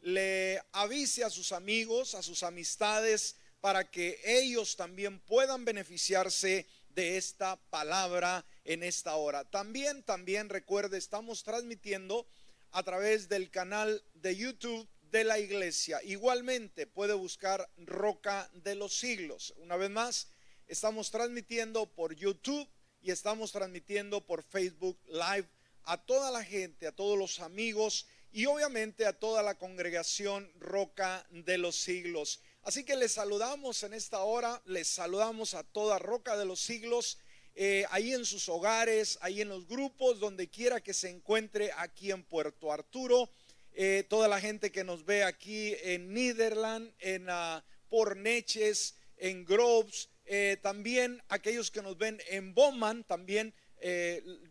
le 0.00 0.60
avise 0.72 1.24
a 1.24 1.30
sus 1.30 1.52
amigos, 1.52 2.14
a 2.14 2.22
sus 2.22 2.42
amistades, 2.42 3.36
para 3.60 3.90
que 3.90 4.20
ellos 4.24 4.76
también 4.76 5.20
puedan 5.20 5.64
beneficiarse 5.64 6.66
de 6.90 7.16
esta 7.16 7.56
palabra 7.70 8.44
en 8.64 8.82
esta 8.82 9.14
hora. 9.16 9.44
También, 9.44 10.02
también 10.02 10.48
recuerde, 10.48 10.98
estamos 10.98 11.44
transmitiendo 11.44 12.26
a 12.72 12.82
través 12.82 13.28
del 13.28 13.50
canal 13.50 14.02
de 14.14 14.36
YouTube 14.36 14.86
de 15.10 15.24
la 15.24 15.38
iglesia. 15.38 16.00
Igualmente 16.02 16.86
puede 16.86 17.14
buscar 17.14 17.70
Roca 17.78 18.50
de 18.52 18.74
los 18.74 18.98
Siglos. 18.98 19.54
Una 19.58 19.76
vez 19.76 19.90
más, 19.90 20.28
estamos 20.66 21.10
transmitiendo 21.10 21.86
por 21.86 22.14
YouTube 22.14 22.68
y 23.00 23.10
estamos 23.10 23.52
transmitiendo 23.52 24.26
por 24.26 24.42
Facebook 24.42 24.98
Live 25.06 25.48
a 25.84 25.96
toda 26.04 26.30
la 26.30 26.44
gente, 26.44 26.86
a 26.86 26.92
todos 26.92 27.18
los 27.18 27.40
amigos 27.40 28.06
y 28.32 28.46
obviamente 28.46 29.04
a 29.06 29.12
toda 29.12 29.42
la 29.42 29.58
congregación 29.58 30.50
Roca 30.58 31.26
de 31.30 31.58
los 31.58 31.76
Siglos. 31.76 32.40
Así 32.62 32.84
que 32.84 32.96
les 32.96 33.12
saludamos 33.12 33.82
en 33.82 33.92
esta 33.92 34.22
hora, 34.22 34.62
les 34.64 34.88
saludamos 34.88 35.54
a 35.54 35.62
toda 35.64 35.98
Roca 35.98 36.36
de 36.36 36.46
los 36.46 36.60
Siglos, 36.60 37.18
eh, 37.54 37.84
ahí 37.90 38.14
en 38.14 38.24
sus 38.24 38.48
hogares, 38.48 39.18
ahí 39.20 39.42
en 39.42 39.50
los 39.50 39.66
grupos, 39.66 40.18
donde 40.18 40.48
quiera 40.48 40.80
que 40.80 40.94
se 40.94 41.10
encuentre 41.10 41.70
aquí 41.76 42.10
en 42.10 42.22
Puerto 42.22 42.72
Arturo. 42.72 43.30
Eh, 43.74 44.04
toda 44.08 44.28
la 44.28 44.40
gente 44.40 44.72
que 44.72 44.84
nos 44.84 45.04
ve 45.04 45.24
aquí 45.24 45.74
en 45.82 46.12
Niderland, 46.14 46.92
en 47.00 47.28
uh, 47.28 47.60
Porneches, 47.90 48.94
en 49.16 49.44
Groves, 49.44 50.08
eh, 50.24 50.56
también 50.62 51.22
aquellos 51.28 51.70
que 51.70 51.82
nos 51.82 51.98
ven 51.98 52.20
en 52.28 52.54
Bowman, 52.54 53.04
también 53.04 53.54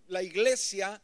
la 0.08 0.22
iglesia 0.22 1.02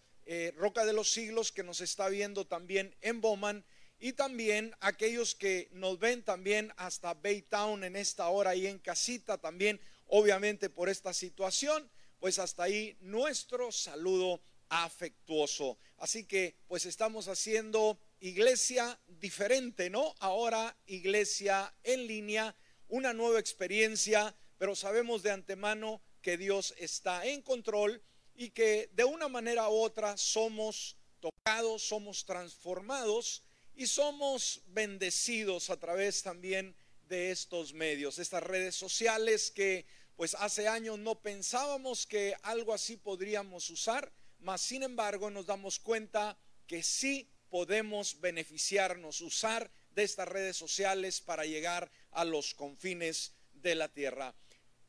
Roca 0.55 0.85
de 0.85 0.93
los 0.93 1.11
Siglos 1.11 1.51
que 1.51 1.63
nos 1.63 1.81
está 1.81 2.09
viendo 2.09 2.45
también 2.45 2.95
en 3.01 3.21
Bowman 3.21 3.63
y 3.99 4.13
también 4.13 4.75
aquellos 4.79 5.35
que 5.35 5.69
nos 5.71 5.99
ven 5.99 6.23
también 6.23 6.73
hasta 6.77 7.13
Baytown 7.13 7.83
en 7.83 7.95
esta 7.95 8.27
hora 8.27 8.55
y 8.55 8.67
en 8.67 8.77
casita 8.79 9.37
también, 9.37 9.79
obviamente 10.05 10.69
por 10.69 10.89
esta 10.89 11.13
situación, 11.13 11.89
pues 12.19 12.39
hasta 12.39 12.63
ahí 12.63 12.97
nuestro 12.99 13.71
saludo 13.71 14.41
afectuoso. 14.69 15.77
Así 15.97 16.25
que 16.25 16.55
pues 16.67 16.85
estamos 16.85 17.27
haciendo 17.27 17.99
iglesia 18.19 18.99
diferente, 19.07 19.89
¿no? 19.89 20.13
Ahora 20.19 20.77
iglesia 20.85 21.73
en 21.83 22.05
línea, 22.05 22.55
una 22.87 23.13
nueva 23.13 23.39
experiencia, 23.39 24.35
pero 24.57 24.75
sabemos 24.75 25.23
de 25.23 25.31
antemano 25.31 26.01
que 26.21 26.37
Dios 26.37 26.73
está 26.77 27.25
en 27.25 27.41
control 27.41 28.01
y 28.37 28.51
que 28.51 28.89
de 28.93 29.03
una 29.03 29.27
manera 29.27 29.67
u 29.67 29.73
otra 29.73 30.15
somos 30.15 30.95
tocados, 31.19 31.81
somos 31.81 32.23
transformados 32.23 33.43
y 33.75 33.87
somos 33.87 34.61
bendecidos 34.67 35.71
a 35.71 35.77
través 35.77 36.21
también 36.21 36.75
de 37.09 37.31
estos 37.31 37.73
medios, 37.73 38.19
estas 38.19 38.43
redes 38.43 38.75
sociales 38.75 39.49
que 39.49 39.87
pues 40.15 40.35
hace 40.35 40.67
años 40.67 40.99
no 40.99 41.19
pensábamos 41.19 42.05
que 42.05 42.35
algo 42.43 42.73
así 42.73 42.95
podríamos 42.95 43.69
usar, 43.71 44.11
mas 44.39 44.61
sin 44.61 44.83
embargo 44.83 45.31
nos 45.31 45.47
damos 45.47 45.79
cuenta 45.79 46.37
que 46.67 46.83
sí 46.83 47.29
podemos 47.49 48.19
beneficiarnos, 48.19 49.21
usar 49.21 49.71
de 49.91 50.03
estas 50.03 50.27
redes 50.27 50.57
sociales 50.57 51.21
para 51.21 51.45
llegar 51.45 51.89
a 52.11 52.23
los 52.23 52.53
confines 52.53 53.33
de 53.53 53.73
la 53.73 53.87
tierra. 53.87 54.35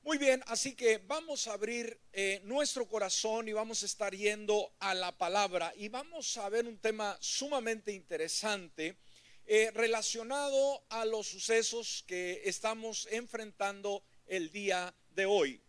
Muy 0.03 0.17
bien, 0.17 0.43
así 0.47 0.75
que 0.75 0.99
vamos 0.99 1.47
a 1.47 1.53
abrir 1.53 2.01
eh, 2.13 2.41
nuestro 2.45 2.89
corazón 2.89 3.49
y 3.49 3.53
vamos 3.53 3.83
a 3.83 3.87
estar 3.87 4.15
yendo 4.15 4.73
a 4.79 4.95
la 4.95 5.17
palabra 5.17 5.73
y 5.77 5.89
vamos 5.89 6.37
a 6.39 6.49
ver 6.49 6.67
un 6.67 6.79
tema 6.79 7.19
sumamente 7.21 7.93
interesante 7.93 8.97
eh, 9.45 9.71
relacionado 9.75 10.85
a 10.89 11.05
los 11.05 11.27
sucesos 11.27 12.05
que 12.07 12.43
estamos 12.45 13.09
enfrentando 13.11 14.03
el 14.27 14.51
día 14.51 14.95
de 15.11 15.27
hoy. 15.27 15.63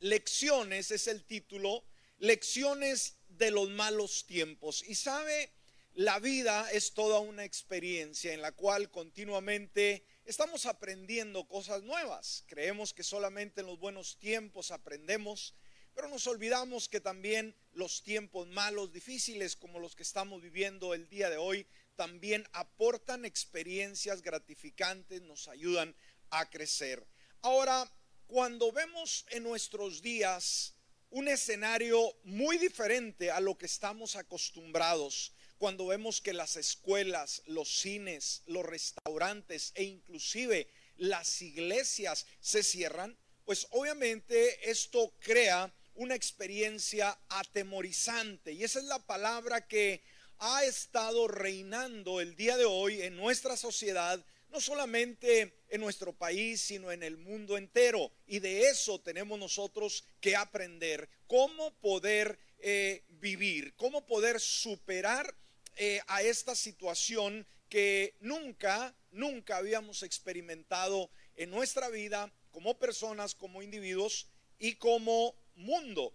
Lecciones 0.00 0.90
es 0.90 1.06
el 1.06 1.24
título, 1.24 1.84
lecciones 2.18 3.16
de 3.28 3.50
los 3.52 3.70
malos 3.70 4.26
tiempos. 4.26 4.82
Y 4.86 4.94
sabe, 4.96 5.52
la 5.94 6.18
vida 6.18 6.70
es 6.72 6.92
toda 6.92 7.20
una 7.20 7.44
experiencia 7.44 8.34
en 8.34 8.42
la 8.42 8.52
cual 8.52 8.90
continuamente 8.90 10.04
estamos 10.26 10.66
aprendiendo 10.66 11.46
cosas 11.46 11.82
nuevas. 11.84 12.44
Creemos 12.48 12.92
que 12.92 13.04
solamente 13.04 13.60
en 13.60 13.68
los 13.68 13.78
buenos 13.78 14.18
tiempos 14.18 14.72
aprendemos, 14.72 15.54
pero 15.94 16.08
nos 16.08 16.26
olvidamos 16.26 16.88
que 16.88 17.00
también 17.00 17.56
los 17.72 18.02
tiempos 18.02 18.48
malos, 18.48 18.92
difíciles 18.92 19.56
como 19.56 19.78
los 19.78 19.94
que 19.94 20.02
estamos 20.02 20.42
viviendo 20.42 20.94
el 20.94 21.08
día 21.08 21.30
de 21.30 21.36
hoy, 21.36 21.66
también 21.94 22.46
aportan 22.52 23.24
experiencias 23.24 24.20
gratificantes, 24.20 25.22
nos 25.22 25.48
ayudan 25.48 25.94
a 26.30 26.50
crecer. 26.50 27.06
Ahora, 27.40 27.90
cuando 28.26 28.72
vemos 28.72 29.24
en 29.30 29.44
nuestros 29.44 30.02
días 30.02 30.74
un 31.10 31.28
escenario 31.28 32.00
muy 32.24 32.58
diferente 32.58 33.30
a 33.30 33.38
lo 33.40 33.56
que 33.56 33.66
estamos 33.66 34.16
acostumbrados, 34.16 35.32
cuando 35.58 35.86
vemos 35.86 36.20
que 36.20 36.32
las 36.32 36.56
escuelas, 36.56 37.42
los 37.46 37.80
cines, 37.80 38.42
los 38.46 38.64
restaurantes 38.64 39.72
e 39.74 39.84
inclusive 39.84 40.68
las 40.96 41.40
iglesias 41.42 42.26
se 42.40 42.62
cierran, 42.62 43.16
pues 43.44 43.66
obviamente 43.70 44.70
esto 44.70 45.14
crea 45.20 45.72
una 45.94 46.14
experiencia 46.14 47.18
atemorizante. 47.28 48.52
Y 48.52 48.64
esa 48.64 48.80
es 48.80 48.84
la 48.86 48.98
palabra 48.98 49.66
que 49.66 50.02
ha 50.38 50.64
estado 50.64 51.28
reinando 51.28 52.20
el 52.20 52.36
día 52.36 52.56
de 52.56 52.66
hoy 52.66 53.02
en 53.02 53.16
nuestra 53.16 53.56
sociedad, 53.56 54.22
no 54.50 54.60
solamente 54.60 55.58
en 55.68 55.80
nuestro 55.80 56.12
país, 56.12 56.60
sino 56.60 56.92
en 56.92 57.02
el 57.02 57.16
mundo 57.16 57.56
entero. 57.56 58.12
Y 58.26 58.40
de 58.40 58.68
eso 58.68 59.00
tenemos 59.00 59.38
nosotros 59.38 60.04
que 60.20 60.36
aprender, 60.36 61.08
cómo 61.26 61.72
poder 61.80 62.38
eh, 62.58 63.04
vivir, 63.08 63.74
cómo 63.76 64.04
poder 64.06 64.40
superar 64.40 65.34
eh, 65.76 66.00
a 66.06 66.22
esta 66.22 66.54
situación 66.54 67.46
que 67.68 68.14
nunca, 68.20 68.94
nunca 69.10 69.58
habíamos 69.58 70.02
experimentado 70.02 71.10
en 71.34 71.50
nuestra 71.50 71.88
vida 71.88 72.32
como 72.50 72.78
personas, 72.78 73.34
como 73.34 73.62
individuos 73.62 74.28
y 74.58 74.76
como 74.76 75.34
mundo. 75.54 76.14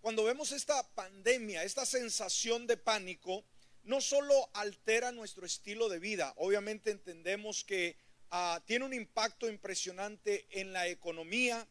Cuando 0.00 0.24
vemos 0.24 0.52
esta 0.52 0.82
pandemia, 0.94 1.62
esta 1.64 1.84
sensación 1.84 2.66
de 2.66 2.76
pánico, 2.76 3.44
no 3.84 4.00
solo 4.00 4.48
altera 4.54 5.12
nuestro 5.12 5.44
estilo 5.44 5.88
de 5.88 5.98
vida, 5.98 6.32
obviamente 6.36 6.90
entendemos 6.90 7.64
que 7.64 7.96
ah, 8.30 8.62
tiene 8.64 8.84
un 8.84 8.94
impacto 8.94 9.48
impresionante 9.48 10.46
en 10.50 10.72
la 10.72 10.88
economía 10.88 11.68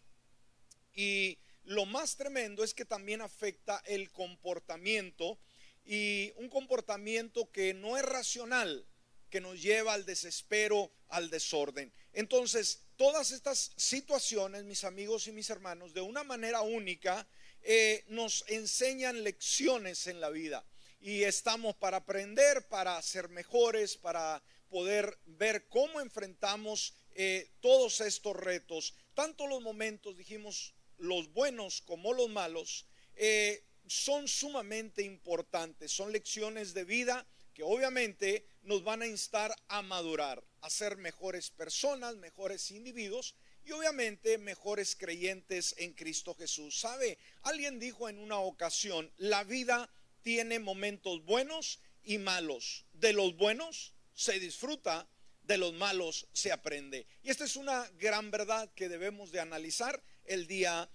y 0.93 1.39
lo 1.63 1.85
más 1.85 2.17
tremendo 2.17 2.63
es 2.63 2.73
que 2.73 2.85
también 2.85 3.21
afecta 3.21 3.81
el 3.85 4.11
comportamiento 4.11 5.39
y 5.85 6.31
un 6.37 6.49
comportamiento 6.49 7.51
que 7.51 7.73
no 7.73 7.97
es 7.97 8.03
racional, 8.03 8.85
que 9.29 9.41
nos 9.41 9.61
lleva 9.61 9.93
al 9.93 10.05
desespero, 10.05 10.91
al 11.07 11.29
desorden. 11.29 11.91
Entonces, 12.13 12.83
todas 12.97 13.31
estas 13.31 13.71
situaciones, 13.77 14.63
mis 14.65 14.83
amigos 14.83 15.27
y 15.27 15.31
mis 15.31 15.49
hermanos, 15.49 15.93
de 15.93 16.01
una 16.01 16.23
manera 16.23 16.61
única, 16.61 17.27
eh, 17.63 18.03
nos 18.07 18.43
enseñan 18.47 19.23
lecciones 19.23 20.07
en 20.07 20.19
la 20.19 20.29
vida. 20.29 20.65
Y 20.99 21.23
estamos 21.23 21.75
para 21.75 21.97
aprender, 21.97 22.67
para 22.67 23.01
ser 23.01 23.29
mejores, 23.29 23.97
para 23.97 24.43
poder 24.69 25.17
ver 25.25 25.67
cómo 25.67 25.99
enfrentamos 25.99 26.93
eh, 27.13 27.51
todos 27.59 28.01
estos 28.01 28.35
retos, 28.35 28.95
tanto 29.13 29.47
los 29.47 29.61
momentos, 29.61 30.17
dijimos, 30.17 30.73
los 30.97 31.31
buenos 31.33 31.81
como 31.81 32.13
los 32.13 32.29
malos, 32.29 32.85
eh, 33.15 33.63
son 33.91 34.29
sumamente 34.29 35.03
importantes, 35.03 35.91
son 35.91 36.13
lecciones 36.13 36.73
de 36.73 36.85
vida 36.85 37.27
que 37.53 37.61
obviamente 37.61 38.45
nos 38.61 38.85
van 38.85 39.01
a 39.01 39.07
instar 39.07 39.53
a 39.67 39.81
madurar, 39.81 40.41
a 40.61 40.69
ser 40.69 40.95
mejores 40.95 41.49
personas, 41.49 42.15
mejores 42.15 42.71
individuos 42.71 43.35
y 43.65 43.73
obviamente 43.73 44.37
mejores 44.37 44.95
creyentes 44.95 45.75
en 45.77 45.91
Cristo 45.91 46.33
Jesús. 46.35 46.79
¿Sabe? 46.79 47.17
Alguien 47.41 47.79
dijo 47.79 48.07
en 48.07 48.17
una 48.17 48.39
ocasión, 48.39 49.11
la 49.17 49.43
vida 49.43 49.93
tiene 50.21 50.59
momentos 50.59 51.25
buenos 51.25 51.81
y 52.01 52.17
malos. 52.17 52.85
De 52.93 53.11
los 53.11 53.35
buenos 53.35 53.93
se 54.13 54.39
disfruta, 54.39 55.05
de 55.41 55.57
los 55.57 55.73
malos 55.73 56.29
se 56.31 56.53
aprende. 56.53 57.07
Y 57.23 57.29
esta 57.29 57.43
es 57.43 57.57
una 57.57 57.85
gran 57.99 58.31
verdad 58.31 58.71
que 58.73 58.87
debemos 58.87 59.33
de 59.33 59.41
analizar 59.41 60.01
el 60.23 60.47
día 60.47 60.89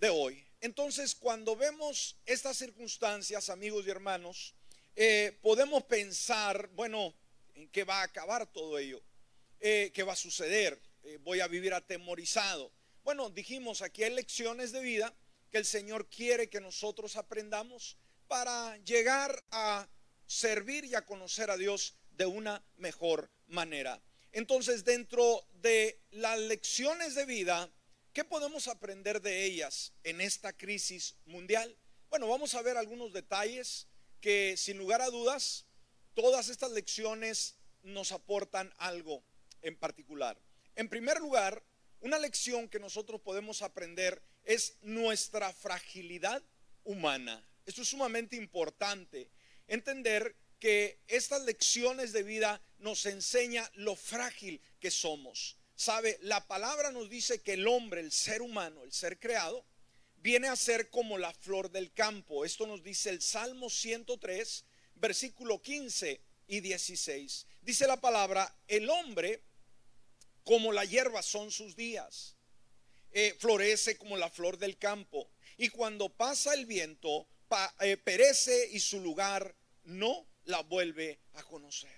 de 0.00 0.08
hoy. 0.08 0.44
Entonces, 0.62 1.16
cuando 1.16 1.56
vemos 1.56 2.16
estas 2.24 2.56
circunstancias, 2.56 3.48
amigos 3.48 3.84
y 3.84 3.90
hermanos, 3.90 4.54
eh, 4.94 5.36
podemos 5.42 5.82
pensar, 5.82 6.70
bueno, 6.74 7.12
¿en 7.56 7.68
qué 7.70 7.82
va 7.82 8.00
a 8.00 8.04
acabar 8.04 8.46
todo 8.46 8.78
ello? 8.78 9.02
Eh, 9.58 9.90
¿Qué 9.92 10.04
va 10.04 10.12
a 10.12 10.16
suceder? 10.16 10.80
Eh, 11.02 11.18
¿Voy 11.22 11.40
a 11.40 11.48
vivir 11.48 11.74
atemorizado? 11.74 12.70
Bueno, 13.02 13.28
dijimos, 13.28 13.82
aquí 13.82 14.04
hay 14.04 14.14
lecciones 14.14 14.70
de 14.70 14.82
vida 14.82 15.12
que 15.50 15.58
el 15.58 15.64
Señor 15.64 16.08
quiere 16.08 16.48
que 16.48 16.60
nosotros 16.60 17.16
aprendamos 17.16 17.98
para 18.28 18.76
llegar 18.84 19.44
a 19.50 19.88
servir 20.28 20.84
y 20.84 20.94
a 20.94 21.04
conocer 21.04 21.50
a 21.50 21.56
Dios 21.56 21.96
de 22.12 22.26
una 22.26 22.64
mejor 22.76 23.32
manera. 23.48 24.00
Entonces, 24.30 24.84
dentro 24.84 25.44
de 25.54 26.00
las 26.12 26.38
lecciones 26.38 27.16
de 27.16 27.26
vida, 27.26 27.68
¿qué 28.12 28.24
podemos 28.24 28.68
aprender 28.68 29.20
de 29.20 29.44
ellas 29.44 29.92
en 30.04 30.20
esta 30.20 30.52
crisis 30.52 31.16
mundial? 31.24 31.76
Bueno, 32.10 32.28
vamos 32.28 32.54
a 32.54 32.62
ver 32.62 32.76
algunos 32.76 33.12
detalles 33.12 33.86
que 34.20 34.56
sin 34.56 34.78
lugar 34.78 35.00
a 35.02 35.10
dudas, 35.10 35.66
todas 36.14 36.48
estas 36.48 36.70
lecciones 36.72 37.56
nos 37.82 38.12
aportan 38.12 38.72
algo 38.78 39.22
en 39.62 39.76
particular. 39.76 40.38
En 40.76 40.88
primer 40.88 41.20
lugar, 41.20 41.62
una 42.00 42.18
lección 42.18 42.68
que 42.68 42.78
nosotros 42.78 43.20
podemos 43.20 43.62
aprender 43.62 44.22
es 44.44 44.76
nuestra 44.82 45.52
fragilidad 45.52 46.42
humana. 46.84 47.44
Esto 47.64 47.82
es 47.82 47.88
sumamente 47.88 48.36
importante, 48.36 49.30
entender 49.68 50.36
que 50.58 51.00
estas 51.08 51.42
lecciones 51.42 52.12
de 52.12 52.22
vida 52.22 52.60
nos 52.78 53.06
enseña 53.06 53.68
lo 53.74 53.96
frágil 53.96 54.60
que 54.80 54.90
somos. 54.90 55.56
Sabe, 55.82 56.16
la 56.22 56.46
palabra 56.46 56.92
nos 56.92 57.10
dice 57.10 57.42
que 57.42 57.54
el 57.54 57.66
hombre, 57.66 58.00
el 58.02 58.12
ser 58.12 58.40
humano, 58.40 58.84
el 58.84 58.92
ser 58.92 59.18
creado, 59.18 59.64
viene 60.18 60.46
a 60.46 60.54
ser 60.54 60.90
como 60.90 61.18
la 61.18 61.34
flor 61.34 61.72
del 61.72 61.92
campo. 61.92 62.44
Esto 62.44 62.68
nos 62.68 62.84
dice 62.84 63.10
el 63.10 63.20
Salmo 63.20 63.68
103, 63.68 64.64
versículo 64.94 65.60
15 65.60 66.20
y 66.46 66.60
16. 66.60 67.46
Dice 67.62 67.88
la 67.88 68.00
palabra, 68.00 68.56
el 68.68 68.88
hombre 68.90 69.42
como 70.44 70.70
la 70.70 70.84
hierba 70.84 71.20
son 71.20 71.50
sus 71.50 71.74
días, 71.74 72.36
eh, 73.10 73.34
florece 73.40 73.96
como 73.96 74.16
la 74.16 74.30
flor 74.30 74.58
del 74.58 74.78
campo, 74.78 75.32
y 75.56 75.68
cuando 75.68 76.10
pasa 76.10 76.54
el 76.54 76.64
viento, 76.64 77.26
eh, 77.80 77.96
perece 77.96 78.68
y 78.70 78.78
su 78.78 79.00
lugar 79.00 79.52
no 79.82 80.28
la 80.44 80.62
vuelve 80.62 81.18
a 81.32 81.42
conocer. 81.42 81.90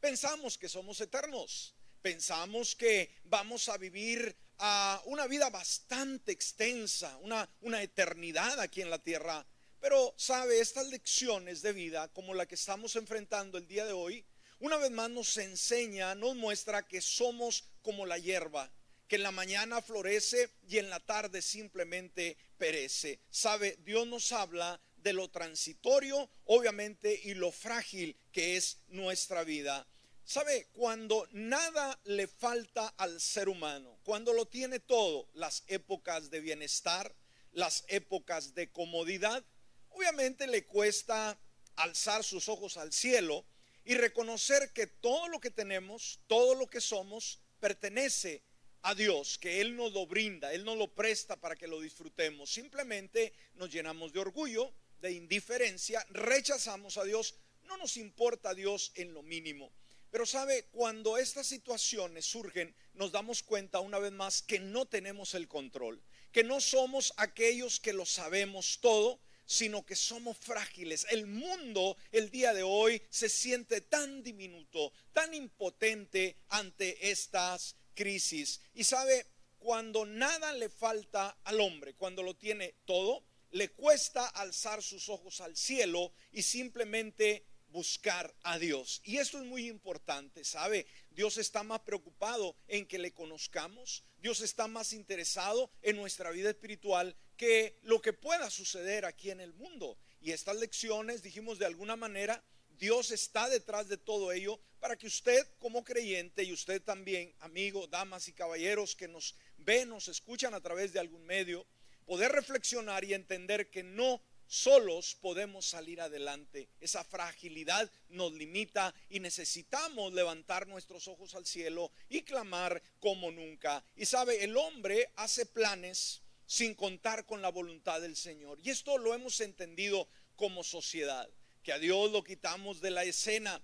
Pensamos 0.00 0.56
que 0.56 0.70
somos 0.70 0.98
eternos, 1.02 1.74
pensamos 2.02 2.74
que 2.74 3.10
vamos 3.24 3.68
a 3.68 3.76
vivir 3.76 4.36
a 4.58 5.00
una 5.06 5.26
vida 5.26 5.48
bastante 5.50 6.32
extensa, 6.32 7.16
una, 7.18 7.48
una 7.62 7.82
eternidad 7.82 8.60
aquí 8.60 8.82
en 8.82 8.90
la 8.90 9.02
tierra. 9.02 9.46
Pero 9.80 10.14
sabe, 10.18 10.60
estas 10.60 10.88
lecciones 10.88 11.62
de 11.62 11.72
vida 11.72 12.08
como 12.08 12.34
la 12.34 12.46
que 12.46 12.54
estamos 12.54 12.96
enfrentando 12.96 13.56
el 13.56 13.66
día 13.66 13.86
de 13.86 13.92
hoy, 13.92 14.24
una 14.58 14.76
vez 14.76 14.90
más 14.90 15.08
nos 15.08 15.36
enseña, 15.38 16.14
nos 16.14 16.36
muestra 16.36 16.86
que 16.86 17.00
somos 17.00 17.64
como 17.80 18.04
la 18.04 18.18
hierba, 18.18 18.70
que 19.08 19.16
en 19.16 19.22
la 19.22 19.30
mañana 19.30 19.80
florece 19.80 20.50
y 20.68 20.76
en 20.76 20.90
la 20.90 21.00
tarde 21.00 21.40
simplemente 21.40 22.36
perece. 22.58 23.20
Sabe, 23.30 23.78
Dios 23.80 24.06
nos 24.06 24.32
habla 24.32 24.78
de 24.98 25.14
lo 25.14 25.30
transitorio, 25.30 26.28
obviamente, 26.44 27.18
y 27.24 27.32
lo 27.32 27.50
frágil 27.50 28.14
que 28.32 28.58
es 28.58 28.78
nuestra 28.88 29.44
vida. 29.44 29.86
¿Sabe? 30.30 30.68
Cuando 30.74 31.26
nada 31.32 31.98
le 32.04 32.28
falta 32.28 32.86
al 32.98 33.20
ser 33.20 33.48
humano, 33.48 33.98
cuando 34.04 34.32
lo 34.32 34.46
tiene 34.46 34.78
todo, 34.78 35.28
las 35.34 35.64
épocas 35.66 36.30
de 36.30 36.38
bienestar, 36.38 37.12
las 37.50 37.82
épocas 37.88 38.54
de 38.54 38.70
comodidad, 38.70 39.44
obviamente 39.88 40.46
le 40.46 40.66
cuesta 40.66 41.36
alzar 41.74 42.22
sus 42.22 42.48
ojos 42.48 42.76
al 42.76 42.92
cielo 42.92 43.44
y 43.84 43.96
reconocer 43.96 44.72
que 44.72 44.86
todo 44.86 45.26
lo 45.26 45.40
que 45.40 45.50
tenemos, 45.50 46.20
todo 46.28 46.54
lo 46.54 46.68
que 46.68 46.80
somos, 46.80 47.40
pertenece 47.58 48.44
a 48.82 48.94
Dios, 48.94 49.36
que 49.36 49.60
Él 49.60 49.74
nos 49.74 49.92
lo 49.92 50.06
brinda, 50.06 50.52
Él 50.52 50.64
nos 50.64 50.78
lo 50.78 50.94
presta 50.94 51.40
para 51.40 51.56
que 51.56 51.66
lo 51.66 51.80
disfrutemos. 51.80 52.52
Simplemente 52.52 53.32
nos 53.56 53.68
llenamos 53.68 54.12
de 54.12 54.20
orgullo, 54.20 54.72
de 55.00 55.10
indiferencia, 55.10 56.06
rechazamos 56.10 56.98
a 56.98 57.02
Dios, 57.02 57.34
no 57.64 57.76
nos 57.78 57.96
importa 57.96 58.50
a 58.50 58.54
Dios 58.54 58.92
en 58.94 59.12
lo 59.12 59.24
mínimo. 59.24 59.72
Pero 60.10 60.26
sabe, 60.26 60.64
cuando 60.72 61.18
estas 61.18 61.46
situaciones 61.46 62.26
surgen, 62.26 62.74
nos 62.94 63.12
damos 63.12 63.42
cuenta 63.42 63.80
una 63.80 63.98
vez 63.98 64.12
más 64.12 64.42
que 64.42 64.58
no 64.58 64.86
tenemos 64.86 65.34
el 65.34 65.46
control, 65.46 66.02
que 66.32 66.42
no 66.42 66.60
somos 66.60 67.12
aquellos 67.16 67.78
que 67.78 67.92
lo 67.92 68.04
sabemos 68.04 68.80
todo, 68.80 69.20
sino 69.46 69.84
que 69.84 69.96
somos 69.96 70.36
frágiles. 70.38 71.06
El 71.10 71.26
mundo 71.26 71.96
el 72.12 72.30
día 72.30 72.52
de 72.52 72.62
hoy 72.62 73.02
se 73.10 73.28
siente 73.28 73.80
tan 73.80 74.22
diminuto, 74.22 74.92
tan 75.12 75.34
impotente 75.34 76.36
ante 76.48 77.10
estas 77.10 77.74
crisis. 77.94 78.60
Y 78.74 78.84
sabe, 78.84 79.26
cuando 79.58 80.06
nada 80.06 80.52
le 80.52 80.68
falta 80.68 81.36
al 81.44 81.60
hombre, 81.60 81.94
cuando 81.94 82.22
lo 82.22 82.34
tiene 82.34 82.74
todo, 82.84 83.24
le 83.50 83.70
cuesta 83.70 84.26
alzar 84.26 84.82
sus 84.82 85.08
ojos 85.08 85.40
al 85.40 85.56
cielo 85.56 86.12
y 86.32 86.42
simplemente 86.42 87.44
buscar 87.70 88.34
a 88.42 88.58
Dios. 88.58 89.00
Y 89.04 89.18
esto 89.18 89.38
es 89.38 89.44
muy 89.44 89.68
importante, 89.68 90.44
¿sabe? 90.44 90.86
Dios 91.10 91.38
está 91.38 91.62
más 91.62 91.80
preocupado 91.80 92.56
en 92.68 92.86
que 92.86 92.98
le 92.98 93.12
conozcamos. 93.12 94.04
Dios 94.18 94.40
está 94.40 94.66
más 94.68 94.92
interesado 94.92 95.70
en 95.82 95.96
nuestra 95.96 96.30
vida 96.30 96.50
espiritual 96.50 97.16
que 97.36 97.78
lo 97.82 98.00
que 98.00 98.12
pueda 98.12 98.50
suceder 98.50 99.04
aquí 99.04 99.30
en 99.30 99.40
el 99.40 99.54
mundo. 99.54 99.98
Y 100.20 100.32
estas 100.32 100.56
lecciones, 100.56 101.22
dijimos 101.22 101.58
de 101.58 101.66
alguna 101.66 101.96
manera, 101.96 102.44
Dios 102.78 103.10
está 103.10 103.48
detrás 103.48 103.88
de 103.88 103.98
todo 103.98 104.32
ello 104.32 104.58
para 104.78 104.96
que 104.96 105.06
usted 105.06 105.46
como 105.58 105.84
creyente 105.84 106.44
y 106.44 106.52
usted 106.52 106.82
también, 106.82 107.34
amigo, 107.40 107.86
damas 107.86 108.26
y 108.28 108.32
caballeros 108.32 108.96
que 108.96 109.06
nos 109.06 109.36
ven, 109.58 109.90
nos 109.90 110.08
escuchan 110.08 110.54
a 110.54 110.60
través 110.60 110.92
de 110.92 111.00
algún 111.00 111.24
medio, 111.26 111.66
poder 112.06 112.32
reflexionar 112.32 113.04
y 113.04 113.14
entender 113.14 113.70
que 113.70 113.82
no 113.82 114.22
solos 114.50 115.16
podemos 115.20 115.64
salir 115.64 116.00
adelante. 116.00 116.68
Esa 116.80 117.04
fragilidad 117.04 117.88
nos 118.08 118.32
limita 118.32 118.92
y 119.08 119.20
necesitamos 119.20 120.12
levantar 120.12 120.66
nuestros 120.66 121.06
ojos 121.06 121.36
al 121.36 121.46
cielo 121.46 121.92
y 122.08 122.22
clamar 122.22 122.82
como 122.98 123.30
nunca. 123.30 123.84
Y 123.94 124.06
sabe, 124.06 124.42
el 124.42 124.56
hombre 124.56 125.12
hace 125.14 125.46
planes 125.46 126.22
sin 126.46 126.74
contar 126.74 127.26
con 127.26 127.40
la 127.40 127.50
voluntad 127.50 128.00
del 128.00 128.16
Señor. 128.16 128.58
Y 128.60 128.70
esto 128.70 128.98
lo 128.98 129.14
hemos 129.14 129.40
entendido 129.40 130.08
como 130.34 130.64
sociedad, 130.64 131.30
que 131.62 131.72
a 131.72 131.78
Dios 131.78 132.10
lo 132.10 132.24
quitamos 132.24 132.80
de 132.80 132.90
la 132.90 133.04
escena. 133.04 133.62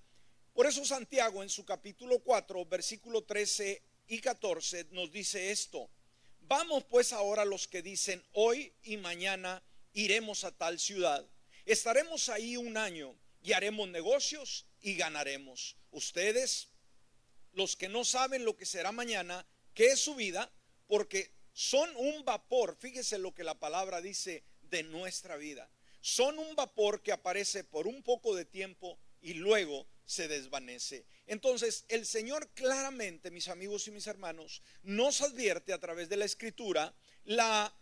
Por 0.52 0.66
eso 0.66 0.84
Santiago 0.84 1.42
en 1.42 1.50
su 1.50 1.64
capítulo 1.64 2.20
4, 2.20 2.64
versículo 2.66 3.24
13 3.24 3.82
y 4.06 4.20
14 4.20 4.86
nos 4.92 5.10
dice 5.10 5.50
esto. 5.50 5.90
Vamos 6.42 6.84
pues 6.84 7.12
ahora 7.12 7.44
los 7.44 7.66
que 7.66 7.82
dicen 7.82 8.22
hoy 8.34 8.72
y 8.84 8.98
mañana 8.98 9.64
iremos 9.96 10.44
a 10.44 10.52
tal 10.52 10.78
ciudad. 10.78 11.26
Estaremos 11.64 12.28
ahí 12.28 12.56
un 12.56 12.76
año 12.76 13.16
y 13.42 13.54
haremos 13.54 13.88
negocios 13.88 14.66
y 14.82 14.94
ganaremos. 14.94 15.76
Ustedes, 15.90 16.68
los 17.54 17.76
que 17.76 17.88
no 17.88 18.04
saben 18.04 18.44
lo 18.44 18.56
que 18.56 18.66
será 18.66 18.92
mañana, 18.92 19.46
qué 19.74 19.86
es 19.86 20.00
su 20.00 20.14
vida, 20.14 20.52
porque 20.86 21.32
son 21.54 21.90
un 21.96 22.24
vapor, 22.24 22.76
fíjese 22.78 23.18
lo 23.18 23.34
que 23.34 23.42
la 23.42 23.58
palabra 23.58 24.02
dice 24.02 24.44
de 24.62 24.82
nuestra 24.82 25.36
vida. 25.36 25.70
Son 26.02 26.38
un 26.38 26.54
vapor 26.54 27.02
que 27.02 27.12
aparece 27.12 27.64
por 27.64 27.86
un 27.86 28.02
poco 28.02 28.34
de 28.34 28.44
tiempo 28.44 28.98
y 29.22 29.32
luego 29.32 29.88
se 30.04 30.28
desvanece. 30.28 31.06
Entonces, 31.26 31.86
el 31.88 32.04
Señor 32.04 32.50
claramente, 32.52 33.30
mis 33.30 33.48
amigos 33.48 33.88
y 33.88 33.92
mis 33.92 34.06
hermanos, 34.06 34.60
nos 34.82 35.22
advierte 35.22 35.72
a 35.72 35.80
través 35.80 36.10
de 36.10 36.18
la 36.18 36.26
escritura 36.26 36.94
la, 37.24 37.74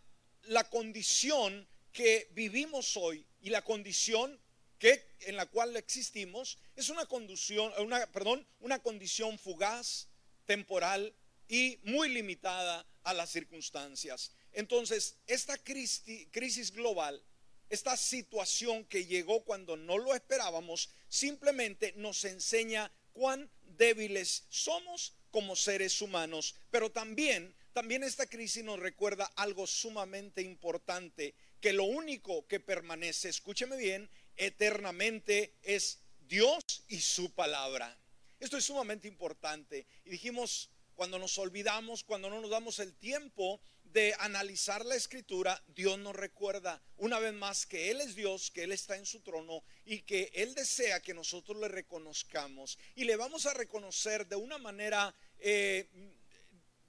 la 0.45 0.71
condición 0.71 1.69
que 1.95 2.29
vivimos 2.33 2.97
hoy 2.97 3.25
y 3.41 3.49
la 3.51 3.63
condición 3.63 4.39
que 4.79 5.07
en 5.21 5.37
la 5.37 5.47
cual 5.47 5.75
existimos 5.77 6.59
es 6.77 6.91
una 6.91 7.07
condición, 7.07 7.73
una, 7.79 8.05
perdón, 8.09 8.47
una 8.61 8.81
condición 8.81 9.39
fugaz, 9.39 10.09
temporal 10.45 11.15
y 11.49 11.79
muy 11.85 12.09
limitada 12.09 12.85
a 13.05 13.15
las 13.15 13.31
circunstancias. 13.31 14.33
Entonces, 14.53 15.17
esta 15.27 15.57
crisis, 15.57 16.27
crisis 16.33 16.73
global, 16.73 17.23
esta 17.71 17.97
situación 17.97 18.85
que 18.87 19.07
llegó 19.07 19.45
cuando 19.45 19.77
no 19.77 19.97
lo 19.97 20.15
esperábamos, 20.15 20.91
simplemente 21.09 21.95
nos 21.97 22.25
enseña 22.25 22.93
cuán 23.13 23.49
débiles 23.63 24.45
somos 24.49 25.15
como 25.31 25.55
seres 25.55 26.03
humanos, 26.03 26.57
pero 26.71 26.91
también 26.91 27.55
también 27.75 28.05
esta 28.05 28.27
crisis 28.27 28.63
nos 28.63 28.79
recuerda 28.79 29.25
algo 29.35 29.67
sumamente 29.67 30.41
importante 30.43 31.35
que 31.65 31.73
lo 31.73 31.85
único 31.85 32.47
que 32.47 32.61
permanece, 32.61 33.31
escúcheme 33.31 33.79
bien, 33.79 34.11
eternamente 34.37 35.55
es 35.63 35.99
Dios 36.29 36.85
y 36.89 37.01
su 37.01 37.33
palabra. 37.33 37.99
Esto 38.39 38.59
es 38.59 38.67
sumamente 38.67 39.09
importante. 39.09 39.87
Y 40.05 40.11
dijimos, 40.11 40.69
cuando 40.95 41.19
nos 41.19 41.39
olvidamos, 41.39 42.05
cuando 42.05 42.29
no 42.29 42.43
nos 42.43 42.51
damos 42.51 42.81
el 42.81 42.93
tiempo 42.93 43.63
de 43.83 44.15
analizar 44.19 44.85
la 44.85 44.95
escritura, 44.95 45.65
Dios 45.69 45.99
nos 45.99 46.15
recuerda 46.15 46.83
una 46.99 47.19
vez 47.19 47.33
más 47.33 47.65
que 47.65 47.91
Él 47.91 48.03
es 48.03 48.15
Dios, 48.15 48.51
que 48.51 48.65
Él 48.65 48.73
está 48.73 48.99
en 48.99 49.07
su 49.07 49.21
trono 49.21 49.65
y 49.87 50.03
que 50.03 50.31
Él 50.35 50.55
desea 50.55 51.01
que 51.01 51.15
nosotros 51.15 51.57
le 51.57 51.69
reconozcamos. 51.69 52.79
Y 52.95 53.05
le 53.05 53.17
vamos 53.17 53.47
a 53.47 53.55
reconocer 53.55 54.27
de 54.27 54.37
una 54.37 54.59
manera 54.59 55.15
eh, 55.39 55.89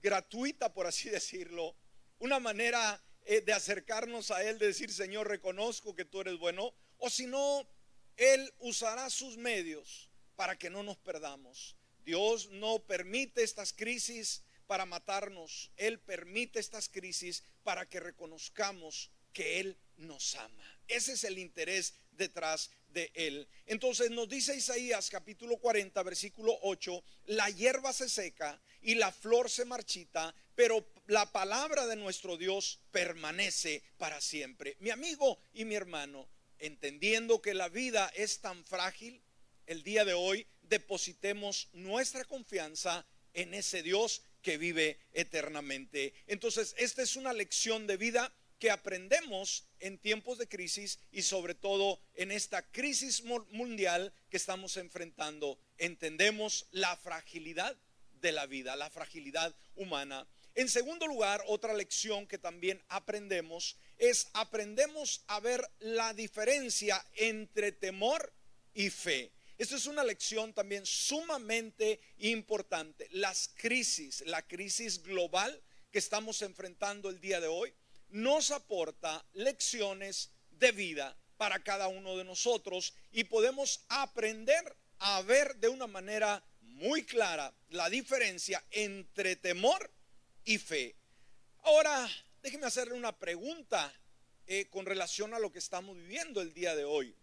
gratuita, 0.03 0.74
por 0.74 0.86
así 0.86 1.08
decirlo, 1.22 1.77
una 2.20 2.41
manera 2.41 3.01
eh, 3.25 3.41
de 3.41 3.53
acercarnos 3.53 4.32
a 4.32 4.44
Él, 4.44 4.60
de 4.60 4.67
decir, 4.67 4.91
Señor, 4.91 5.27
reconozco 5.27 5.96
que 5.96 6.05
tú 6.05 6.22
eres 6.22 6.38
bueno, 6.38 6.74
o 6.98 7.10
si 7.10 7.25
no, 7.25 7.67
Él 8.17 8.53
usará 8.60 9.10
sus 9.10 9.38
medios 9.38 10.10
para 10.36 10.58
que 10.58 10.70
no 10.70 10.84
nos 10.84 10.98
perdamos. 10.98 11.75
Dios 12.05 12.50
no 12.51 12.79
permite 12.79 13.44
estas 13.44 13.74
crisis 13.74 14.44
para 14.67 14.86
matarnos. 14.86 15.72
Él 15.75 16.00
permite 16.00 16.60
estas 16.60 16.89
crisis 16.89 17.44
para 17.63 17.88
que 17.88 18.00
reconozcamos 18.00 19.12
que 19.34 19.60
Él 19.60 19.77
nos 19.98 20.36
ama. 20.36 20.79
Ese 20.88 21.13
es 21.13 21.24
el 21.24 21.39
interés 21.39 21.96
detrás 22.12 22.70
de 22.89 23.12
Él. 23.13 23.48
Entonces 23.65 24.12
nos 24.12 24.29
dice 24.29 24.55
Isaías 24.55 25.10
capítulo 25.10 25.58
40, 25.58 26.01
versículo 26.03 26.58
8, 26.62 27.03
la 27.25 27.50
hierba 27.50 27.91
se 27.91 28.08
seca 28.08 28.62
y 28.82 28.96
la 28.96 29.12
flor 29.12 29.50
se 29.50 29.65
marchita, 29.65 30.34
pero 30.55 30.88
la 31.08 31.32
palabra 31.32 31.86
de 31.88 31.96
nuestro 31.96 32.38
Dios 32.38 32.80
permanece 32.92 33.84
para 33.98 34.22
siempre. 34.22 34.76
Mi 34.80 34.90
amigo 34.90 35.40
y 35.54 35.66
mi 35.66 35.76
hermano, 35.76 36.28
entendiendo 36.60 37.42
que 37.42 37.54
la 37.54 37.70
vida 37.70 38.12
es 38.16 38.42
tan 38.42 38.66
frágil, 38.66 39.22
el 39.68 39.84
día 39.84 40.06
de 40.06 40.14
hoy 40.14 40.48
depositemos 40.64 41.70
nuestra 41.74 42.24
confianza 42.26 43.06
en 43.34 43.54
ese 43.54 43.84
Dios 43.84 44.24
que 44.42 44.58
vive 44.58 45.00
eternamente. 45.14 46.14
Entonces, 46.28 46.76
esta 46.78 47.02
es 47.02 47.16
una 47.16 47.34
lección 47.34 47.88
de 47.88 47.98
vida 47.98 48.34
que 48.60 48.72
aprendemos 48.72 49.66
en 49.80 49.98
tiempos 49.98 50.38
de 50.38 50.48
crisis 50.48 51.00
y 51.12 51.24
sobre 51.24 51.56
todo 51.56 52.00
en 52.14 52.32
esta 52.32 52.62
crisis 52.72 53.24
mundial 53.24 54.14
que 54.30 54.38
estamos 54.38 54.78
enfrentando. 54.78 55.60
Entendemos 55.78 56.68
la 56.72 56.96
fragilidad 56.96 57.78
de 58.22 58.32
la 58.32 58.46
vida, 58.46 58.76
la 58.76 58.90
fragilidad 58.90 59.56
humana. 59.76 60.28
En 60.56 60.70
segundo 60.70 61.06
lugar, 61.06 61.44
otra 61.48 61.74
lección 61.74 62.26
que 62.28 62.38
también 62.38 62.82
aprendemos 62.88 63.78
es 63.98 64.30
aprendemos 64.32 65.22
a 65.28 65.42
ver 65.42 65.70
la 65.80 66.14
diferencia 66.14 67.06
entre 67.16 67.74
temor 67.74 68.34
y 68.74 68.90
fe. 68.90 69.34
Esto 69.58 69.76
es 69.76 69.86
una 69.86 70.02
lección 70.02 70.54
también 70.54 70.86
sumamente 70.86 72.00
importante. 72.20 73.10
Las 73.12 73.50
crisis, 73.56 74.22
la 74.28 74.42
crisis 74.48 75.04
global 75.04 75.62
que 75.92 76.00
estamos 76.00 76.42
enfrentando 76.42 77.10
el 77.10 77.20
día 77.20 77.42
de 77.42 77.48
hoy, 77.48 77.74
nos 78.10 78.52
aporta 78.52 79.26
lecciones 79.34 80.32
de 80.52 80.72
vida 80.72 81.18
para 81.36 81.62
cada 81.64 81.90
uno 81.90 82.16
de 82.16 82.24
nosotros 82.24 82.94
y 83.12 83.26
podemos 83.26 83.84
aprender 83.90 84.74
a 85.00 85.22
ver 85.22 85.58
de 85.58 85.68
una 85.68 85.88
manera 85.88 86.42
muy 86.62 87.04
clara 87.04 87.54
la 87.70 87.90
diferencia 87.90 88.64
entre 88.72 89.36
temor 89.36 89.92
y 90.46 90.58
fe. 90.58 90.96
Ahora, 91.64 92.10
déjeme 92.42 92.68
hacerle 92.68 92.94
una 92.94 93.18
pregunta 93.18 93.94
eh, 94.48 94.68
con 94.70 94.86
relación 94.86 95.34
a 95.34 95.40
lo 95.40 95.52
que 95.52 95.60
estamos 95.60 95.98
viviendo 95.98 96.42
el 96.42 96.54
día 96.54 96.75
de 96.75 96.86
hoy. 96.86 97.16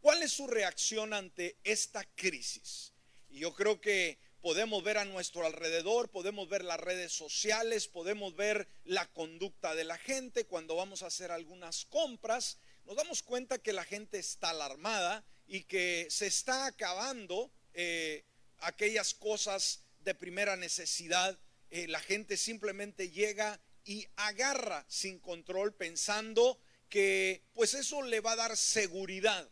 ¿Cuál 0.00 0.22
es 0.22 0.32
su 0.32 0.46
reacción 0.46 1.12
ante 1.14 1.56
esta 1.64 2.04
crisis? 2.14 2.92
Y 3.30 3.40
yo 3.40 3.54
creo 3.54 3.80
que 3.80 4.18
podemos 4.40 4.82
ver 4.82 4.98
a 4.98 5.04
nuestro 5.04 5.46
alrededor, 5.46 6.10
podemos 6.10 6.48
ver 6.48 6.64
las 6.64 6.80
redes 6.80 7.12
sociales, 7.12 7.88
podemos 7.88 8.34
ver 8.34 8.68
la 8.84 9.06
conducta 9.12 9.74
de 9.74 9.84
la 9.84 9.98
gente 9.98 10.44
cuando 10.44 10.76
vamos 10.76 11.02
a 11.02 11.06
hacer 11.06 11.30
algunas 11.30 11.84
compras. 11.86 12.58
Nos 12.84 12.96
damos 12.96 13.22
cuenta 13.22 13.58
que 13.58 13.72
la 13.72 13.84
gente 13.84 14.18
está 14.18 14.50
alarmada 14.50 15.24
y 15.46 15.64
que 15.64 16.06
se 16.10 16.26
está 16.26 16.66
acabando 16.66 17.50
eh, 17.74 18.24
aquellas 18.58 19.14
cosas 19.14 19.82
de 20.00 20.14
primera 20.14 20.56
necesidad. 20.56 21.38
Eh, 21.70 21.86
la 21.88 22.00
gente 22.00 22.36
simplemente 22.36 23.10
llega 23.10 23.60
y 23.84 24.06
agarra 24.16 24.84
sin 24.88 25.18
control 25.18 25.74
pensando 25.74 26.60
que 26.88 27.42
pues 27.54 27.74
eso 27.74 28.02
le 28.02 28.20
va 28.20 28.32
a 28.32 28.36
dar 28.36 28.56
seguridad. 28.56 29.50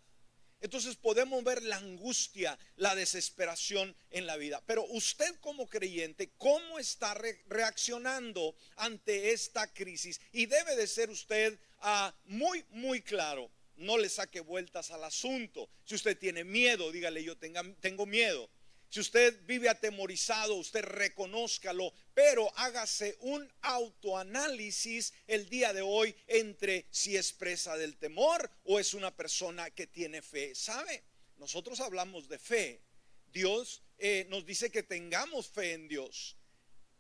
Entonces 0.61 0.97
podemos 0.97 1.45
ver 1.45 1.63
la 1.63 1.77
angustia, 1.77 2.59
la 2.77 2.95
desesperación 2.95 3.95
en 4.11 4.27
la 4.27 4.37
vida. 4.37 4.63
Pero 4.67 4.85
usted 4.87 5.35
como 5.41 5.69
creyente, 5.69 6.33
¿cómo 6.39 6.79
está 6.79 7.15
reaccionando 7.47 8.57
ante 8.77 9.33
esta 9.33 9.73
crisis? 9.73 10.21
Y 10.33 10.47
debe 10.47 10.75
de 10.77 10.87
ser 10.87 11.11
usted 11.11 11.59
ah, 11.81 12.15
muy, 12.25 12.65
muy 12.71 13.03
claro. 13.03 13.51
No 13.77 13.99
le 13.99 14.09
saque 14.09 14.41
vueltas 14.41 14.91
al 14.91 15.05
asunto. 15.05 15.69
Si 15.85 15.95
usted 15.95 16.19
tiene 16.19 16.45
miedo, 16.45 16.91
dígale 16.91 17.23
yo 17.23 17.37
tengo 17.37 18.07
miedo. 18.07 18.49
Si 18.89 19.01
usted 19.01 19.45
vive 19.47 19.69
atemorizado, 19.69 20.55
usted 20.55 20.83
reconózcalo, 20.83 21.93
pero 22.15 22.51
hágase 22.57 23.17
un 23.21 23.51
autoanálisis 23.63 25.13
el 25.27 25.49
día 25.49 25.73
de 25.73 25.83
hoy 25.83 26.15
entre 26.27 26.87
si 26.91 27.17
es 27.17 27.33
presa 27.33 27.77
del 27.77 27.97
temor 27.97 28.51
o 28.65 28.79
es 28.79 28.95
una 28.95 29.15
persona 29.15 29.71
que 29.71 29.87
tiene 29.87 30.23
fe. 30.23 30.55
¿Sabe? 30.55 31.03
Nosotros 31.37 31.81
hablamos 31.81 32.29
de 32.29 32.39
fe. 32.39 32.83
Dios 33.33 33.83
eh, 33.99 34.27
nos 34.31 34.47
dice 34.47 34.71
que 34.71 34.83
tengamos 34.83 35.49
fe 35.49 35.73
en 35.73 35.89
Dios. 35.89 36.37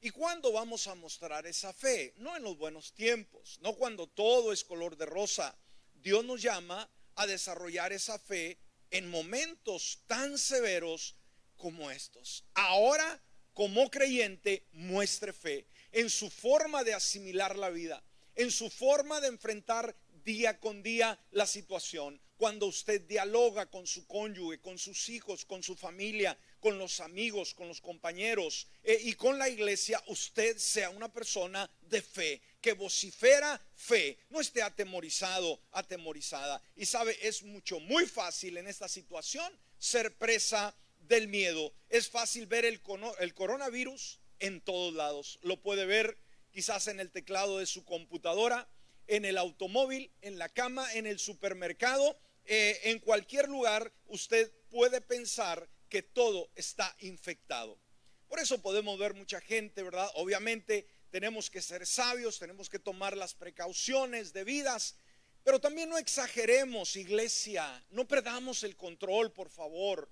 ¿Y 0.00 0.10
cuándo 0.10 0.52
vamos 0.52 0.86
a 0.86 0.94
mostrar 0.94 1.46
esa 1.46 1.72
fe? 1.72 2.12
No 2.18 2.36
en 2.36 2.42
los 2.42 2.58
buenos 2.58 2.92
tiempos, 2.92 3.58
no 3.62 3.74
cuando 3.74 4.06
todo 4.06 4.52
es 4.52 4.62
color 4.62 4.96
de 4.96 5.06
rosa. 5.06 5.56
Dios 5.94 6.24
nos 6.24 6.42
llama 6.42 6.88
a 7.14 7.26
desarrollar 7.26 7.92
esa 7.92 8.18
fe 8.18 8.58
en 8.90 9.08
momentos 9.10 10.02
tan 10.06 10.38
severos 10.38 11.15
como 11.56 11.90
estos. 11.90 12.44
Ahora, 12.54 13.22
como 13.52 13.90
creyente, 13.90 14.66
muestre 14.72 15.32
fe 15.32 15.66
en 15.92 16.10
su 16.10 16.28
forma 16.28 16.84
de 16.84 16.92
asimilar 16.92 17.56
la 17.56 17.70
vida, 17.70 18.02
en 18.34 18.50
su 18.50 18.68
forma 18.68 19.20
de 19.20 19.28
enfrentar 19.28 19.96
día 20.26 20.60
con 20.60 20.82
día 20.82 21.18
la 21.30 21.46
situación. 21.46 22.20
Cuando 22.36 22.66
usted 22.66 23.00
dialoga 23.00 23.70
con 23.70 23.86
su 23.86 24.06
cónyuge, 24.06 24.60
con 24.60 24.76
sus 24.76 25.08
hijos, 25.08 25.46
con 25.46 25.62
su 25.62 25.75
familia, 25.75 26.36
con 26.60 26.76
los 26.76 27.00
amigos, 27.00 27.54
con 27.54 27.66
los 27.68 27.80
compañeros 27.80 28.66
eh, 28.82 28.98
y 29.04 29.14
con 29.14 29.38
la 29.38 29.48
iglesia, 29.48 30.02
usted 30.08 30.58
sea 30.58 30.90
una 30.90 31.10
persona 31.10 31.70
de 31.80 32.02
fe, 32.02 32.42
que 32.60 32.75
vocifera 32.75 33.58
fe, 33.75 34.18
no 34.28 34.40
esté 34.40 34.60
atemorizado, 34.60 35.62
atemorizada. 35.70 36.60
Y 36.75 36.84
sabe, 36.84 37.16
es 37.26 37.42
mucho, 37.42 37.80
muy 37.80 38.04
fácil 38.06 38.58
en 38.58 38.66
esta 38.66 38.88
situación 38.88 39.50
ser 39.78 40.14
presa 40.18 40.76
del 41.08 41.28
miedo. 41.28 41.72
Es 41.88 42.08
fácil 42.08 42.46
ver 42.46 42.64
el, 42.64 42.80
el 43.20 43.34
coronavirus 43.34 44.20
en 44.38 44.60
todos 44.60 44.94
lados. 44.94 45.38
Lo 45.42 45.60
puede 45.60 45.86
ver 45.86 46.18
quizás 46.50 46.88
en 46.88 47.00
el 47.00 47.10
teclado 47.10 47.58
de 47.58 47.66
su 47.66 47.84
computadora, 47.84 48.68
en 49.06 49.25
el 49.25 49.38
automóvil, 49.38 50.10
en 50.22 50.38
la 50.38 50.48
cama, 50.48 50.92
en 50.94 51.06
el 51.06 51.18
supermercado, 51.18 52.18
eh, 52.44 52.80
en 52.84 53.00
cualquier 53.00 53.48
lugar 53.48 53.92
usted 54.06 54.52
puede 54.70 55.00
pensar 55.00 55.68
que 55.88 56.02
todo 56.02 56.50
está 56.54 56.94
infectado. 57.00 57.78
Por 58.28 58.40
eso 58.40 58.60
podemos 58.60 58.98
ver 58.98 59.14
mucha 59.14 59.40
gente, 59.40 59.82
¿verdad? 59.82 60.08
Obviamente 60.14 60.86
tenemos 61.10 61.50
que 61.50 61.62
ser 61.62 61.86
sabios, 61.86 62.38
tenemos 62.38 62.68
que 62.68 62.78
tomar 62.78 63.16
las 63.16 63.34
precauciones 63.34 64.32
debidas, 64.32 64.96
pero 65.44 65.60
también 65.60 65.88
no 65.88 65.98
exageremos, 65.98 66.96
iglesia, 66.96 67.84
no 67.90 68.06
perdamos 68.08 68.64
el 68.64 68.76
control, 68.76 69.32
por 69.32 69.48
favor. 69.48 70.10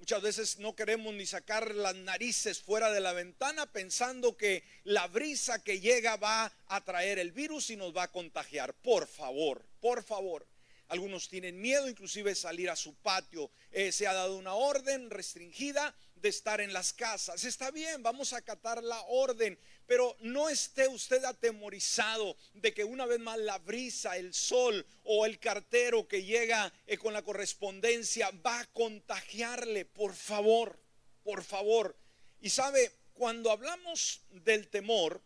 Muchas 0.00 0.22
veces 0.22 0.58
no 0.58 0.74
queremos 0.74 1.12
ni 1.12 1.26
sacar 1.26 1.74
las 1.74 1.94
narices 1.94 2.62
fuera 2.62 2.90
de 2.90 3.00
la 3.00 3.12
ventana 3.12 3.70
pensando 3.70 4.34
que 4.34 4.64
la 4.84 5.06
brisa 5.08 5.62
que 5.62 5.78
llega 5.78 6.16
va 6.16 6.50
a 6.68 6.82
traer 6.82 7.18
el 7.18 7.32
virus 7.32 7.68
y 7.68 7.76
nos 7.76 7.94
va 7.94 8.04
a 8.04 8.10
contagiar. 8.10 8.72
Por 8.72 9.06
favor, 9.06 9.62
por 9.78 10.02
favor. 10.02 10.46
Algunos 10.88 11.28
tienen 11.28 11.60
miedo 11.60 11.86
inclusive 11.86 12.34
salir 12.34 12.70
a 12.70 12.76
su 12.76 12.94
patio. 12.94 13.50
Eh, 13.72 13.92
se 13.92 14.06
ha 14.06 14.14
dado 14.14 14.38
una 14.38 14.54
orden 14.54 15.10
restringida 15.10 15.94
de 16.16 16.30
estar 16.30 16.62
en 16.62 16.72
las 16.72 16.94
casas. 16.94 17.44
Está 17.44 17.70
bien, 17.70 18.02
vamos 18.02 18.32
a 18.32 18.38
acatar 18.38 18.82
la 18.82 19.02
orden, 19.02 19.58
pero 19.90 20.16
no 20.20 20.48
esté 20.48 20.86
usted 20.86 21.24
atemorizado 21.24 22.36
de 22.54 22.72
que 22.72 22.84
una 22.84 23.06
vez 23.06 23.18
más 23.18 23.40
la 23.40 23.58
brisa, 23.58 24.16
el 24.16 24.32
sol 24.32 24.86
o 25.02 25.26
el 25.26 25.40
cartero 25.40 26.06
que 26.06 26.22
llega 26.22 26.72
eh, 26.86 26.96
con 26.96 27.12
la 27.12 27.22
correspondencia 27.22 28.30
va 28.46 28.60
a 28.60 28.66
contagiarle, 28.66 29.84
por 29.86 30.14
favor, 30.14 30.78
por 31.24 31.42
favor. 31.42 31.96
Y 32.40 32.50
sabe, 32.50 32.92
cuando 33.14 33.50
hablamos 33.50 34.20
del 34.30 34.68
temor, 34.68 35.20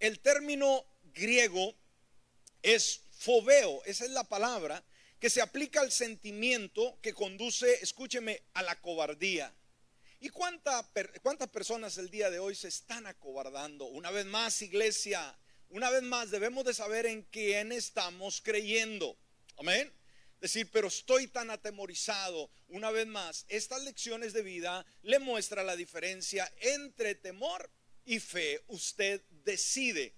el 0.00 0.20
término 0.20 0.84
griego 1.14 1.74
es 2.62 3.00
fobeo, 3.12 3.82
esa 3.86 4.04
es 4.04 4.10
la 4.10 4.24
palabra 4.24 4.84
que 5.18 5.30
se 5.30 5.40
aplica 5.40 5.80
al 5.80 5.92
sentimiento 5.92 6.98
que 7.00 7.14
conduce, 7.14 7.82
escúcheme, 7.82 8.42
a 8.52 8.62
la 8.64 8.78
cobardía. 8.82 9.50
¿Y 10.22 10.28
cuántas 10.28 10.84
personas 11.50 11.96
el 11.96 12.10
día 12.10 12.28
de 12.28 12.38
hoy 12.38 12.54
se 12.54 12.68
están 12.68 13.06
acobardando? 13.06 13.86
Una 13.86 14.10
vez 14.10 14.26
más, 14.26 14.60
iglesia, 14.60 15.34
una 15.70 15.88
vez 15.88 16.02
más 16.02 16.30
debemos 16.30 16.66
de 16.66 16.74
saber 16.74 17.06
en 17.06 17.22
quién 17.22 17.72
estamos 17.72 18.42
creyendo. 18.42 19.16
Amén. 19.56 19.90
Decir, 20.38 20.68
pero 20.70 20.88
estoy 20.88 21.26
tan 21.28 21.50
atemorizado. 21.50 22.50
Una 22.68 22.90
vez 22.90 23.06
más, 23.06 23.46
estas 23.48 23.82
lecciones 23.82 24.34
de 24.34 24.42
vida 24.42 24.84
le 25.00 25.20
muestra 25.20 25.62
la 25.62 25.74
diferencia 25.74 26.52
entre 26.60 27.14
temor 27.14 27.70
y 28.04 28.20
fe. 28.20 28.62
Usted 28.66 29.22
decide. 29.30 30.14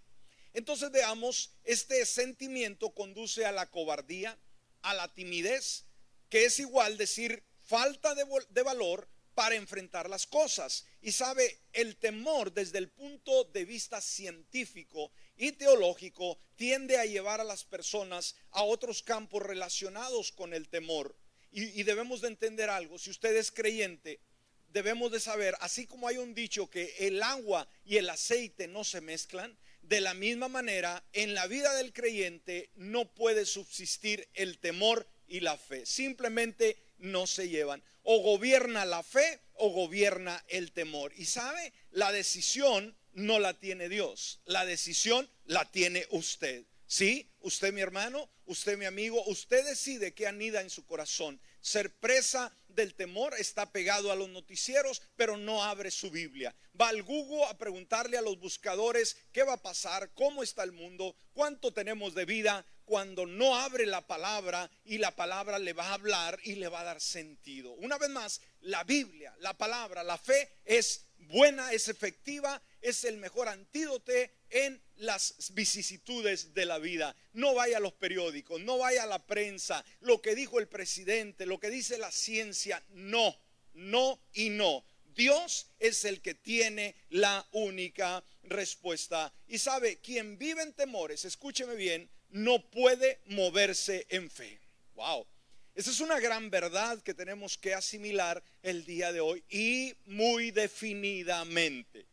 Entonces 0.53 0.91
veamos, 0.91 1.55
este 1.63 2.05
sentimiento 2.07 2.91
conduce 2.91 3.47
a 3.47 3.53
la 3.53 3.71
cobardía, 3.71 4.37
a 4.81 4.95
la 4.95 5.15
timidez, 5.15 5.85
que 6.29 6.45
es 6.47 6.59
igual 6.59 6.97
decir 6.97 7.45
falta 7.63 8.17
de, 8.17 8.25
de 8.51 8.63
valor 8.63 9.09
para 9.35 9.55
enfrentar 9.55 10.09
las 10.09 10.27
cosas. 10.27 10.87
Y 11.01 11.13
sabe, 11.13 11.59
el 11.73 11.97
temor 11.97 12.53
desde 12.53 12.79
el 12.79 12.89
punto 12.89 13.45
de 13.45 13.65
vista 13.65 14.01
científico 14.01 15.13
y 15.37 15.53
teológico 15.53 16.39
tiende 16.57 16.99
a 16.99 17.07
llevar 17.07 17.41
a 17.41 17.45
las 17.45 17.65
personas 17.65 18.37
a 18.51 18.63
otros 18.63 19.03
campos 19.03 19.43
relacionados 19.43 20.33
con 20.33 20.55
el 20.55 20.69
temor. 20.69 21.17
Y, 21.55 21.83
debemos 21.83 22.23
de 22.23 22.29
entender 22.29 22.71
algo, 22.71 22.99
si 22.99 23.11
usted 23.11 23.37
es 23.37 23.51
creyente, 23.51 24.21
debemos 24.69 25.13
de 25.13 25.21
saber, 25.21 25.55
así 25.61 25.87
como 25.87 26.09
hay 26.09 26.17
un 26.17 26.35
dicho 26.35 26.71
que 26.71 26.95
el 26.99 27.23
agua 27.23 27.69
y 27.85 27.99
el 27.99 28.09
aceite 28.09 28.69
no 28.69 28.85
se 28.85 29.03
mezclan, 29.03 29.59
de 29.83 30.01
la 30.01 30.15
misma 30.15 30.49
manera, 30.49 31.05
en 31.13 31.35
la 31.35 31.47
vida 31.47 31.75
del 31.75 31.93
creyente 31.93 32.71
no 32.77 33.13
puede 33.13 33.45
subsistir 33.45 34.29
el 34.33 34.59
temor 34.61 35.07
y 35.27 35.41
la 35.41 35.59
fe. 35.59 35.85
Simplemente 35.85 36.79
no 37.03 37.27
se 37.27 37.49
llevan. 37.49 37.83
O 38.03 38.21
gobierna 38.21 38.85
la 38.85 39.03
fe 39.03 39.41
o 39.55 39.69
gobierna 39.71 40.43
el 40.49 40.73
temor. 40.73 41.13
Y 41.17 41.27
sabe, 41.27 41.73
la 41.91 42.11
decisión 42.11 42.97
no 43.13 43.39
la 43.39 43.55
tiene 43.55 43.89
Dios, 43.89 44.41
la 44.47 44.65
decisión 44.65 45.29
la 45.45 45.71
tiene 45.71 46.07
usted. 46.11 46.65
Sí, 46.87 47.31
usted 47.41 47.73
mi 47.73 47.81
hermano, 47.81 48.29
usted 48.47 48.77
mi 48.77 48.85
amigo, 48.85 49.25
usted 49.25 49.65
decide 49.65 50.13
qué 50.13 50.27
anida 50.27 50.61
en 50.61 50.69
su 50.69 50.85
corazón. 50.85 51.41
Ser 51.61 51.95
presa 51.95 52.55
del 52.69 52.95
temor 52.95 53.35
está 53.39 53.71
pegado 53.73 54.13
a 54.13 54.17
los 54.17 54.29
noticieros, 54.29 55.01
pero 55.17 55.37
no 55.37 55.63
abre 55.65 55.91
su 55.91 56.11
Biblia. 56.11 56.55
Va 56.79 56.89
al 56.89 57.03
Google 57.03 57.45
a 57.45 57.57
preguntarle 57.57 58.19
a 58.19 58.23
los 58.23 58.39
buscadores 58.39 59.17
qué 59.33 59.43
va 59.43 59.55
a 59.55 59.63
pasar, 59.63 60.13
cómo 60.13 60.43
está 60.43 60.65
el 60.65 60.73
mundo, 60.73 61.17
cuánto 61.33 61.73
tenemos 61.73 62.15
de 62.15 62.27
vida, 62.27 62.67
cuando 62.85 63.27
no 63.27 63.57
abre 63.57 63.87
la 63.87 64.07
palabra 64.07 64.71
y 64.85 64.99
la 64.99 65.15
palabra 65.15 65.59
le 65.59 65.73
va 65.73 65.89
a 65.89 65.95
hablar 65.95 66.39
y 66.45 66.57
le 66.57 66.69
va 66.69 66.81
a 66.81 66.85
dar 66.85 67.01
sentido. 67.01 67.73
Una 67.73 67.99
vez 67.99 68.11
más, 68.11 68.41
la 68.61 68.85
Biblia, 68.85 69.35
la 69.41 69.57
palabra, 69.57 70.03
la 70.03 70.19
fe 70.19 70.51
es 70.65 71.07
buena, 71.19 71.73
es 71.73 71.89
efectiva, 71.89 72.61
es 72.81 73.05
el 73.05 73.17
mejor 73.17 73.49
antídoto 73.49 74.13
en 74.51 74.81
las 74.97 75.53
vicisitudes 75.55 76.55
de 76.55 76.67
la 76.67 76.79
vida. 76.79 77.17
No 77.33 77.55
vaya 77.55 77.79
a 77.79 77.81
los 77.81 77.93
periódicos, 77.95 78.61
no 78.61 78.79
vaya 78.79 79.05
a 79.05 79.07
la 79.07 79.25
prensa, 79.25 79.85
lo 80.01 80.21
que 80.21 80.35
dijo 80.35 80.59
el 80.59 80.69
presidente, 80.69 81.47
lo 81.47 81.59
que 81.59 81.71
dice 81.71 81.99
la 81.99 82.11
ciencia, 82.11 82.83
no, 82.91 83.37
no 83.75 84.21
y 84.33 84.51
no. 84.51 84.85
Dios 85.15 85.67
es 85.79 86.05
el 86.05 86.21
que 86.21 86.35
tiene 86.35 86.95
la 87.11 87.47
única 87.53 88.25
respuesta. 88.45 89.33
Y 89.47 89.59
sabe, 89.59 89.99
quien 89.99 90.39
vive 90.39 90.63
en 90.63 90.73
temores, 90.73 91.25
escúcheme 91.25 91.75
bien, 91.75 92.11
no 92.33 92.61
puede 92.71 93.21
moverse 93.27 94.07
en 94.09 94.31
fe. 94.31 94.59
Wow. 94.95 95.27
Esa 95.75 95.91
es 95.91 96.01
una 96.01 96.21
gran 96.21 96.51
verdad 96.51 97.01
que 97.03 97.15
tenemos 97.15 97.57
que 97.57 97.73
asimilar 97.73 98.43
el 98.63 98.85
día 98.85 99.13
de 99.13 99.21
hoy 99.21 99.43
y 99.49 99.95
muy 100.05 100.51
definidamente. 100.51 102.07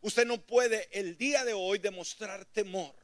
Usted 0.00 0.26
no 0.26 0.40
puede 0.40 0.88
el 0.90 1.16
día 1.18 1.44
de 1.44 1.52
hoy 1.52 1.78
demostrar 1.78 2.44
temor, 2.46 2.94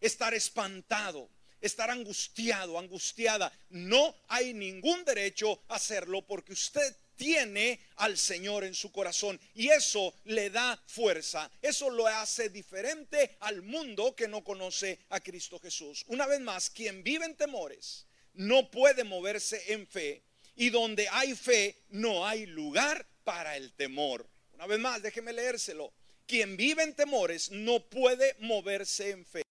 estar 0.00 0.34
espantado, 0.34 1.28
estar 1.60 1.90
angustiado, 1.90 2.78
angustiada. 2.78 3.52
No 3.70 4.14
hay 4.28 4.52
ningún 4.54 5.04
derecho 5.04 5.62
a 5.68 5.76
hacerlo 5.76 6.22
porque 6.22 6.52
usted 6.52 6.96
tiene 7.20 7.78
al 7.96 8.16
Señor 8.16 8.64
en 8.64 8.74
su 8.74 8.90
corazón 8.90 9.38
y 9.54 9.68
eso 9.68 10.14
le 10.24 10.48
da 10.48 10.82
fuerza. 10.86 11.50
Eso 11.60 11.90
lo 11.90 12.06
hace 12.06 12.48
diferente 12.48 13.36
al 13.40 13.60
mundo 13.60 14.16
que 14.16 14.26
no 14.26 14.42
conoce 14.42 15.00
a 15.10 15.20
Cristo 15.20 15.58
Jesús. 15.58 16.02
Una 16.08 16.26
vez 16.26 16.40
más, 16.40 16.70
quien 16.70 17.02
vive 17.02 17.26
en 17.26 17.36
temores 17.36 18.06
no 18.32 18.70
puede 18.70 19.04
moverse 19.04 19.74
en 19.74 19.86
fe 19.86 20.22
y 20.56 20.70
donde 20.70 21.08
hay 21.10 21.34
fe 21.34 21.76
no 21.90 22.26
hay 22.26 22.46
lugar 22.46 23.06
para 23.22 23.54
el 23.58 23.74
temor. 23.74 24.26
Una 24.54 24.66
vez 24.66 24.78
más, 24.78 25.02
déjeme 25.02 25.34
leérselo. 25.34 25.92
Quien 26.26 26.56
vive 26.56 26.84
en 26.84 26.94
temores 26.94 27.50
no 27.50 27.80
puede 27.80 28.34
moverse 28.38 29.10
en 29.10 29.26
fe. 29.26 29.42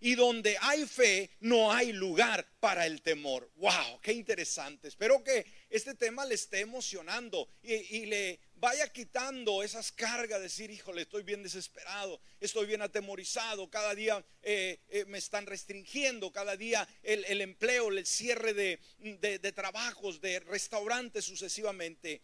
Y 0.00 0.14
donde 0.14 0.56
hay 0.60 0.86
fe, 0.86 1.30
no 1.40 1.72
hay 1.72 1.92
lugar 1.92 2.46
para 2.60 2.86
el 2.86 3.02
temor. 3.02 3.50
¡Wow! 3.56 4.00
¡Qué 4.02 4.12
interesante! 4.12 4.88
Espero 4.88 5.22
que 5.22 5.46
este 5.70 5.94
tema 5.94 6.24
le 6.24 6.34
esté 6.34 6.60
emocionando 6.60 7.48
y, 7.62 8.06
le 8.06 8.40
vaya 8.54 8.92
quitando 8.92 9.62
esas 9.62 9.92
cargas. 9.92 10.40
Decir, 10.40 10.70
híjole, 10.70 11.02
estoy 11.02 11.22
bien 11.22 11.42
desesperado, 11.42 12.20
estoy 12.40 12.66
bien 12.66 12.82
atemorizado. 12.82 13.70
Cada 13.70 13.94
día 13.94 14.24
eh, 14.42 14.80
eh, 14.88 15.04
me 15.06 15.18
están 15.18 15.46
restringiendo, 15.46 16.32
cada 16.32 16.56
día 16.56 16.86
el, 17.02 17.40
empleo, 17.40 17.88
el 17.88 18.06
cierre 18.06 18.54
de, 18.54 18.80
de 18.98 19.52
trabajos, 19.52 20.20
de 20.20 20.40
restaurantes 20.40 21.24
sucesivamente 21.24 22.22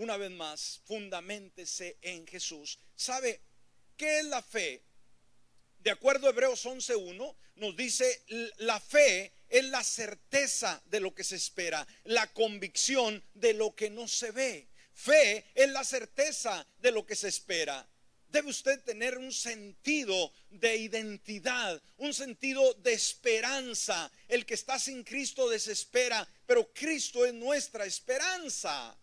una 0.00 0.16
vez 0.16 0.30
más, 0.30 0.80
fundamentese 0.86 1.98
en 2.00 2.26
Jesús. 2.26 2.78
¿Sabe 2.94 3.42
qué 3.96 4.20
es 4.20 4.24
la 4.24 4.42
fe? 4.42 4.82
De 5.80 5.90
acuerdo 5.90 6.26
a 6.26 6.30
Hebreos 6.30 6.66
11.1, 6.66 7.36
nos 7.56 7.76
dice, 7.76 8.22
la 8.58 8.78
fe 8.78 9.32
es 9.48 9.64
la 9.64 9.82
certeza 9.82 10.82
de 10.86 11.00
lo 11.00 11.14
que 11.14 11.24
se 11.24 11.36
espera, 11.36 11.86
la 12.04 12.26
convicción 12.34 13.22
de 13.32 13.54
lo 13.54 13.74
que 13.74 13.88
no 13.88 14.06
se 14.06 14.30
ve. 14.30 14.68
Fe 14.92 15.46
es 15.54 15.70
la 15.70 15.82
certeza 15.82 16.66
de 16.78 16.92
lo 16.92 17.06
que 17.06 17.16
se 17.16 17.28
espera. 17.28 17.88
Debe 18.28 18.50
usted 18.50 18.78
tener 18.84 19.16
un 19.16 19.32
sentido 19.32 20.32
de 20.50 20.76
identidad, 20.76 21.82
un 21.96 22.12
sentido 22.12 22.74
de 22.74 22.92
esperanza. 22.92 24.12
El 24.28 24.44
que 24.44 24.54
está 24.54 24.78
sin 24.78 25.02
Cristo 25.02 25.48
desespera, 25.48 26.28
pero 26.46 26.70
Cristo 26.74 27.24
es 27.24 27.32
nuestra 27.32 27.86
esperanza. 27.86 28.96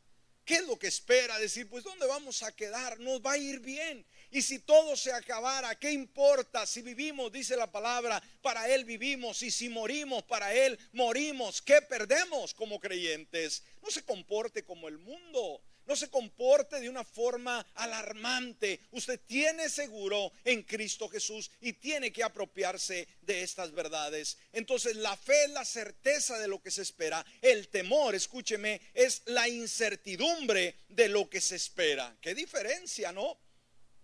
¿Qué 0.46 0.56
es 0.56 0.66
lo 0.66 0.80
que 0.80 0.88
espera? 0.88 1.38
Decir, 1.40 1.68
pues 1.68 1.84
¿dónde 1.84 2.06
vamos 2.06 2.42
a 2.42 2.56
quedar? 2.56 3.00
Nos 3.00 3.20
va 3.20 3.34
a 3.34 3.38
ir 3.38 3.60
bien. 3.60 4.06
Y 4.32 4.42
si 4.42 4.60
todo 4.60 4.96
se 4.96 5.12
acabara, 5.12 5.78
¿qué 5.80 5.92
importa? 5.92 6.66
Si 6.66 6.82
vivimos, 6.82 7.32
dice 7.32 7.56
la 7.56 7.72
palabra, 7.72 8.22
para 8.42 8.68
Él 8.68 8.86
vivimos. 8.86 9.42
Y 9.44 9.52
si 9.52 9.70
morimos, 9.70 10.24
para 10.24 10.54
Él 10.54 10.78
morimos. 10.94 11.62
¿Qué 11.62 11.82
perdemos 11.82 12.54
como 12.54 12.80
creyentes? 12.80 13.64
No 13.82 13.90
se 13.90 14.04
comporte 14.04 14.64
como 14.64 14.88
el 14.88 14.98
mundo 14.98 15.62
no 15.88 15.96
se 15.96 16.10
comporte 16.10 16.80
de 16.80 16.90
una 16.90 17.04
forma 17.04 17.66
alarmante. 17.76 18.82
Usted 18.92 19.20
tiene 19.26 19.70
seguro 19.70 20.32
en 20.44 20.64
Cristo 20.64 21.08
Jesús 21.08 21.50
y 21.62 21.74
tiene 21.74 22.12
que 22.12 22.24
apropiarse 22.24 23.08
de 23.22 23.42
estas 23.42 23.72
verdades. 23.72 24.38
Entonces 24.52 24.98
la 24.98 25.16
fe 25.16 25.46
es 25.46 25.52
la 25.52 25.66
certeza 25.66 26.38
de 26.38 26.50
lo 26.50 26.62
que 26.62 26.72
se 26.72 26.82
espera. 26.82 27.26
El 27.42 27.70
temor, 27.70 28.14
escúcheme, 28.16 28.82
es 28.94 29.22
la 29.26 29.48
incertidumbre 29.48 30.76
de 30.90 31.08
lo 31.08 31.30
que 31.30 31.40
se 31.40 31.56
espera. 31.56 32.16
¿Qué 32.22 32.36
diferencia, 32.36 33.12
no? 33.14 33.38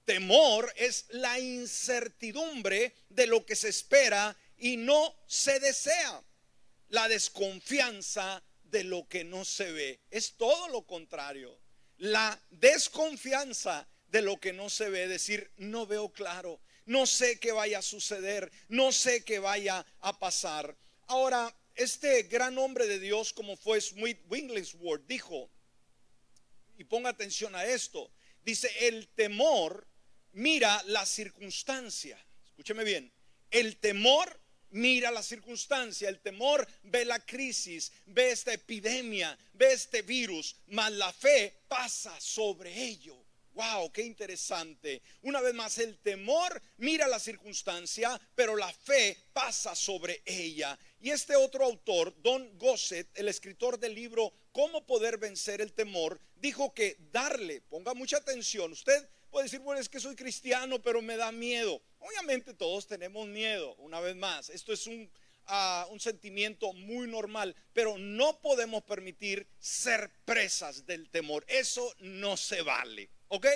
Temor 0.06 0.72
es 0.76 1.06
la 1.10 1.40
incertidumbre 1.40 2.96
de 3.10 3.28
lo 3.28 3.46
que 3.46 3.56
se 3.56 3.70
espera 3.70 4.36
y 4.58 4.78
no 4.78 5.16
se 5.28 5.60
desea. 5.60 6.22
La 6.90 7.08
desconfianza 7.08 8.44
de 8.64 8.84
lo 8.84 9.08
que 9.08 9.24
no 9.24 9.46
se 9.46 9.72
ve. 9.72 10.00
Es 10.12 10.36
todo 10.36 10.68
lo 10.68 10.86
contrario 10.86 11.64
la 12.04 12.38
desconfianza 12.50 13.88
de 14.10 14.22
lo 14.22 14.38
que 14.38 14.52
no 14.52 14.70
se 14.70 14.90
ve, 14.90 15.08
decir, 15.08 15.52
no 15.56 15.88
veo 15.88 16.12
claro, 16.12 16.60
no 16.86 17.06
sé 17.06 17.40
qué 17.40 17.54
vaya 17.54 17.80
a 17.80 17.82
suceder, 17.82 18.52
no 18.68 18.92
sé 18.92 19.24
qué 19.24 19.40
vaya 19.40 19.86
a 20.00 20.20
pasar. 20.20 20.78
Ahora, 21.08 21.56
este 21.76 22.24
gran 22.24 22.58
hombre 22.58 22.88
de 22.88 23.00
Dios, 23.00 23.32
como 23.32 23.56
fue 23.56 23.80
Smith 23.80 24.20
Wigglesworth, 24.30 25.06
dijo, 25.08 25.50
y 26.78 26.84
ponga 26.84 27.10
atención 27.10 27.56
a 27.56 27.66
esto, 27.66 28.12
dice, 28.44 28.70
el 28.88 29.08
temor 29.08 29.88
mira 30.34 30.82
la 30.88 31.06
circunstancia, 31.06 32.18
escúcheme 32.46 32.84
bien, 32.84 33.12
el 33.52 33.78
temor 33.78 34.40
mira 34.72 35.12
la 35.12 35.24
circunstancia, 35.24 36.10
el 36.10 36.20
temor 36.20 36.68
ve 36.84 37.06
la 37.06 37.20
crisis, 37.20 37.92
ve 38.08 38.32
esta 38.32 38.54
epidemia, 38.54 39.38
ve 39.54 39.74
este 39.74 40.02
virus, 40.02 40.56
mas 40.68 40.92
la 40.92 41.14
fe 41.14 41.62
pasa 41.68 42.20
sobre 42.20 42.74
ello. 42.76 43.24
Wow, 43.54 43.92
qué 43.92 44.02
interesante. 44.02 45.04
Una 45.22 45.40
vez 45.40 45.54
más, 45.54 45.78
el 45.78 46.00
temor 46.00 46.60
mira 46.78 47.08
la 47.08 47.20
circunstancia, 47.20 48.20
pero 48.34 48.56
la 48.56 48.74
fe 48.74 49.16
pasa 49.32 49.76
sobre 49.76 50.24
ella. 50.26 50.78
Y 51.00 51.12
este 51.12 51.36
otro 51.36 51.64
autor, 51.64 52.16
Don 52.24 52.58
Gossett, 52.58 53.08
el 53.14 53.28
escritor 53.28 53.80
del 53.80 53.94
libro 53.94 54.34
Cómo 54.52 54.88
poder 54.88 55.20
vencer 55.20 55.62
el 55.62 55.74
temor, 55.74 56.20
dijo 56.36 56.74
que 56.74 56.98
darle, 57.12 57.62
ponga 57.62 57.94
mucha 57.94 58.18
atención, 58.18 58.72
usted 58.72 59.08
puede 59.34 59.46
decir, 59.46 59.62
bueno, 59.62 59.82
es 59.82 59.90
que 59.90 60.00
soy 60.00 60.16
cristiano, 60.16 60.80
pero 60.80 61.02
me 61.02 61.18
da 61.18 61.32
miedo. 61.32 61.82
Obviamente 61.98 62.54
todos 62.54 62.86
tenemos 62.86 63.28
miedo, 63.28 63.74
una 63.80 64.00
vez 64.00 64.16
más. 64.16 64.52
Esto 64.52 64.72
es 64.72 64.86
un, 64.86 65.10
ah, 65.48 65.88
un 65.90 66.00
sentimiento 66.00 66.72
muy 66.74 67.08
normal, 67.08 67.56
pero 67.74 67.98
no 67.98 68.40
podemos 68.42 68.84
permitir 68.84 69.48
ser 69.58 70.12
presas 70.24 70.86
del 70.86 71.10
temor. 71.10 71.44
Eso 71.48 71.92
no 72.00 72.38
se 72.38 72.62
vale, 72.62 73.10
¿ok? 73.30 73.48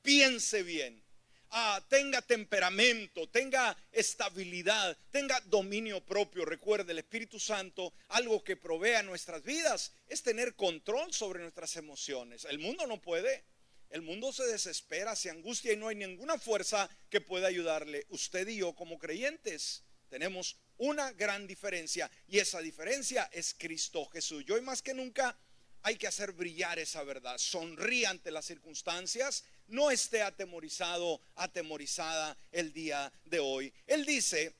Piense 0.00 0.62
bien. 0.62 1.04
ah, 1.50 1.82
tenga 1.88 2.22
temperamento, 2.22 3.28
tenga 3.28 3.76
estabilidad, 3.92 4.96
tenga 5.10 5.40
dominio 5.46 6.00
propio. 6.04 6.44
Recuerde, 6.44 6.92
el 6.92 6.98
Espíritu 6.98 7.38
Santo, 7.38 7.92
algo 8.08 8.42
que 8.42 8.56
provee 8.56 9.02
nuestras 9.04 9.42
vidas, 9.42 9.92
es 10.06 10.22
tener 10.22 10.54
control 10.54 11.12
sobre 11.12 11.40
nuestras 11.40 11.76
emociones. 11.76 12.46
El 12.46 12.58
mundo 12.58 12.86
no 12.86 13.00
puede. 13.00 13.44
El 13.90 14.02
mundo 14.02 14.32
se 14.32 14.44
desespera, 14.46 15.16
se 15.16 15.30
angustia 15.30 15.72
y 15.72 15.76
no 15.76 15.88
hay 15.88 15.96
ninguna 15.96 16.38
fuerza 16.38 16.88
que 17.08 17.20
pueda 17.20 17.48
ayudarle. 17.48 18.06
Usted 18.10 18.46
y 18.48 18.58
yo 18.58 18.74
como 18.74 18.98
creyentes 18.98 19.82
tenemos 20.08 20.56
una 20.76 21.12
gran 21.12 21.46
diferencia 21.46 22.10
y 22.26 22.38
esa 22.38 22.60
diferencia 22.60 23.28
es 23.32 23.54
Cristo 23.58 24.06
Jesús. 24.06 24.44
Y 24.46 24.52
hoy 24.52 24.60
más 24.60 24.82
que 24.82 24.94
nunca 24.94 25.36
hay 25.82 25.96
que 25.96 26.06
hacer 26.06 26.32
brillar 26.32 26.78
esa 26.78 27.02
verdad. 27.02 27.38
Sonríe 27.38 28.06
ante 28.06 28.30
las 28.30 28.44
circunstancias, 28.44 29.44
no 29.68 29.90
esté 29.90 30.22
atemorizado, 30.22 31.20
atemorizada 31.34 32.36
el 32.52 32.72
día 32.72 33.12
de 33.24 33.38
hoy. 33.38 33.72
Él 33.86 34.04
dice 34.04 34.54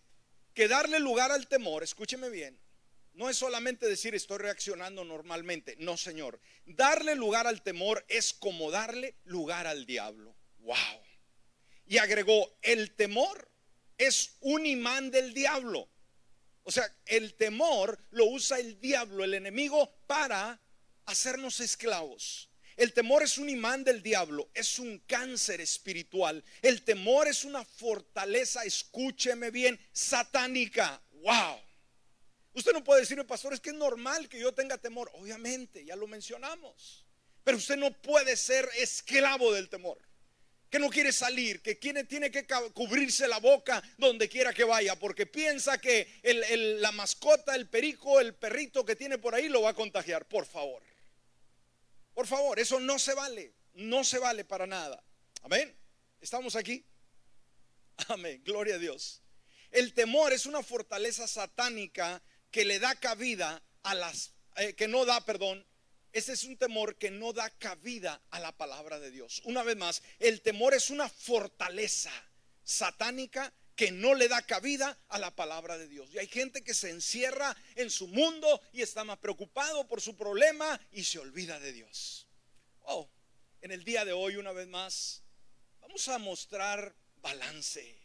que 0.54 0.68
darle 0.68 0.98
lugar 1.00 1.30
al 1.30 1.46
temor, 1.48 1.82
escúcheme 1.82 2.30
bien, 2.30 2.58
no 3.18 3.28
es 3.28 3.36
solamente 3.36 3.88
decir 3.88 4.14
estoy 4.14 4.38
reaccionando 4.38 5.04
normalmente, 5.04 5.74
no 5.80 5.96
Señor. 5.96 6.40
Darle 6.64 7.16
lugar 7.16 7.48
al 7.48 7.62
temor 7.62 8.04
es 8.06 8.32
como 8.32 8.70
darle 8.70 9.16
lugar 9.24 9.66
al 9.66 9.86
diablo. 9.86 10.36
Wow. 10.60 10.76
Y 11.86 11.98
agregó, 11.98 12.56
el 12.62 12.94
temor 12.94 13.50
es 13.98 14.36
un 14.40 14.64
imán 14.66 15.10
del 15.10 15.34
diablo. 15.34 15.90
O 16.62 16.70
sea, 16.70 16.88
el 17.06 17.34
temor 17.34 17.98
lo 18.10 18.26
usa 18.26 18.60
el 18.60 18.80
diablo, 18.80 19.24
el 19.24 19.34
enemigo, 19.34 19.98
para 20.06 20.60
hacernos 21.06 21.58
esclavos. 21.58 22.48
El 22.76 22.92
temor 22.92 23.24
es 23.24 23.36
un 23.36 23.48
imán 23.48 23.82
del 23.82 24.00
diablo, 24.00 24.48
es 24.54 24.78
un 24.78 25.00
cáncer 25.08 25.60
espiritual. 25.60 26.44
El 26.62 26.82
temor 26.82 27.26
es 27.26 27.42
una 27.42 27.64
fortaleza, 27.64 28.62
escúcheme 28.62 29.50
bien, 29.50 29.76
satánica. 29.90 31.02
Wow. 31.10 31.67
Usted 32.58 32.72
no 32.72 32.82
puede 32.82 33.02
decirme, 33.02 33.24
pastor, 33.24 33.54
es 33.54 33.60
que 33.60 33.70
es 33.70 33.76
normal 33.76 34.28
que 34.28 34.40
yo 34.40 34.52
tenga 34.52 34.76
temor. 34.78 35.08
Obviamente, 35.14 35.84
ya 35.84 35.94
lo 35.94 36.08
mencionamos. 36.08 37.06
Pero 37.44 37.56
usted 37.56 37.76
no 37.76 37.92
puede 37.92 38.36
ser 38.36 38.68
esclavo 38.76 39.52
del 39.52 39.68
temor. 39.68 39.96
Que 40.68 40.80
no 40.80 40.90
quiere 40.90 41.12
salir, 41.12 41.62
que 41.62 41.76
tiene, 41.76 42.02
tiene 42.02 42.32
que 42.32 42.44
cubrirse 42.74 43.28
la 43.28 43.38
boca 43.38 43.80
donde 43.96 44.28
quiera 44.28 44.52
que 44.52 44.64
vaya, 44.64 44.98
porque 44.98 45.24
piensa 45.24 45.78
que 45.78 46.20
la 46.80 46.90
mascota, 46.90 47.54
el 47.54 47.68
perico, 47.68 48.18
el 48.18 48.34
perrito 48.34 48.84
que 48.84 48.96
tiene 48.96 49.18
por 49.18 49.36
ahí 49.36 49.48
lo 49.48 49.62
va 49.62 49.70
a 49.70 49.74
contagiar. 49.74 50.26
Por 50.26 50.44
favor. 50.44 50.82
Por 52.12 52.26
favor, 52.26 52.58
eso 52.58 52.80
no 52.80 52.98
se 52.98 53.14
vale. 53.14 53.54
No 53.74 54.02
se 54.02 54.18
vale 54.18 54.44
para 54.44 54.66
nada. 54.66 55.00
Amén. 55.42 55.78
¿Estamos 56.20 56.56
aquí? 56.56 56.84
Amén. 58.08 58.42
Gloria 58.44 58.74
a 58.74 58.78
Dios. 58.78 59.22
El 59.70 59.94
temor 59.94 60.32
es 60.32 60.44
una 60.44 60.64
fortaleza 60.64 61.28
satánica 61.28 62.20
que 62.50 62.64
le 62.64 62.78
da 62.78 62.94
cabida 62.94 63.62
a 63.82 63.94
las, 63.94 64.32
eh, 64.56 64.74
que 64.74 64.88
no 64.88 65.04
da, 65.04 65.24
perdón, 65.24 65.64
ese 66.12 66.32
es 66.32 66.44
un 66.44 66.56
temor 66.56 66.96
que 66.96 67.10
no 67.10 67.32
da 67.32 67.50
cabida 67.50 68.20
a 68.30 68.40
la 68.40 68.52
palabra 68.52 68.98
de 68.98 69.10
Dios. 69.10 69.42
Una 69.44 69.62
vez 69.62 69.76
más, 69.76 70.02
el 70.18 70.40
temor 70.40 70.74
es 70.74 70.90
una 70.90 71.08
fortaleza 71.08 72.12
satánica 72.64 73.52
que 73.76 73.92
no 73.92 74.14
le 74.14 74.26
da 74.26 74.42
cabida 74.42 74.98
a 75.08 75.18
la 75.18 75.30
palabra 75.36 75.78
de 75.78 75.86
Dios. 75.86 76.10
Y 76.12 76.18
hay 76.18 76.26
gente 76.26 76.64
que 76.64 76.74
se 76.74 76.90
encierra 76.90 77.56
en 77.76 77.90
su 77.90 78.08
mundo 78.08 78.60
y 78.72 78.82
está 78.82 79.04
más 79.04 79.18
preocupado 79.18 79.86
por 79.86 80.00
su 80.00 80.16
problema 80.16 80.80
y 80.90 81.04
se 81.04 81.18
olvida 81.18 81.60
de 81.60 81.72
Dios. 81.72 82.26
Oh, 82.82 83.08
en 83.60 83.70
el 83.70 83.84
día 83.84 84.04
de 84.04 84.12
hoy, 84.12 84.36
una 84.36 84.52
vez 84.52 84.66
más, 84.66 85.22
vamos 85.80 86.08
a 86.08 86.18
mostrar 86.18 86.94
balance. 87.22 87.97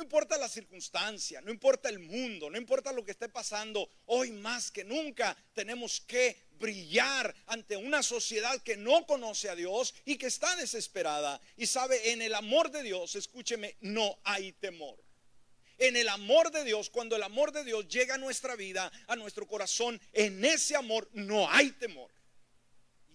No 0.00 0.04
importa 0.04 0.38
la 0.38 0.48
circunstancia, 0.48 1.42
no 1.42 1.50
importa 1.50 1.90
el 1.90 1.98
mundo, 1.98 2.48
no 2.48 2.56
importa 2.56 2.90
lo 2.90 3.04
que 3.04 3.10
esté 3.10 3.28
pasando, 3.28 3.86
hoy 4.06 4.32
más 4.32 4.70
que 4.70 4.82
nunca 4.82 5.36
tenemos 5.52 6.00
que 6.00 6.48
brillar 6.52 7.34
ante 7.44 7.76
una 7.76 8.02
sociedad 8.02 8.62
que 8.62 8.78
no 8.78 9.06
conoce 9.06 9.50
a 9.50 9.54
Dios 9.54 9.92
y 10.06 10.16
que 10.16 10.28
está 10.28 10.56
desesperada. 10.56 11.38
Y 11.58 11.66
sabe, 11.66 12.12
en 12.12 12.22
el 12.22 12.34
amor 12.34 12.70
de 12.70 12.82
Dios, 12.82 13.14
escúcheme, 13.14 13.76
no 13.82 14.18
hay 14.24 14.52
temor. 14.52 14.98
En 15.76 15.98
el 15.98 16.08
amor 16.08 16.50
de 16.50 16.64
Dios, 16.64 16.88
cuando 16.88 17.14
el 17.14 17.22
amor 17.22 17.52
de 17.52 17.62
Dios 17.62 17.86
llega 17.86 18.14
a 18.14 18.18
nuestra 18.18 18.56
vida, 18.56 18.90
a 19.06 19.16
nuestro 19.16 19.46
corazón, 19.46 20.00
en 20.14 20.42
ese 20.46 20.76
amor 20.76 21.10
no 21.12 21.46
hay 21.50 21.72
temor. 21.72 22.10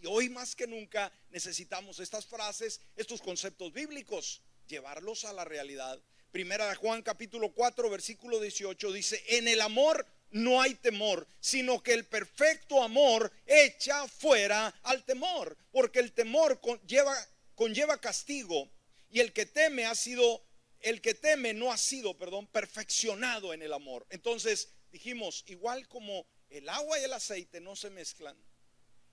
Y 0.03 0.05
hoy 0.05 0.29
más 0.29 0.55
que 0.55 0.67
nunca 0.67 1.11
necesitamos 1.31 1.99
estas 1.99 2.27
frases, 2.27 2.79
estos 2.95 3.23
conceptos 3.23 3.73
bíblicos, 3.73 4.43
llevarlos 4.67 5.25
a 5.25 5.33
la 5.33 5.45
realidad. 5.45 5.99
Primera 6.35 6.67
de 6.67 6.75
Juan 6.75 7.01
capítulo 7.01 7.53
4 7.53 7.89
versículo 7.89 8.41
18 8.41 8.91
dice, 8.91 9.23
en 9.25 9.47
el 9.47 9.61
amor 9.61 10.05
no 10.31 10.61
hay 10.61 10.75
temor, 10.75 11.25
sino 11.39 11.81
que 11.81 11.93
el 11.93 12.03
perfecto 12.03 12.83
amor 12.83 13.31
echa 13.45 14.05
fuera 14.09 14.67
al 14.83 15.05
temor, 15.05 15.57
porque 15.71 15.99
el 15.99 16.11
temor 16.11 16.59
conlleva, 16.59 17.15
conlleva 17.55 18.01
castigo 18.01 18.69
y 19.09 19.21
el 19.21 19.31
que 19.31 19.45
teme 19.45 19.85
ha 19.85 19.95
sido, 19.95 20.43
el 20.81 20.99
que 20.99 21.13
teme 21.13 21.53
no 21.53 21.71
ha 21.71 21.77
sido, 21.77 22.17
perdón, 22.17 22.47
perfeccionado 22.47 23.53
en 23.53 23.61
el 23.61 23.71
amor. 23.71 24.05
Entonces 24.09 24.73
dijimos, 24.91 25.45
igual 25.47 25.87
como 25.87 26.27
el 26.49 26.67
agua 26.67 26.99
y 26.99 27.05
el 27.05 27.13
aceite 27.13 27.61
no 27.61 27.77
se 27.77 27.91
mezclan, 27.91 28.35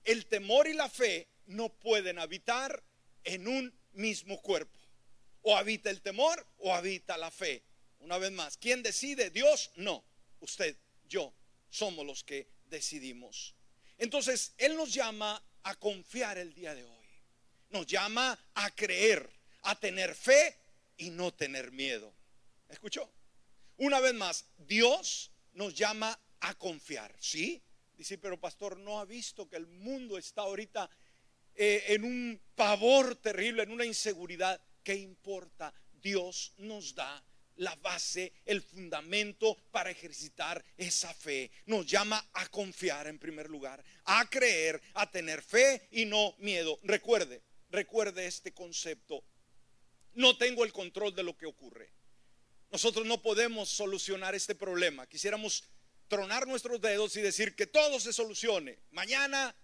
el 0.03 0.25
temor 0.25 0.67
y 0.67 0.73
la 0.73 0.89
fe 0.89 1.29
no 1.45 1.69
pueden 1.69 2.19
habitar 2.19 2.83
en 3.23 3.47
un 3.47 3.73
mismo 3.93 4.41
cuerpo. 4.41 4.82
O 5.43 5.55
habita 5.55 5.89
el 5.89 6.01
temor 6.01 6.45
o 6.57 6.73
habita 6.73 7.17
la 7.17 7.31
fe. 7.31 7.63
Una 7.99 8.17
vez 8.17 8.31
más, 8.31 8.57
¿quién 8.57 8.83
decide? 8.83 9.29
Dios, 9.29 9.71
no, 9.75 10.03
usted 10.41 10.75
yo 11.07 11.33
somos 11.69 12.05
los 12.05 12.23
que 12.23 12.49
decidimos. 12.65 13.55
Entonces, 13.97 14.53
Él 14.57 14.75
nos 14.75 14.93
llama 14.93 15.41
a 15.63 15.75
confiar 15.75 16.37
el 16.37 16.53
día 16.53 16.75
de 16.75 16.83
hoy. 16.83 17.07
Nos 17.69 17.87
llama 17.87 18.37
a 18.53 18.71
creer, 18.71 19.29
a 19.63 19.79
tener 19.79 20.15
fe 20.15 20.57
y 20.97 21.09
no 21.09 21.33
tener 21.33 21.71
miedo. 21.71 22.13
¿Escuchó? 22.69 23.11
Una 23.77 23.99
vez 23.99 24.13
más, 24.13 24.45
Dios 24.57 25.31
nos 25.53 25.73
llama 25.73 26.19
a 26.41 26.53
confiar. 26.55 27.15
¿Sí? 27.19 27.63
Dice, 27.95 28.17
pero 28.17 28.39
pastor, 28.39 28.77
¿no 28.77 28.99
ha 28.99 29.05
visto 29.05 29.47
que 29.47 29.55
el 29.55 29.67
mundo 29.67 30.17
está 30.17 30.41
ahorita 30.41 30.89
eh, 31.55 31.83
en 31.87 32.03
un 32.03 32.41
pavor 32.55 33.15
terrible, 33.15 33.63
en 33.63 33.71
una 33.71 33.85
inseguridad? 33.85 34.61
¿Qué 34.83 34.95
importa? 34.95 35.73
Dios 36.01 36.53
nos 36.57 36.93
da 36.93 37.23
la 37.57 37.75
base, 37.75 38.33
el 38.45 38.61
fundamento 38.61 39.55
para 39.71 39.91
ejercitar 39.91 40.63
esa 40.77 41.13
fe. 41.13 41.51
Nos 41.65 41.85
llama 41.85 42.29
a 42.33 42.47
confiar 42.47 43.07
en 43.07 43.19
primer 43.19 43.49
lugar, 43.49 43.83
a 44.05 44.27
creer, 44.29 44.81
a 44.95 45.09
tener 45.09 45.41
fe 45.41 45.87
y 45.91 46.05
no 46.05 46.35
miedo. 46.39 46.79
Recuerde, 46.83 47.41
recuerde 47.69 48.25
este 48.25 48.53
concepto. 48.53 49.23
No 50.15 50.37
tengo 50.37 50.63
el 50.63 50.73
control 50.73 51.15
de 51.15 51.23
lo 51.23 51.37
que 51.37 51.45
ocurre. 51.45 51.91
Nosotros 52.71 53.05
no 53.05 53.21
podemos 53.21 53.69
solucionar 53.69 54.35
este 54.35 54.55
problema. 54.55 55.07
Quisiéramos 55.07 55.63
tronar 56.07 56.47
nuestros 56.47 56.81
dedos 56.81 57.15
y 57.15 57.21
decir 57.21 57.55
que 57.55 57.67
todo 57.67 57.99
se 57.99 58.13
solucione. 58.13 58.79
Mañana, 58.91 59.55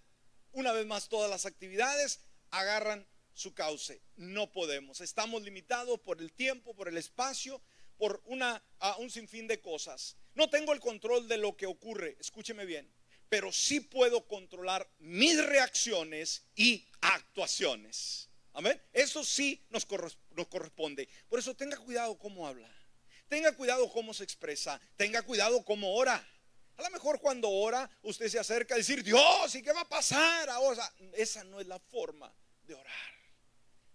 una 0.51 0.71
vez 0.71 0.86
más, 0.86 1.10
todas 1.10 1.29
las 1.29 1.45
actividades 1.45 2.21
agarran 2.51 3.05
su 3.34 3.54
cauce. 3.54 4.02
No 4.15 4.52
podemos. 4.52 5.02
Estamos 5.02 5.42
limitados 5.44 6.00
por 6.00 6.22
el 6.22 6.32
tiempo, 6.34 6.74
por 6.74 6.88
el 6.88 6.98
espacio, 6.98 7.62
por 7.98 8.22
una, 8.26 8.63
un 8.98 9.10
sinfín 9.10 9.48
de 9.48 9.62
cosas. 9.62 10.15
No 10.36 10.50
tengo 10.50 10.74
el 10.74 10.80
control 10.80 11.28
de 11.28 11.38
lo 11.38 11.56
que 11.58 11.65
ocurre, 11.65 12.15
escúcheme 12.20 12.65
bien, 12.65 12.89
pero 13.28 13.52
sí 13.52 13.82
puedo 13.82 14.26
controlar 14.26 14.89
mis 15.00 15.44
reacciones 15.46 16.46
y 16.56 16.88
actuaciones. 17.02 18.30
Amén. 18.54 18.82
Eso 18.94 19.24
sí 19.24 19.65
nos, 19.70 19.88
nos 20.32 20.48
corresponde. 20.48 21.08
Por 21.28 21.39
eso 21.39 21.56
tenga 21.56 21.78
cuidado 21.78 22.18
cómo 22.18 22.48
habla. 22.48 22.70
Tenga 23.28 23.52
cuidado 23.52 23.89
cómo 23.92 24.13
se 24.13 24.24
expresa. 24.24 24.82
Tenga 24.96 25.22
cuidado 25.22 25.63
cómo 25.63 25.94
ora. 25.94 26.26
A 26.78 26.82
lo 26.82 26.89
mejor 26.92 27.20
cuando 27.20 27.50
ora 27.50 27.89
usted 28.04 28.30
se 28.30 28.39
acerca 28.39 28.74
a 28.74 28.78
decir, 28.78 29.04
Dios, 29.04 29.54
¿y 29.54 29.62
qué 29.62 29.74
va 29.74 29.82
a 29.82 29.89
pasar? 29.89 30.50
esa 31.13 31.44
no 31.44 31.60
es 31.60 31.68
la 31.68 31.78
forma 31.78 32.34
de 32.63 32.76
orar. 32.76 33.18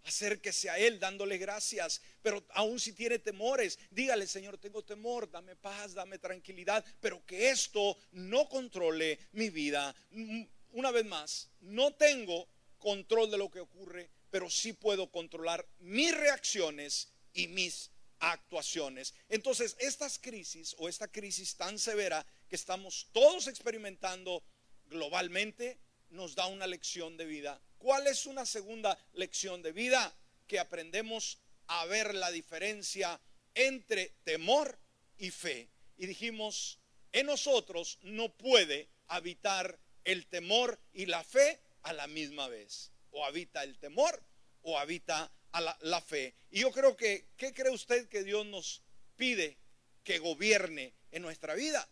Acérquese 0.05 0.69
a 0.69 0.79
Él 0.79 1.01
dándole 1.01 1.39
gracias, 1.39 2.01
pero 2.23 2.45
aún 2.51 2.79
si 2.79 2.93
tiene 2.93 3.19
temores, 3.19 3.79
dígale, 3.91 4.27
Señor, 4.27 4.59
tengo 4.59 4.85
temor, 4.85 5.31
dame 5.31 5.57
paz, 5.57 5.95
dame 5.95 6.19
tranquilidad, 6.19 6.85
pero 7.01 7.25
que 7.25 7.51
esto 7.51 7.97
no 8.13 8.49
controle 8.49 9.19
mi 9.33 9.49
vida. 9.49 9.95
Mm, 10.11 10.43
una 10.73 10.91
vez 10.91 11.07
más, 11.07 11.49
no 11.61 11.95
tengo 11.95 12.49
control 12.79 13.31
de 13.31 13.39
lo 13.39 13.51
que 13.51 13.61
ocurre, 13.61 14.11
pero 14.31 14.51
sí 14.51 14.75
puedo 14.75 15.11
controlar 15.11 15.67
mis 15.79 16.15
reacciones 16.15 17.09
y 17.33 17.49
mis 17.49 17.91
actuaciones. 18.19 19.15
Entonces, 19.29 19.75
estas 19.79 20.19
crisis 20.19 20.75
o 20.79 20.89
esta 20.89 21.09
crisis 21.09 21.57
tan 21.57 21.79
severa 21.79 22.27
que 22.49 22.57
estamos 22.57 23.09
todos 23.13 23.47
experimentando 23.49 24.43
globalmente 24.87 25.79
nos 26.15 26.35
da 26.35 26.47
una 26.47 26.67
lección 26.67 27.17
de 27.17 27.27
vida 27.27 27.61
¿Cuál 27.85 28.07
es 28.07 28.25
una 28.25 28.47
segunda 28.47 28.99
lección 29.13 29.61
de 29.61 29.73
vida 29.73 30.11
que 30.47 30.59
aprendemos 30.59 31.39
a 31.67 31.85
ver 31.85 32.15
la 32.15 32.31
diferencia 32.31 33.21
entre 33.55 34.15
temor 34.25 34.79
y 35.19 35.31
fe. 35.31 35.69
Y 35.99 36.07
dijimos, 36.07 36.79
en 37.13 37.27
nosotros 37.27 37.99
no 38.03 38.35
puede 38.37 38.89
habitar 39.09 39.79
el 40.05 40.27
temor 40.27 40.81
y 40.95 41.05
la 41.07 41.23
fe 41.25 41.61
a 41.83 41.93
la 41.93 42.07
misma 42.07 42.49
vez. 42.49 42.91
O 43.11 43.25
habita 43.25 43.63
el 43.63 43.79
temor 43.79 44.23
o 44.63 44.79
habita 44.79 45.31
a 45.53 45.61
la, 45.61 46.01
fe. 46.01 46.35
Y 46.51 46.61
yo 46.61 46.73
creo 46.73 46.97
que, 46.97 47.29
¿qué 47.37 47.53
cree 47.53 47.71
usted 47.71 48.09
que 48.09 48.25
Dios 48.25 48.47
nos 48.47 48.83
pide 49.17 49.59
que 50.03 50.19
gobierne 50.19 50.95
en 51.13 51.21
nuestra 51.21 51.55
vida? 51.55 51.87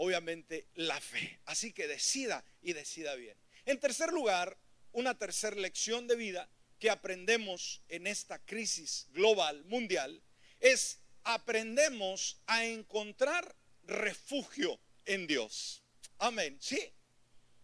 Obviamente 0.00 0.68
la 0.74 1.00
fe. 1.00 1.40
Así 1.44 1.72
que 1.72 1.88
decida 1.88 2.44
y 2.62 2.72
decida 2.72 3.16
bien. 3.16 3.36
En 3.66 3.80
tercer 3.80 4.12
lugar, 4.12 4.56
una 4.92 5.18
tercera 5.18 5.56
lección 5.56 6.06
de 6.06 6.14
vida 6.14 6.48
que 6.78 6.88
aprendemos 6.88 7.82
en 7.88 8.06
esta 8.06 8.38
crisis 8.38 9.08
global, 9.10 9.64
mundial, 9.64 10.22
es 10.60 11.00
aprendemos 11.24 12.40
a 12.46 12.64
encontrar 12.64 13.56
refugio 13.82 14.78
en 15.04 15.26
Dios. 15.26 15.82
Amén. 16.18 16.56
Sí, 16.60 16.92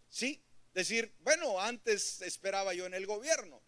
sí. 0.09 0.43
Decir, 0.73 1.15
bueno, 1.21 1.61
antes 1.61 2.21
esperaba 2.23 2.75
yo 2.75 2.87
en 2.87 2.95
el 2.95 3.07
gobierno, 3.07 3.63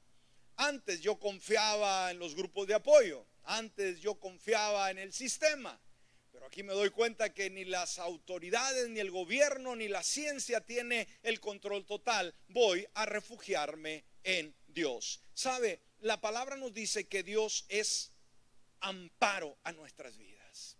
antes 0.56 1.00
yo 1.00 1.20
confiaba 1.20 2.10
en 2.10 2.18
los 2.18 2.34
grupos 2.34 2.66
de 2.66 2.74
apoyo, 2.74 3.24
antes 3.44 4.00
yo 4.00 4.18
confiaba 4.18 4.90
en 4.90 4.98
el 4.98 5.12
sistema, 5.12 5.80
pero 6.36 6.48
aquí 6.48 6.62
me 6.62 6.74
doy 6.74 6.90
cuenta 6.90 7.32
que 7.32 7.48
ni 7.48 7.64
las 7.64 7.98
autoridades, 7.98 8.90
ni 8.90 9.00
el 9.00 9.10
gobierno, 9.10 9.74
ni 9.74 9.88
la 9.88 10.02
ciencia 10.02 10.60
tiene 10.60 11.08
el 11.22 11.40
control 11.40 11.86
total. 11.86 12.34
Voy 12.48 12.86
a 12.92 13.06
refugiarme 13.06 14.04
en 14.22 14.54
Dios. 14.66 15.22
¿Sabe? 15.32 15.80
La 16.00 16.20
palabra 16.20 16.56
nos 16.56 16.74
dice 16.74 17.08
que 17.08 17.22
Dios 17.22 17.64
es 17.70 18.12
amparo 18.80 19.56
a 19.64 19.72
nuestras 19.72 20.18
vidas. 20.18 20.76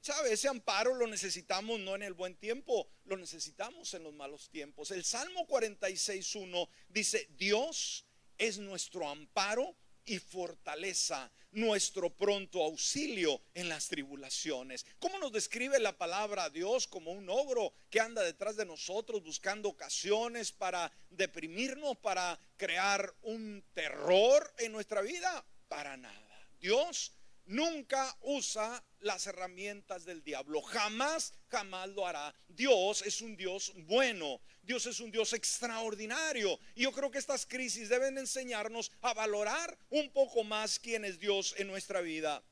¿Sabe? 0.00 0.32
Ese 0.32 0.48
amparo 0.48 0.94
lo 0.94 1.06
necesitamos 1.06 1.78
no 1.78 1.94
en 1.94 2.02
el 2.02 2.14
buen 2.14 2.34
tiempo, 2.36 2.88
lo 3.04 3.18
necesitamos 3.18 3.92
en 3.92 4.04
los 4.04 4.14
malos 4.14 4.48
tiempos. 4.48 4.92
El 4.92 5.04
Salmo 5.04 5.46
46.1 5.46 6.68
dice, 6.88 7.28
Dios 7.36 8.06
es 8.38 8.56
nuestro 8.56 9.06
amparo 9.06 9.76
y 10.10 10.18
fortaleza, 10.18 11.30
nuestro 11.52 12.10
pronto 12.10 12.64
auxilio 12.64 13.40
en 13.54 13.68
las 13.68 13.86
tribulaciones. 13.86 14.84
¿Cómo 14.98 15.18
nos 15.18 15.30
describe 15.30 15.78
la 15.78 15.96
palabra 15.96 16.50
Dios 16.50 16.88
como 16.88 17.12
un 17.12 17.28
ogro 17.30 17.72
que 17.90 18.00
anda 18.00 18.22
detrás 18.22 18.56
de 18.56 18.66
nosotros 18.66 19.22
buscando 19.22 19.68
ocasiones 19.68 20.50
para 20.50 20.90
deprimirnos, 21.10 21.96
para 21.98 22.36
crear 22.56 23.14
un 23.22 23.64
terror 23.72 24.52
en 24.58 24.72
nuestra 24.72 25.00
vida? 25.00 25.44
Para 25.68 25.96
nada. 25.96 26.48
Dios 26.60 27.12
nunca 27.50 28.16
usa 28.22 28.82
las 29.00 29.26
herramientas 29.26 30.04
del 30.04 30.22
diablo. 30.22 30.62
Jamás, 30.62 31.34
jamás 31.48 31.88
lo 31.90 32.06
hará. 32.06 32.34
Dios 32.48 33.02
es 33.02 33.20
un 33.20 33.36
Dios 33.36 33.72
bueno. 33.86 34.40
Dios 34.62 34.86
es 34.86 35.00
un 35.00 35.10
Dios 35.10 35.32
extraordinario. 35.32 36.58
Y 36.74 36.82
yo 36.82 36.92
creo 36.92 37.10
que 37.10 37.18
estas 37.18 37.46
crisis 37.46 37.88
deben 37.88 38.18
enseñarnos 38.18 38.92
a 39.02 39.14
valorar 39.14 39.76
un 39.90 40.10
poco 40.10 40.44
más 40.44 40.78
quién 40.78 41.04
es 41.04 41.18
Dios 41.18 41.54
en 41.58 41.66
nuestra 41.66 42.00
vida. 42.00 42.42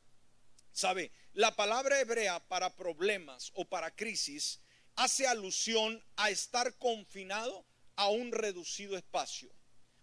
Sabe, 0.72 1.12
la 1.32 1.54
palabra 1.54 2.00
hebrea 2.00 2.40
para 2.48 2.74
problemas 2.74 3.52
o 3.54 3.64
para 3.64 3.94
crisis 3.94 4.60
hace 4.96 5.26
alusión 5.26 6.02
a 6.16 6.30
estar 6.30 6.76
confinado 6.78 7.64
a 7.94 8.08
un 8.08 8.32
reducido 8.32 8.96
espacio 8.96 9.57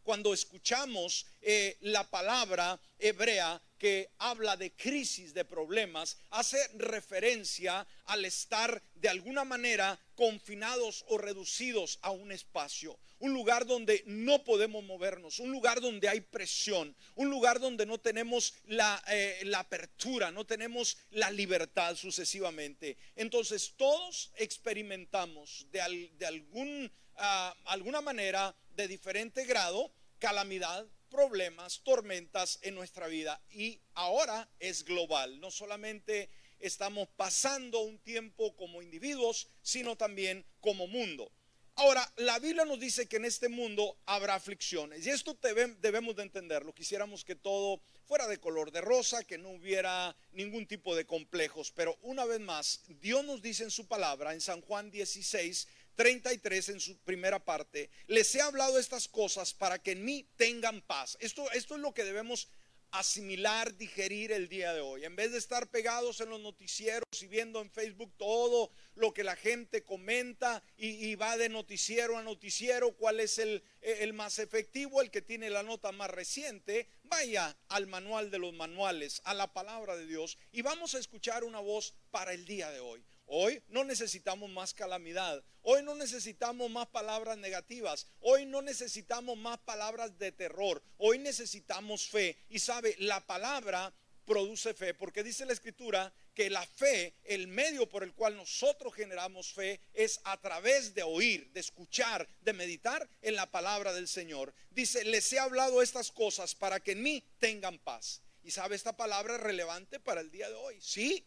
cuando 0.05 0.35
escuchamos 0.35 1.25
eh, 1.41 1.77
la 1.81 2.09
palabra 2.09 2.79
hebrea 2.99 3.59
que 3.79 4.11
habla 4.19 4.55
de 4.55 4.71
crisis, 4.71 5.33
de 5.33 5.43
problemas, 5.43 6.17
hace 6.29 6.57
referencia 6.75 7.85
al 8.05 8.23
estar 8.23 8.81
de 8.93 9.09
alguna 9.09 9.43
manera 9.43 9.99
confinados 10.13 11.03
o 11.07 11.17
reducidos 11.17 11.97
a 12.03 12.11
un 12.11 12.31
espacio, 12.31 12.99
un 13.17 13.33
lugar 13.33 13.65
donde 13.65 14.03
no 14.05 14.43
podemos 14.43 14.83
movernos, 14.83 15.39
un 15.39 15.51
lugar 15.51 15.81
donde 15.81 16.07
hay 16.07 16.21
presión, 16.21 16.95
un 17.15 17.29
lugar 17.31 17.59
donde 17.59 17.87
no 17.87 17.97
tenemos 17.97 18.53
la, 18.65 19.03
eh, 19.09 19.51
apertura, 19.55 20.31
no 20.31 20.45
tenemos 20.45 20.97
la 21.11 21.31
libertad 21.31 21.95
sucesivamente. 21.95 22.95
Entonces 23.15 23.73
todos 23.75 24.31
experimentamos 24.37 25.65
de, 25.71 25.81
algún, 26.25 26.91
ah, 27.15 27.55
alguna 27.65 28.01
manera 28.01 28.55
de 28.75 28.87
diferente 28.87 29.45
grado, 29.45 29.91
calamidad, 30.19 30.85
problemas, 31.09 31.81
tormentas 31.83 32.59
en 32.61 32.75
nuestra 32.75 33.07
vida. 33.07 33.41
Y 33.49 33.79
ahora 33.93 34.49
es 34.59 34.83
global. 34.83 35.39
No 35.39 35.51
solamente 35.51 36.29
estamos 36.59 37.07
pasando 37.15 37.79
un 37.81 37.99
tiempo 37.99 38.55
como 38.55 38.81
individuos, 38.81 39.47
sino 39.61 39.95
también 39.95 40.45
como 40.59 40.87
mundo. 40.87 41.31
Ahora, 41.77 42.09
la 42.15 42.39
Biblia 42.39 42.63
nos 42.63 42.79
dice 42.79 43.05
que 43.05 43.17
en 43.17 43.25
este 43.25 43.49
mundo 43.49 43.97
habrá 44.05 44.35
aflicciones 44.35 45.05
y 45.05 45.09
esto 45.09 45.37
debemos 45.81 46.15
de 46.15 46.23
entenderlo. 46.23 46.73
Quisiéramos 46.73 47.25
que 47.25 47.35
todo 47.35 47.81
fuera 48.05 48.27
de 48.27 48.39
color 48.39 48.71
de 48.71 48.79
rosa, 48.79 49.25
que 49.25 49.37
no 49.37 49.49
hubiera 49.49 50.15
ningún 50.31 50.67
tipo 50.67 50.95
de 50.95 51.05
complejos, 51.05 51.71
pero 51.71 51.97
una 52.01 52.23
vez 52.23 52.39
más, 52.39 52.81
Dios 53.01 53.25
nos 53.25 53.41
dice 53.41 53.63
en 53.63 53.71
su 53.71 53.87
palabra, 53.87 54.33
en 54.33 54.39
San 54.39 54.61
Juan 54.61 54.89
16, 54.89 55.67
33 55.95 56.69
en 56.69 56.79
su 56.79 56.97
primera 56.99 57.43
parte, 57.43 57.89
les 58.07 58.33
he 58.35 58.41
hablado 58.41 58.77
estas 58.79 59.07
cosas 59.07 59.53
para 59.53 59.81
que 59.81 59.91
en 59.91 60.05
mí 60.05 60.27
tengan 60.35 60.81
paz. 60.81 61.17
Esto, 61.19 61.49
esto 61.51 61.75
es 61.75 61.81
lo 61.81 61.93
que 61.93 62.03
debemos 62.03 62.49
asimilar, 62.91 63.75
digerir 63.75 64.31
el 64.31 64.47
día 64.47 64.73
de 64.73 64.81
hoy. 64.81 65.03
En 65.03 65.15
vez 65.15 65.31
de 65.31 65.37
estar 65.37 65.69
pegados 65.69 66.21
en 66.21 66.29
los 66.29 66.39
noticieros 66.39 67.03
y 67.21 67.27
viendo 67.27 67.61
en 67.61 67.69
Facebook 67.69 68.13
todo 68.17 68.71
lo 68.95 69.13
que 69.13 69.23
la 69.23 69.35
gente 69.35 69.83
comenta 69.83 70.63
y, 70.77 71.15
va 71.15 71.37
de 71.37 71.49
noticiero 71.49 72.17
a 72.17 72.23
noticiero, 72.23 72.95
cuál 72.95 73.19
es 73.19 73.37
el, 73.37 73.63
el 73.81 74.13
más 74.13 74.39
efectivo, 74.39 75.01
el 75.01 75.11
que 75.11 75.21
tiene 75.21 75.49
la 75.49 75.63
nota 75.63 75.91
más 75.91 76.09
reciente, 76.09 76.87
vaya 77.03 77.57
al 77.67 77.87
manual 77.87 78.31
de 78.31 78.39
los 78.39 78.53
manuales, 78.53 79.21
a 79.25 79.33
la 79.33 79.51
palabra 79.53 79.95
de 79.95 80.05
Dios 80.05 80.37
y 80.51 80.61
vamos 80.61 80.95
a 80.95 80.99
escuchar 80.99 81.43
una 81.43 81.59
voz 81.59 81.95
para 82.11 82.33
el 82.33 82.45
día 82.45 82.71
de 82.71 82.79
hoy. 82.79 83.03
Hoy 83.27 83.61
no 83.69 83.83
necesitamos 83.83 84.49
más 84.49 84.73
calamidad. 84.73 85.43
Hoy 85.61 85.81
no 85.83 85.95
necesitamos 85.95 86.69
más 86.69 86.87
palabras 86.87 87.37
negativas. 87.37 88.07
Hoy 88.19 88.45
no 88.45 88.61
necesitamos 88.61 89.37
más 89.37 89.57
palabras 89.59 90.17
de 90.19 90.31
terror. 90.31 90.81
Hoy 90.97 91.17
necesitamos 91.17 92.07
fe. 92.07 92.37
Y 92.49 92.59
sabe, 92.59 92.95
la 92.99 93.25
palabra 93.25 93.93
produce 94.25 94.73
fe, 94.73 94.93
porque 94.93 95.23
dice 95.23 95.45
la 95.45 95.53
escritura 95.53 96.13
que 96.33 96.49
la 96.49 96.65
fe, 96.65 97.15
el 97.23 97.47
medio 97.47 97.87
por 97.87 98.03
el 98.03 98.13
cual 98.13 98.35
nosotros 98.35 98.93
generamos 98.93 99.53
fe, 99.53 99.79
es 99.93 100.19
a 100.25 100.39
través 100.41 100.93
de 100.93 101.03
oír, 101.03 101.51
de 101.53 101.61
escuchar, 101.61 102.27
de 102.41 102.53
meditar 102.53 103.07
en 103.21 103.35
la 103.35 103.49
palabra 103.49 103.93
del 103.93 104.07
Señor. 104.07 104.53
Dice, 104.71 105.05
les 105.05 105.31
he 105.31 105.39
hablado 105.39 105.81
estas 105.81 106.11
cosas 106.11 106.53
para 106.53 106.79
que 106.79 106.91
en 106.91 107.03
mí 107.03 107.23
tengan 107.39 107.79
paz. 107.79 108.21
Y 108.43 108.51
sabe, 108.51 108.75
esta 108.75 108.95
palabra 108.95 109.35
es 109.35 109.41
relevante 109.41 109.99
para 109.99 110.21
el 110.21 110.29
día 110.29 110.49
de 110.49 110.55
hoy. 110.55 110.77
Sí, 110.81 111.25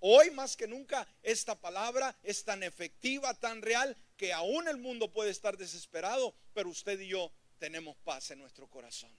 Hoy 0.00 0.30
más 0.30 0.56
que 0.56 0.66
nunca 0.66 1.06
esta 1.22 1.60
palabra 1.60 2.16
es 2.22 2.42
tan 2.44 2.62
efectiva, 2.62 3.34
tan 3.34 3.60
real, 3.60 3.96
que 4.16 4.32
aún 4.32 4.66
el 4.66 4.78
mundo 4.78 5.12
puede 5.12 5.30
estar 5.30 5.56
desesperado, 5.56 6.34
pero 6.54 6.70
usted 6.70 6.98
y 7.00 7.08
yo 7.08 7.30
tenemos 7.58 7.96
paz 7.98 8.30
en 8.30 8.38
nuestro 8.38 8.66
corazón. 8.68 9.14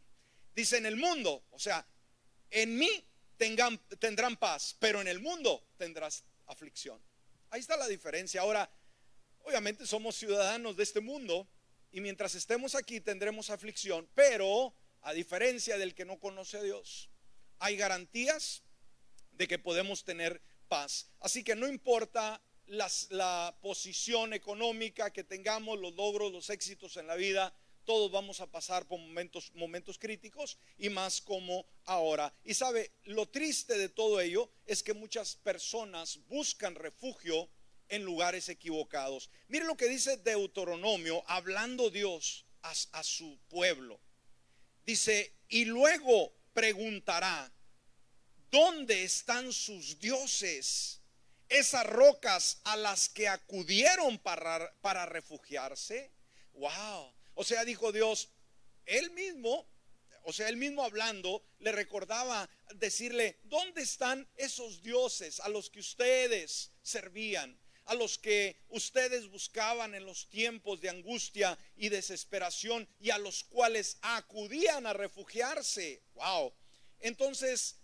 Dice 0.56 0.78
en 0.78 0.88
el 0.88 0.98
mundo, 0.98 1.46
o 1.52 1.60
sea, 1.60 1.86
en 2.50 2.78
mí 2.78 2.90
tendrán 3.38 4.38
paz, 4.38 4.76
pero 4.80 5.02
en 5.02 5.08
el 5.08 5.20
mundo 5.20 5.64
tendrás 5.78 6.24
aflicción. 6.48 7.02
Ahí 7.52 7.60
está 7.60 7.78
la 7.78 7.88
diferencia. 7.88 8.42
Ahora, 8.42 8.70
obviamente 9.44 9.86
somos 9.86 10.16
ciudadanos 10.16 10.76
de 10.76 10.84
este 10.84 11.00
mundo 11.00 11.48
y 11.92 12.02
mientras 12.02 12.36
estemos 12.36 12.76
aquí 12.76 13.02
tendremos 13.02 13.50
aflicción, 13.50 14.10
pero 14.16 14.74
a 15.02 15.14
diferencia 15.14 15.78
del 15.78 15.94
que 15.94 16.06
no 16.06 16.20
conoce 16.20 16.58
a 16.58 16.64
Dios, 16.64 17.10
hay 17.60 17.78
garantías 17.78 18.64
de 19.32 19.48
que 19.48 19.60
podemos 19.60 20.04
tener 20.04 20.42
Así 21.20 21.44
que 21.44 21.56
no 21.56 21.68
importa 21.68 22.42
la 22.68 23.58
posición 23.62 24.34
económica 24.34 25.12
que 25.12 25.26
tengamos, 25.26 25.78
los 25.78 25.94
logros, 25.96 26.32
los 26.32 26.50
éxitos 26.50 26.96
en 26.96 27.08
la 27.08 27.16
vida, 27.16 27.54
todos 27.84 28.10
vamos 28.10 28.40
a 28.40 28.50
pasar 28.50 28.88
por 28.88 29.00
momentos, 29.00 29.52
momentos 29.56 29.98
críticos 29.98 30.58
y 30.78 30.90
más 30.90 31.20
como 31.20 31.66
ahora. 31.86 32.34
Y 32.46 32.54
sabe, 32.54 32.92
lo 33.04 33.28
triste 33.28 33.78
de 33.78 33.90
todo 33.90 34.22
ello 34.22 34.50
es 34.66 34.82
que 34.82 34.94
muchas 34.94 35.36
personas 35.36 36.20
buscan 36.28 36.76
refugio 36.76 37.50
en 37.90 38.04
lugares 38.04 38.48
equivocados. 38.48 39.30
Mire 39.50 39.66
lo 39.66 39.76
que 39.76 39.90
dice 39.90 40.16
Deuteronomio, 40.18 41.24
hablando 41.28 41.90
Dios 41.90 42.46
a 42.62 43.04
su 43.04 43.38
pueblo. 43.50 44.00
Dice, 44.86 45.34
y 45.50 45.66
luego 45.66 46.34
preguntará, 46.54 47.52
¿Dónde 48.52 49.04
están 49.04 49.54
sus 49.54 49.98
dioses? 50.00 51.00
Esas 51.48 51.86
rocas 51.86 52.60
a 52.66 52.76
las 52.76 53.08
que 53.10 53.28
acudieron 53.28 54.20
para, 54.20 54.74
para 54.82 55.06
refugiarse. 55.06 56.12
Wow. 56.54 57.14
O 57.34 57.44
sea, 57.44 57.64
dijo 57.66 57.92
Dios, 57.92 58.30
él 58.86 59.12
mismo, 59.12 59.68
O 60.24 60.34
sea, 60.34 60.50
él 60.50 60.58
mismo 60.58 60.84
hablando 60.84 61.44
le 61.60 61.72
recordaba 61.72 62.48
decirle, 62.76 63.40
¿dónde 63.44 63.82
están 63.82 64.30
esos 64.36 64.84
dioses 64.84 65.40
a 65.40 65.50
los 65.50 65.70
que 65.70 65.80
ustedes 65.80 66.72
servían? 66.84 67.60
a 67.86 67.96
los 67.96 68.18
que 68.18 68.56
ustedes 68.70 69.28
buscaban 69.28 69.96
en 69.96 70.06
los 70.06 70.30
tiempos 70.30 70.80
de 70.80 70.90
angustia 70.90 71.58
y 71.76 71.90
desesperación 71.90 72.88
y 73.00 73.10
a 73.10 73.18
los 73.18 73.44
cuales 73.44 73.98
acudían 74.02 74.86
a 74.86 74.94
refugiarse. 74.94 76.04
Wow. 76.14 76.54
Entonces, 77.00 77.81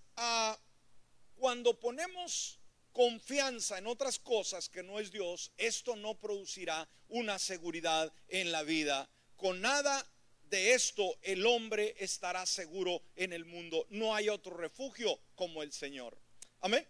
cuando 1.36 1.80
ponemos 1.80 2.60
confianza 2.92 3.78
en 3.78 3.88
otras 3.88 4.20
cosas 4.20 4.70
que 4.70 4.84
no 4.84 5.00
es 5.00 5.12
Dios, 5.12 5.52
esto 5.58 5.96
no 5.96 6.16
producirá 6.16 6.90
una 7.10 7.38
seguridad 7.40 8.12
en 8.28 8.52
la 8.52 8.64
vida. 8.64 9.10
Con 9.36 9.62
nada 9.62 10.06
de 10.50 10.74
esto 10.74 11.18
el 11.22 11.46
hombre 11.46 11.96
estará 12.00 12.46
seguro 12.46 13.02
en 13.16 13.34
el 13.34 13.46
mundo. 13.46 13.86
No 13.90 14.16
hay 14.16 14.30
otro 14.30 14.58
refugio 14.58 15.20
como 15.36 15.62
el 15.62 15.72
Señor. 15.72 16.18
Amén. 16.62 16.88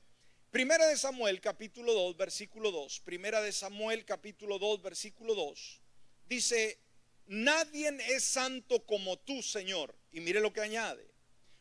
Primera 0.51 0.87
de 0.87 0.97
Samuel 0.97 1.41
capítulo 1.41 1.93
2 1.93 2.15
versículo 2.15 2.71
2. 2.71 3.01
Primera 3.01 3.41
de 3.41 3.51
Samuel 3.51 4.05
capítulo 4.05 4.57
2 4.59 4.81
versículo 4.81 5.35
2. 5.35 5.81
Dice, 6.29 6.79
nadie 7.27 7.95
es 8.09 8.23
santo 8.23 8.85
como 8.85 9.17
tú, 9.19 9.43
Señor. 9.43 9.93
Y 10.11 10.21
mire 10.21 10.39
lo 10.39 10.53
que 10.53 10.61
añade. 10.61 11.05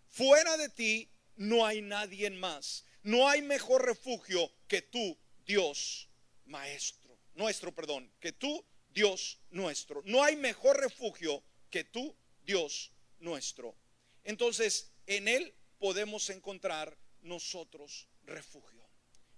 Fuera 0.08 0.56
de 0.56 0.68
ti 0.68 1.10
no 1.36 1.64
hay 1.64 1.82
nadie 1.82 2.30
más. 2.30 2.84
No 3.02 3.28
hay 3.28 3.42
mejor 3.42 3.84
refugio 3.84 4.50
que 4.66 4.82
tú, 4.82 5.16
Dios, 5.46 6.08
maestro. 6.46 7.18
Nuestro, 7.34 7.74
perdón, 7.74 8.10
que 8.18 8.32
tú, 8.32 8.64
Dios 8.88 9.38
nuestro. 9.50 10.02
No 10.04 10.24
hay 10.24 10.36
mejor 10.36 10.80
refugio 10.80 11.42
que 11.70 11.84
tú, 11.84 12.16
Dios 12.44 12.92
nuestro. 13.20 13.76
Entonces, 14.24 14.90
en 15.06 15.28
Él 15.28 15.54
podemos 15.78 16.30
encontrar 16.30 16.96
nosotros 17.20 18.08
refugio. 18.24 18.88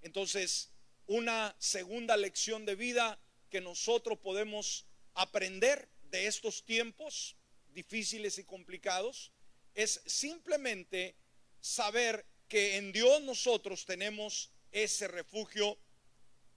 Entonces, 0.00 0.70
una 1.06 1.54
segunda 1.58 2.16
lección 2.16 2.64
de 2.64 2.74
vida 2.74 3.18
que 3.50 3.60
nosotros 3.60 4.18
podemos 4.18 4.86
aprender 5.14 5.88
de 6.02 6.26
estos 6.26 6.64
tiempos 6.64 7.36
difíciles 7.72 8.38
y 8.38 8.44
complicados 8.44 9.32
es 9.74 10.00
simplemente 10.06 11.16
saber 11.60 12.24
que 12.48 12.76
en 12.76 12.92
Dios 12.92 13.22
nosotros 13.22 13.84
tenemos 13.84 14.50
ese 14.72 15.08
refugio 15.08 15.78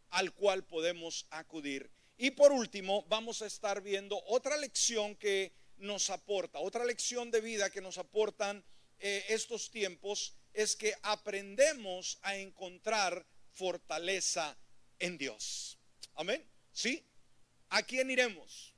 al 0.10 0.34
cual 0.34 0.66
podemos 0.66 1.26
acudir. 1.30 1.92
Y 2.18 2.32
por 2.32 2.52
último, 2.52 3.06
vamos 3.08 3.42
a 3.42 3.48
estar 3.48 3.82
viendo 3.82 4.22
otra 4.28 4.58
lección 4.58 5.16
que 5.16 5.54
nos 5.78 6.10
aporta, 6.10 6.60
otra 6.60 6.86
lección 6.86 7.32
de 7.32 7.42
vida 7.42 7.70
que 7.70 7.82
nos 7.82 7.98
aportan 7.98 8.64
eh, 9.00 9.26
estos 9.30 9.72
tiempos 9.72 10.36
es 10.54 10.76
que 10.76 10.94
aprendemos 11.02 12.20
a 12.22 12.36
encontrar 12.36 13.26
fortaleza 13.52 14.56
en 15.00 15.18
Dios. 15.18 15.80
Amén. 16.16 16.46
¿Sí? 16.72 17.04
¿A 17.70 17.84
quién 17.84 18.12
iremos? 18.12 18.76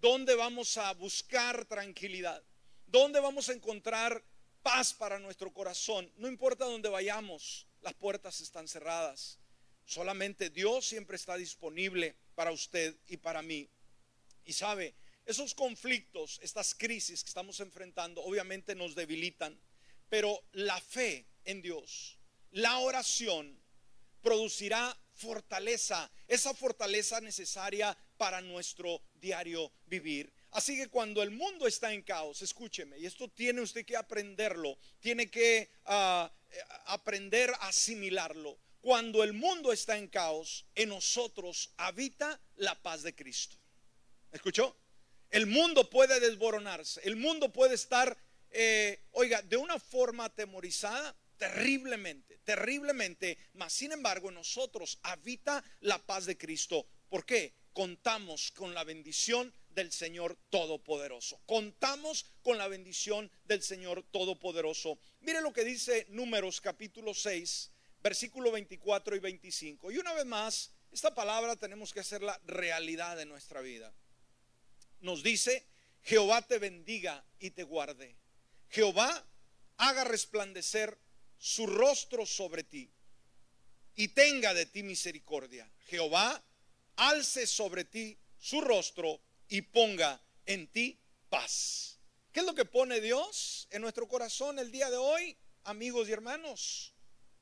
¿Dónde 0.00 0.34
vamos 0.34 0.76
a 0.78 0.92
buscar 0.94 1.66
tranquilidad? 1.66 2.42
¿Dónde 2.86 3.20
vamos 3.20 3.48
a 3.48 3.52
encontrar 3.52 4.24
paz 4.68 4.92
para 4.92 5.18
nuestro 5.18 5.50
corazón? 5.50 6.12
No 6.18 6.28
importa 6.28 6.66
dónde 6.66 6.90
vayamos, 6.90 7.66
las 7.80 7.94
puertas 7.94 8.42
están 8.42 8.68
cerradas. 8.68 9.38
Solamente 9.86 10.50
Dios 10.50 10.86
siempre 10.86 11.16
está 11.16 11.38
disponible 11.38 12.14
para 12.34 12.52
usted 12.52 12.94
y 13.06 13.16
para 13.16 13.40
mí. 13.40 13.66
Y 14.44 14.52
sabe, 14.52 14.94
esos 15.24 15.54
conflictos, 15.54 16.38
estas 16.42 16.74
crisis 16.74 17.24
que 17.24 17.28
estamos 17.28 17.60
enfrentando, 17.60 18.22
obviamente 18.22 18.74
nos 18.74 18.94
debilitan, 18.94 19.58
pero 20.10 20.38
la 20.52 20.78
fe 20.82 21.24
en 21.46 21.62
Dios, 21.62 22.18
la 22.50 22.76
oración, 22.80 23.58
producirá 24.20 24.94
fortaleza, 25.14 26.10
esa 26.26 26.52
fortaleza 26.52 27.22
necesaria 27.22 27.96
para 28.18 28.42
nuestro 28.42 29.00
diario 29.14 29.72
vivir. 29.86 30.30
Así 30.50 30.76
que 30.76 30.88
cuando 30.88 31.22
el 31.22 31.30
mundo 31.30 31.66
está 31.66 31.92
en 31.92 32.02
caos, 32.02 32.42
escúcheme, 32.42 32.98
y 32.98 33.06
esto 33.06 33.28
tiene 33.28 33.60
usted 33.60 33.84
que 33.84 33.96
aprenderlo, 33.96 34.78
tiene 35.00 35.30
que 35.30 35.70
ah, 35.84 36.32
aprender 36.86 37.50
a 37.50 37.68
asimilarlo. 37.68 38.58
Cuando 38.80 39.22
el 39.22 39.32
mundo 39.32 39.72
está 39.72 39.98
en 39.98 40.08
caos, 40.08 40.64
en 40.74 40.88
nosotros 40.90 41.70
habita 41.76 42.40
la 42.56 42.80
paz 42.80 43.02
de 43.02 43.14
Cristo. 43.14 43.56
¿Escuchó? 44.32 44.76
El 45.30 45.46
mundo 45.46 45.90
puede 45.90 46.20
desboronarse, 46.20 47.02
el 47.04 47.16
mundo 47.16 47.52
puede 47.52 47.74
estar, 47.74 48.16
eh, 48.50 49.04
oiga, 49.12 49.42
de 49.42 49.58
una 49.58 49.78
forma 49.78 50.24
atemorizada, 50.24 51.14
terriblemente, 51.36 52.38
terriblemente, 52.44 53.38
mas 53.54 53.72
sin 53.72 53.92
embargo 53.92 54.28
en 54.28 54.36
nosotros 54.36 54.98
habita 55.02 55.62
la 55.80 55.98
paz 55.98 56.24
de 56.24 56.38
Cristo. 56.38 56.86
¿Por 57.08 57.26
qué? 57.26 57.54
Contamos 57.72 58.50
con 58.52 58.74
la 58.74 58.84
bendición 58.84 59.52
del 59.78 59.92
Señor 59.92 60.36
Todopoderoso. 60.50 61.40
Contamos 61.46 62.26
con 62.42 62.58
la 62.58 62.66
bendición 62.66 63.30
del 63.44 63.62
Señor 63.62 64.02
Todopoderoso. 64.10 64.98
Mire 65.20 65.40
lo 65.40 65.52
que 65.52 65.62
dice 65.62 66.04
Números 66.08 66.60
capítulo 66.60 67.14
6, 67.14 67.70
versículo 68.02 68.50
24 68.50 69.14
y 69.14 69.20
25. 69.20 69.92
Y 69.92 69.98
una 69.98 70.14
vez 70.14 70.26
más, 70.26 70.72
esta 70.90 71.14
palabra 71.14 71.54
tenemos 71.54 71.92
que 71.92 72.00
hacerla 72.00 72.40
realidad 72.44 73.16
de 73.16 73.26
nuestra 73.26 73.60
vida. 73.60 73.94
Nos 74.98 75.22
dice, 75.22 75.64
Jehová 76.02 76.42
te 76.42 76.58
bendiga 76.58 77.24
y 77.38 77.50
te 77.50 77.62
guarde. 77.62 78.16
Jehová 78.70 79.24
haga 79.76 80.02
resplandecer 80.02 80.98
su 81.38 81.68
rostro 81.68 82.26
sobre 82.26 82.64
ti 82.64 82.90
y 83.94 84.08
tenga 84.08 84.54
de 84.54 84.66
ti 84.66 84.82
misericordia. 84.82 85.70
Jehová 85.86 86.42
alce 86.96 87.46
sobre 87.46 87.84
ti 87.84 88.18
su 88.40 88.60
rostro 88.60 89.20
y 89.48 89.62
ponga 89.62 90.20
en 90.46 90.66
ti 90.68 90.98
paz. 91.28 91.98
¿Qué 92.32 92.40
es 92.40 92.46
lo 92.46 92.54
que 92.54 92.64
pone 92.64 93.00
Dios 93.00 93.66
en 93.70 93.82
nuestro 93.82 94.06
corazón 94.06 94.58
el 94.58 94.70
día 94.70 94.90
de 94.90 94.96
hoy, 94.96 95.36
amigos 95.64 96.08
y 96.08 96.12
hermanos? 96.12 96.94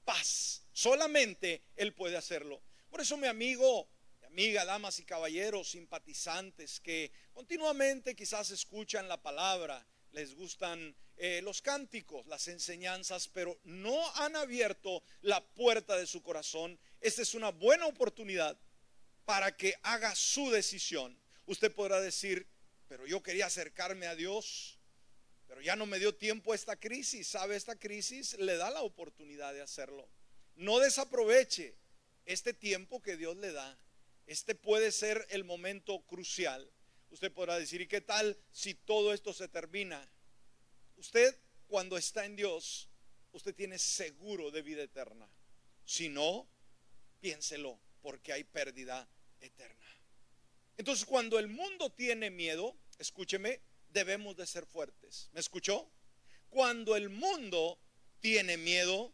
Paz. 0.05 0.62
Solamente 0.73 1.62
Él 1.75 1.95
puede 1.95 2.16
hacerlo. 2.16 2.62
Por 2.88 3.01
eso 3.01 3.16
mi 3.16 3.27
amigo, 3.27 3.88
mi 4.21 4.27
amiga, 4.27 4.64
damas 4.64 4.99
y 5.01 5.05
caballeros, 5.05 5.71
simpatizantes 5.71 6.81
que 6.81 7.11
continuamente 7.33 8.14
quizás 8.14 8.51
escuchan 8.51 9.09
la 9.09 9.21
palabra, 9.21 9.87
les 10.12 10.35
gustan 10.35 10.95
eh, 11.16 11.40
los 11.42 11.61
cánticos, 11.61 12.27
las 12.27 12.49
enseñanzas, 12.49 13.29
pero 13.29 13.59
no 13.64 13.99
han 14.16 14.37
abierto 14.37 15.03
la 15.23 15.45
puerta 15.45 15.97
de 15.97 16.07
su 16.07 16.23
corazón. 16.23 16.79
Esta 17.01 17.23
es 17.23 17.35
una 17.35 17.51
buena 17.51 17.87
oportunidad 17.87 18.59
para 19.25 19.57
que 19.57 19.75
haga 19.83 20.14
su 20.14 20.51
decisión. 20.51 21.19
Usted 21.46 21.72
podrá 21.72 22.00
decir, 22.00 22.46
pero 22.88 23.06
yo 23.06 23.22
quería 23.22 23.46
acercarme 23.46 24.06
a 24.06 24.14
Dios, 24.14 24.78
pero 25.46 25.61
ya 25.61 25.76
no 25.76 25.87
me 25.87 25.98
dio 25.98 26.14
tiempo 26.14 26.54
esta 26.54 26.76
crisis. 26.76 27.28
¿Sabe? 27.28 27.56
Esta 27.56 27.76
crisis 27.76 28.38
le 28.38 28.56
da 28.56 28.70
la 28.70 28.82
oportunidad 28.82 29.54
de 29.54 29.62
hacerlo. 29.62 30.09
No 30.56 30.78
desaproveche 30.78 31.76
este 32.24 32.52
tiempo 32.52 33.00
que 33.00 33.16
Dios 33.16 33.37
le 33.37 33.52
da. 33.52 33.78
Este 34.26 34.54
puede 34.54 34.90
ser 34.90 35.26
el 35.30 35.44
momento 35.44 36.00
crucial. 36.06 36.68
Usted 37.11 37.32
podrá 37.32 37.59
decir, 37.59 37.80
¿y 37.80 37.87
qué 37.87 38.00
tal 38.00 38.37
si 38.50 38.74
todo 38.74 39.14
esto 39.14 39.32
se 39.32 39.48
termina? 39.48 40.11
Usted 40.96 41.38
cuando 41.68 41.96
está 41.96 42.24
en 42.24 42.37
Dios, 42.37 42.88
usted 43.32 43.54
tiene 43.54 43.78
seguro 43.78 44.50
de 44.50 44.62
vida 44.62 44.82
eterna. 44.82 45.28
Si 45.85 46.09
no, 46.09 46.48
piénselo, 47.20 47.78
porque 48.02 48.32
hay 48.32 48.44
pérdida 48.44 49.09
eterna. 49.40 49.95
Entonces, 50.77 51.05
cuando 51.05 51.39
el 51.39 51.49
mundo 51.49 51.91
tiene 51.91 52.31
miedo, 52.31 52.77
escúcheme, 52.99 53.61
debemos 53.89 54.37
de 54.37 54.47
ser 54.47 54.67
fuertes. 54.67 55.31
¿Me 55.33 55.41
escuchó? 55.41 55.91
Cuando 56.49 56.97
el 56.97 57.09
mundo 57.09 57.79
tiene 58.21 58.57
miedo, 58.57 59.12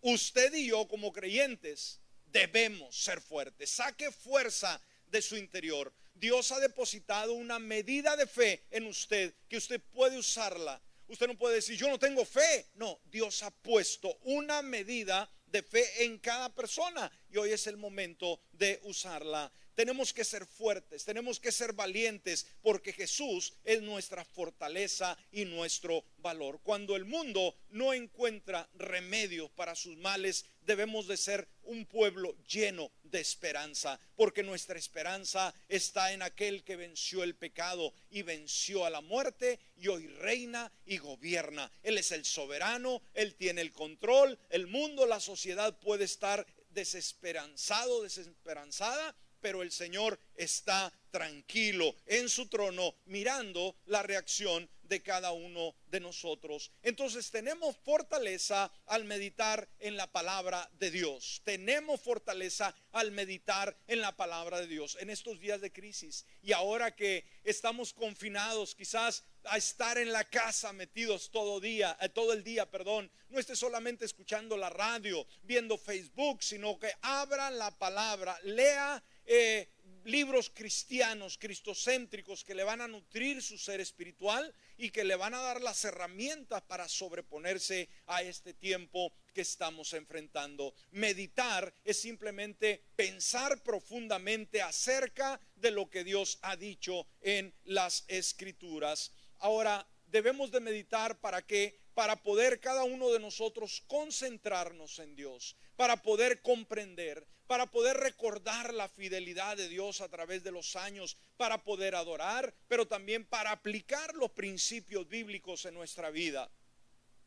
usted 0.00 0.52
y 0.54 0.68
yo 0.68 0.88
como 0.88 1.12
creyentes 1.12 2.00
debemos 2.26 2.96
ser 2.96 3.20
fuertes. 3.20 3.70
Saque 3.70 4.10
fuerza 4.10 4.80
de 5.06 5.22
su 5.22 5.36
interior. 5.36 5.92
Dios 6.14 6.52
ha 6.52 6.60
depositado 6.60 7.32
una 7.32 7.58
medida 7.58 8.16
de 8.16 8.26
fe 8.26 8.64
en 8.70 8.86
usted 8.86 9.34
que 9.48 9.56
usted 9.56 9.80
puede 9.80 10.18
usarla 10.18 10.82
Usted 11.12 11.26
no 11.26 11.36
puede 11.36 11.56
decir, 11.56 11.76
yo 11.76 11.88
no 11.90 11.98
tengo 11.98 12.24
fe. 12.24 12.70
No, 12.76 12.98
Dios 13.04 13.42
ha 13.42 13.50
puesto 13.50 14.16
una 14.22 14.62
medida 14.62 15.30
de 15.44 15.62
fe 15.62 16.04
en 16.04 16.18
cada 16.18 16.48
persona 16.54 17.12
y 17.28 17.36
hoy 17.36 17.50
es 17.50 17.66
el 17.66 17.76
momento 17.76 18.40
de 18.52 18.80
usarla. 18.84 19.52
Tenemos 19.74 20.12
que 20.12 20.24
ser 20.24 20.46
fuertes, 20.46 21.04
tenemos 21.04 21.40
que 21.40 21.52
ser 21.52 21.72
valientes, 21.72 22.46
porque 22.62 22.92
Jesús 22.92 23.54
es 23.64 23.82
nuestra 23.82 24.24
fortaleza 24.24 25.16
y 25.30 25.44
nuestro 25.44 26.04
valor. 26.18 26.60
Cuando 26.62 26.96
el 26.96 27.04
mundo 27.04 27.54
no 27.70 27.92
encuentra 27.92 28.68
remedio 28.74 29.48
para 29.50 29.74
sus 29.74 29.96
males, 29.96 30.44
debemos 30.62 31.06
de 31.06 31.16
ser 31.16 31.48
un 31.64 31.86
pueblo 31.86 32.36
lleno 32.46 32.90
de 33.02 33.20
esperanza, 33.20 33.98
porque 34.16 34.42
nuestra 34.42 34.78
esperanza 34.78 35.54
está 35.68 36.12
en 36.12 36.22
aquel 36.22 36.64
que 36.64 36.76
venció 36.76 37.22
el 37.22 37.34
pecado 37.34 37.92
y 38.10 38.22
venció 38.22 38.84
a 38.84 38.90
la 38.90 39.00
muerte 39.00 39.58
y 39.76 39.88
hoy 39.88 40.06
reina 40.06 40.72
y 40.86 40.98
gobierna. 40.98 41.70
Él 41.82 41.98
es 41.98 42.12
el 42.12 42.24
soberano, 42.24 43.02
él 43.14 43.34
tiene 43.34 43.60
el 43.60 43.72
control, 43.72 44.38
el 44.50 44.66
mundo, 44.66 45.06
la 45.06 45.20
sociedad 45.20 45.78
puede 45.80 46.04
estar 46.04 46.46
desesperanzado, 46.70 48.02
desesperanzada, 48.02 49.14
pero 49.42 49.62
el 49.62 49.70
Señor 49.70 50.18
está 50.34 50.90
tranquilo 51.10 51.94
en 52.06 52.30
su 52.30 52.48
trono 52.48 52.94
mirando 53.04 53.76
la 53.84 54.02
reacción 54.02 54.68
de 54.82 55.02
cada 55.02 55.32
uno 55.32 55.74
de 55.86 56.00
nosotros. 56.00 56.70
Entonces 56.82 57.30
tenemos 57.30 57.76
fortaleza 57.78 58.70
al 58.86 59.04
meditar 59.04 59.68
en 59.78 59.96
la 59.96 60.10
palabra 60.10 60.70
de 60.78 60.90
Dios. 60.90 61.40
Tenemos 61.44 62.00
fortaleza 62.00 62.74
al 62.92 63.10
meditar 63.10 63.76
en 63.86 64.00
la 64.00 64.16
palabra 64.16 64.60
de 64.60 64.66
Dios 64.66 64.96
en 65.00 65.10
estos 65.10 65.40
días 65.40 65.60
de 65.60 65.72
crisis. 65.72 66.26
Y 66.42 66.52
ahora 66.52 66.94
que 66.94 67.24
estamos 67.44 67.92
confinados, 67.94 68.74
quizás 68.74 69.24
a 69.44 69.56
estar 69.56 69.98
en 69.98 70.12
la 70.12 70.24
casa 70.24 70.72
metidos 70.72 71.30
todo 71.30 71.58
día, 71.58 71.96
eh, 72.00 72.08
todo 72.08 72.32
el 72.32 72.44
día, 72.44 72.70
perdón, 72.70 73.10
no 73.28 73.38
esté 73.38 73.56
solamente 73.56 74.04
escuchando 74.04 74.56
la 74.56 74.70
radio, 74.70 75.26
viendo 75.42 75.78
Facebook, 75.78 76.42
sino 76.42 76.78
que 76.78 76.92
abra 77.00 77.50
la 77.50 77.70
palabra, 77.78 78.38
lea 78.42 79.02
eh, 79.26 79.68
libros 80.04 80.50
cristianos, 80.50 81.38
cristocéntricos, 81.38 82.44
que 82.44 82.54
le 82.54 82.64
van 82.64 82.80
a 82.80 82.88
nutrir 82.88 83.42
su 83.42 83.58
ser 83.58 83.80
espiritual 83.80 84.52
y 84.76 84.90
que 84.90 85.04
le 85.04 85.16
van 85.16 85.34
a 85.34 85.40
dar 85.40 85.60
las 85.60 85.84
herramientas 85.84 86.62
para 86.62 86.88
sobreponerse 86.88 87.88
a 88.06 88.22
este 88.22 88.54
tiempo 88.54 89.12
que 89.32 89.42
estamos 89.42 89.92
enfrentando. 89.92 90.74
Meditar 90.90 91.74
es 91.84 92.00
simplemente 92.00 92.82
pensar 92.96 93.62
profundamente 93.62 94.60
acerca 94.60 95.40
de 95.56 95.70
lo 95.70 95.88
que 95.88 96.04
Dios 96.04 96.38
ha 96.42 96.56
dicho 96.56 97.06
en 97.20 97.54
las 97.64 98.04
escrituras. 98.08 99.12
Ahora, 99.38 99.86
debemos 100.06 100.50
de 100.50 100.60
meditar 100.60 101.20
para 101.20 101.42
que 101.42 101.80
para 101.94 102.16
poder 102.16 102.60
cada 102.60 102.84
uno 102.84 103.10
de 103.10 103.20
nosotros 103.20 103.82
concentrarnos 103.86 104.98
en 104.98 105.14
Dios, 105.14 105.56
para 105.76 105.96
poder 105.96 106.40
comprender, 106.40 107.26
para 107.52 107.66
poder 107.66 107.98
recordar 107.98 108.72
la 108.72 108.88
fidelidad 108.88 109.58
de 109.58 109.68
Dios 109.68 110.00
a 110.00 110.08
través 110.08 110.42
de 110.42 110.50
los 110.50 110.74
años, 110.74 111.18
para 111.36 111.62
poder 111.62 111.94
adorar, 111.94 112.54
pero 112.66 112.88
también 112.88 113.26
para 113.26 113.50
aplicar 113.50 114.14
los 114.14 114.30
principios 114.30 115.06
bíblicos 115.06 115.66
en 115.66 115.74
nuestra 115.74 116.08
vida. 116.08 116.50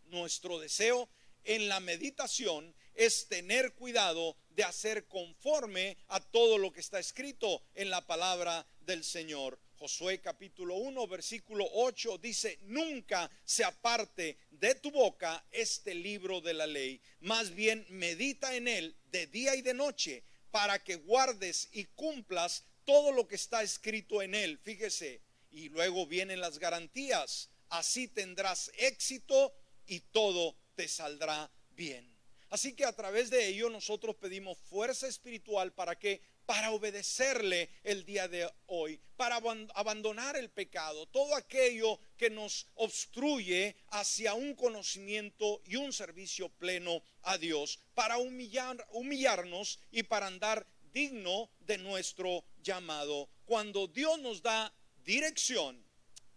Nuestro 0.06 0.58
deseo 0.58 1.08
en 1.44 1.70
la 1.70 1.80
meditación 1.80 2.74
es 2.96 3.28
tener 3.28 3.76
cuidado 3.76 4.36
de 4.50 4.64
hacer 4.64 5.08
conforme 5.08 5.96
a 6.08 6.20
todo 6.20 6.58
lo 6.58 6.74
que 6.74 6.80
está 6.80 6.98
escrito 6.98 7.62
en 7.76 7.92
la 7.92 8.02
palabra 8.02 8.66
del 8.80 9.04
Señor. 9.04 9.60
Josué 9.78 10.22
capítulo 10.22 10.76
1, 10.76 11.08
versículo 11.08 11.68
8 11.74 12.18
dice, 12.18 12.60
nunca 12.64 13.30
se 13.44 13.64
aparte 13.64 14.38
de 14.50 14.76
tu 14.76 14.90
boca 14.90 15.46
este 15.52 15.94
libro 15.94 16.40
de 16.40 16.54
la 16.54 16.66
ley, 16.66 17.02
más 17.20 17.54
bien 17.54 17.86
medita 17.90 18.56
en 18.56 18.68
él 18.68 18.96
de 19.12 19.28
día 19.28 19.56
y 19.56 19.62
de 19.62 19.74
noche, 19.74 20.24
para 20.50 20.82
que 20.82 20.96
guardes 20.96 21.68
y 21.74 21.84
cumplas 21.84 22.64
todo 22.86 23.12
lo 23.12 23.28
que 23.28 23.36
está 23.36 23.64
escrito 23.64 24.22
en 24.22 24.34
él. 24.34 24.58
Fíjese, 24.60 25.22
y 25.52 25.70
luego 25.70 26.08
vienen 26.08 26.40
las 26.40 26.58
garantías, 26.58 27.50
así 27.70 28.08
tendrás 28.08 28.72
éxito 28.78 29.54
y 29.88 30.00
todo 30.00 30.56
te 30.76 30.88
saldrá 30.88 31.52
bien. 31.72 32.16
Así 32.50 32.74
que 32.74 32.86
a 32.86 32.96
través 32.96 33.30
de 33.30 33.48
ello 33.48 33.70
nosotros 33.70 34.16
pedimos 34.16 34.58
fuerza 34.58 35.08
espiritual 35.08 35.74
para 35.74 36.00
que 36.00 36.22
para 36.46 36.72
obedecerle 36.72 37.70
el 37.84 38.06
día 38.06 38.28
de 38.28 38.50
hoy, 38.68 39.00
para 39.18 39.38
abandonar 39.74 40.36
el 40.36 40.50
pecado, 40.50 41.08
todo 41.08 41.36
aquello 41.36 42.00
que 42.18 42.30
nos 42.30 42.68
obstruye 42.76 43.76
hacia 43.90 44.34
un 44.34 44.54
conocimiento 44.54 45.62
y 45.66 45.76
un 45.76 45.92
servicio 45.92 46.50
pleno 46.50 47.02
a 47.24 47.38
Dios, 47.38 47.80
para 47.94 48.18
humillar, 48.18 48.86
humillarnos 48.92 49.80
y 49.92 50.04
para 50.04 50.28
andar 50.28 50.66
digno 50.94 51.50
de 51.62 51.78
nuestro 51.78 52.44
llamado. 52.62 53.30
Cuando 53.46 53.88
Dios 53.88 54.20
nos 54.20 54.42
da 54.42 54.72
dirección, 55.04 55.84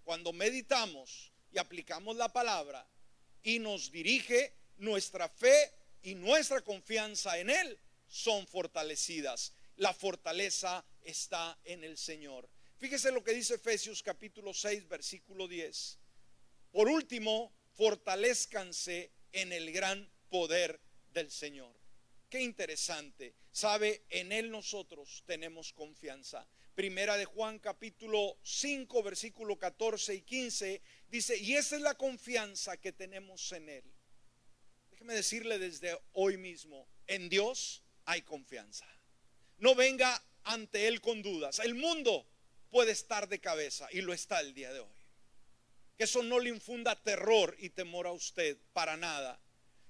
cuando 0.04 0.32
meditamos 0.32 1.32
y 1.52 1.59
aplicamos 1.59 2.16
la 2.16 2.32
palabra 2.32 2.86
y 3.42 3.59
nos 3.59 3.90
dirige, 3.90 4.54
nuestra 4.78 5.28
fe 5.28 5.72
y 6.02 6.14
nuestra 6.14 6.61
confianza 6.61 7.38
en 7.38 7.50
Él 7.50 7.78
son 8.06 8.46
fortalecidas 8.46 9.52
la 9.78 9.94
fortaleza 9.94 10.84
está 11.02 11.58
en 11.64 11.84
el 11.84 11.96
Señor. 11.96 12.48
Fíjese 12.78 13.12
lo 13.12 13.22
que 13.22 13.32
dice 13.32 13.54
Efesios 13.54 14.02
capítulo 14.02 14.52
6, 14.52 14.88
versículo 14.88 15.46
10. 15.46 15.98
Por 16.72 16.88
último, 16.88 17.52
fortalezcanse 17.74 19.12
en 19.32 19.52
el 19.52 19.72
gran 19.72 20.10
poder 20.28 20.80
del 21.12 21.30
Señor. 21.30 21.74
Qué 22.28 22.42
interesante. 22.42 23.34
Sabe, 23.52 24.02
en 24.10 24.32
Él 24.32 24.50
nosotros 24.50 25.22
tenemos 25.26 25.72
confianza. 25.72 26.46
Primera 26.74 27.16
de 27.16 27.24
Juan 27.24 27.58
capítulo 27.58 28.36
5, 28.42 29.02
versículo 29.02 29.58
14 29.58 30.14
y 30.14 30.22
15 30.22 30.82
dice, 31.08 31.36
y 31.38 31.54
esa 31.54 31.76
es 31.76 31.82
la 31.82 31.94
confianza 31.94 32.76
que 32.76 32.92
tenemos 32.92 33.50
en 33.52 33.68
Él. 33.68 33.84
Déjeme 34.90 35.14
decirle 35.14 35.58
desde 35.58 35.98
hoy 36.12 36.36
mismo, 36.36 36.88
en 37.06 37.28
Dios 37.28 37.84
hay 38.04 38.22
confianza 38.22 38.97
no 39.59 39.74
venga 39.74 40.22
ante 40.44 40.88
Él 40.88 41.00
con 41.00 41.22
dudas. 41.22 41.59
El 41.59 41.74
mundo 41.74 42.26
puede 42.70 42.92
estar 42.92 43.28
de 43.28 43.40
cabeza 43.40 43.88
y 43.92 44.00
lo 44.00 44.12
está 44.12 44.40
el 44.40 44.54
día 44.54 44.72
de 44.72 44.80
hoy. 44.80 44.96
Que 45.96 46.04
eso 46.04 46.22
no 46.22 46.38
le 46.38 46.50
infunda 46.50 46.96
terror 46.96 47.56
y 47.59 47.70
temor 47.70 48.06
a 48.06 48.12
usted 48.12 48.56
para 48.72 48.96
nada, 48.96 49.40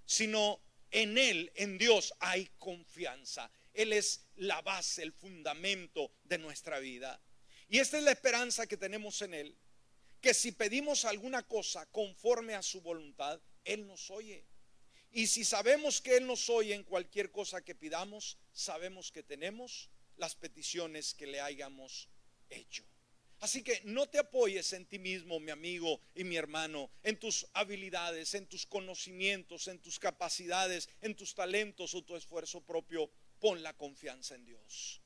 sino 0.07 0.61
en 0.91 1.19
Él, 1.19 1.53
en 1.55 1.77
Dios, 1.77 2.15
hay 2.19 2.49
confianza. 2.59 3.51
Él 3.75 3.93
es 3.93 4.25
la 4.37 4.63
base, 4.63 5.03
el 5.03 5.13
fundamento 5.13 6.11
de 6.25 6.39
nuestra 6.39 6.79
vida. 6.79 7.21
Y 7.69 7.79
esta 7.79 7.99
es 7.99 8.05
la 8.05 8.13
esperanza 8.13 8.67
que 8.67 8.79
tenemos 8.79 9.21
en 9.21 9.35
Él, 9.35 9.57
que 10.21 10.33
si 10.33 10.53
pedimos 10.53 11.05
alguna 11.05 11.43
cosa 11.43 11.85
conforme 11.87 12.55
a 12.55 12.63
su 12.63 12.81
voluntad, 12.81 13.41
Él 13.65 13.87
nos 13.87 14.11
oye. 14.11 14.47
Y 15.13 15.27
si 15.27 15.45
sabemos 15.45 16.01
que 16.01 16.17
Él 16.17 16.27
nos 16.27 16.49
oye 16.51 16.75
en 16.75 16.85
cualquier 16.85 17.31
cosa 17.31 17.65
que 17.65 17.75
pidamos, 17.75 18.37
sabemos 18.53 19.11
que 19.11 19.23
tenemos 19.23 19.89
las 20.17 20.35
peticiones 20.35 21.15
que 21.15 21.27
le 21.27 21.41
hayamos 21.41 22.09
hecho. 22.51 22.85
Así 23.41 23.63
que 23.63 23.81
no 23.85 24.09
te 24.09 24.19
apoyes 24.19 24.73
en 24.73 24.85
ti 24.87 24.99
mismo, 24.99 25.39
mi 25.39 25.53
amigo 25.53 26.01
y 26.15 26.25
mi 26.25 26.37
hermano, 26.37 26.91
en 27.05 27.19
tus 27.19 27.47
habilidades, 27.53 28.35
en 28.35 28.47
tus 28.47 28.67
conocimientos, 28.67 29.69
en 29.69 29.79
tus 29.79 29.99
capacidades, 29.99 30.89
en 31.01 31.15
tus 31.15 31.35
talentos 31.35 31.95
o 31.95 32.03
tu 32.03 32.17
esfuerzo 32.17 32.61
propio. 32.61 33.09
Pon 33.39 33.63
la 33.63 33.77
confianza 33.77 34.35
en 34.35 34.45
Dios. 34.45 35.01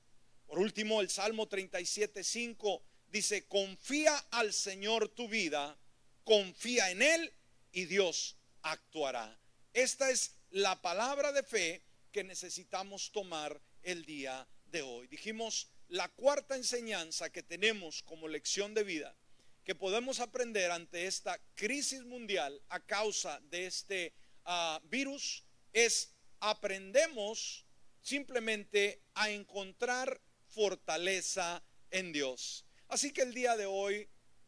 Por 0.47 0.59
último, 0.59 1.03
el 1.03 1.11
Salmo 1.11 1.47
37.5 1.47 2.83
dice, 3.09 3.47
confía 3.47 4.17
al 4.31 4.55
Señor 4.55 5.11
tu 5.11 5.29
vida, 5.29 5.79
confía 6.25 6.91
en 6.91 7.03
Él 7.03 7.33
y 7.73 7.85
Dios 7.85 8.37
actuará. 8.63 9.39
Esta 9.73 10.11
es 10.11 10.37
la 10.51 10.83
palabra 10.83 11.33
de 11.33 11.43
fe 11.43 11.83
que 12.13 12.25
necesitamos 12.25 13.11
tomar 13.11 13.59
el 13.83 14.05
día 14.05 14.47
de 14.67 14.83
hoy. 14.83 15.07
Dijimos, 15.07 15.71
la 15.89 16.09
cuarta 16.09 16.57
enseñanza 16.57 17.31
que 17.31 17.43
tenemos 17.43 18.03
como 18.03 18.29
lección 18.29 18.75
de 18.75 18.85
vida, 18.85 19.17
que 19.65 19.75
podemos 19.75 20.21
aprender 20.21 20.71
ante 20.71 21.07
esta 21.07 21.39
crisis 21.55 22.05
mundial 22.05 22.61
a 22.69 22.81
causa 22.81 23.41
de 23.45 23.65
este 23.67 24.13
ah, 24.45 24.79
virus, 24.85 25.43
es 25.73 26.13
aprendemos 26.41 27.65
simplemente 28.03 29.01
a 29.15 29.31
encontrar 29.31 30.21
fortaleza 30.49 31.63
en 31.91 32.13
Dios. 32.13 32.67
Así 32.89 33.11
que 33.11 33.23
el 33.23 33.33
día 33.33 33.57
de 33.57 33.65
hoy, 33.65 34.07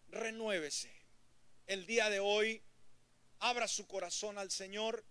renuévese. 0.08 0.92
El 1.66 1.86
día 1.86 2.10
de 2.10 2.20
hoy, 2.20 2.62
abra 3.38 3.68
su 3.68 3.86
corazón 3.86 4.36
al 4.36 4.50
Señor 4.50 5.02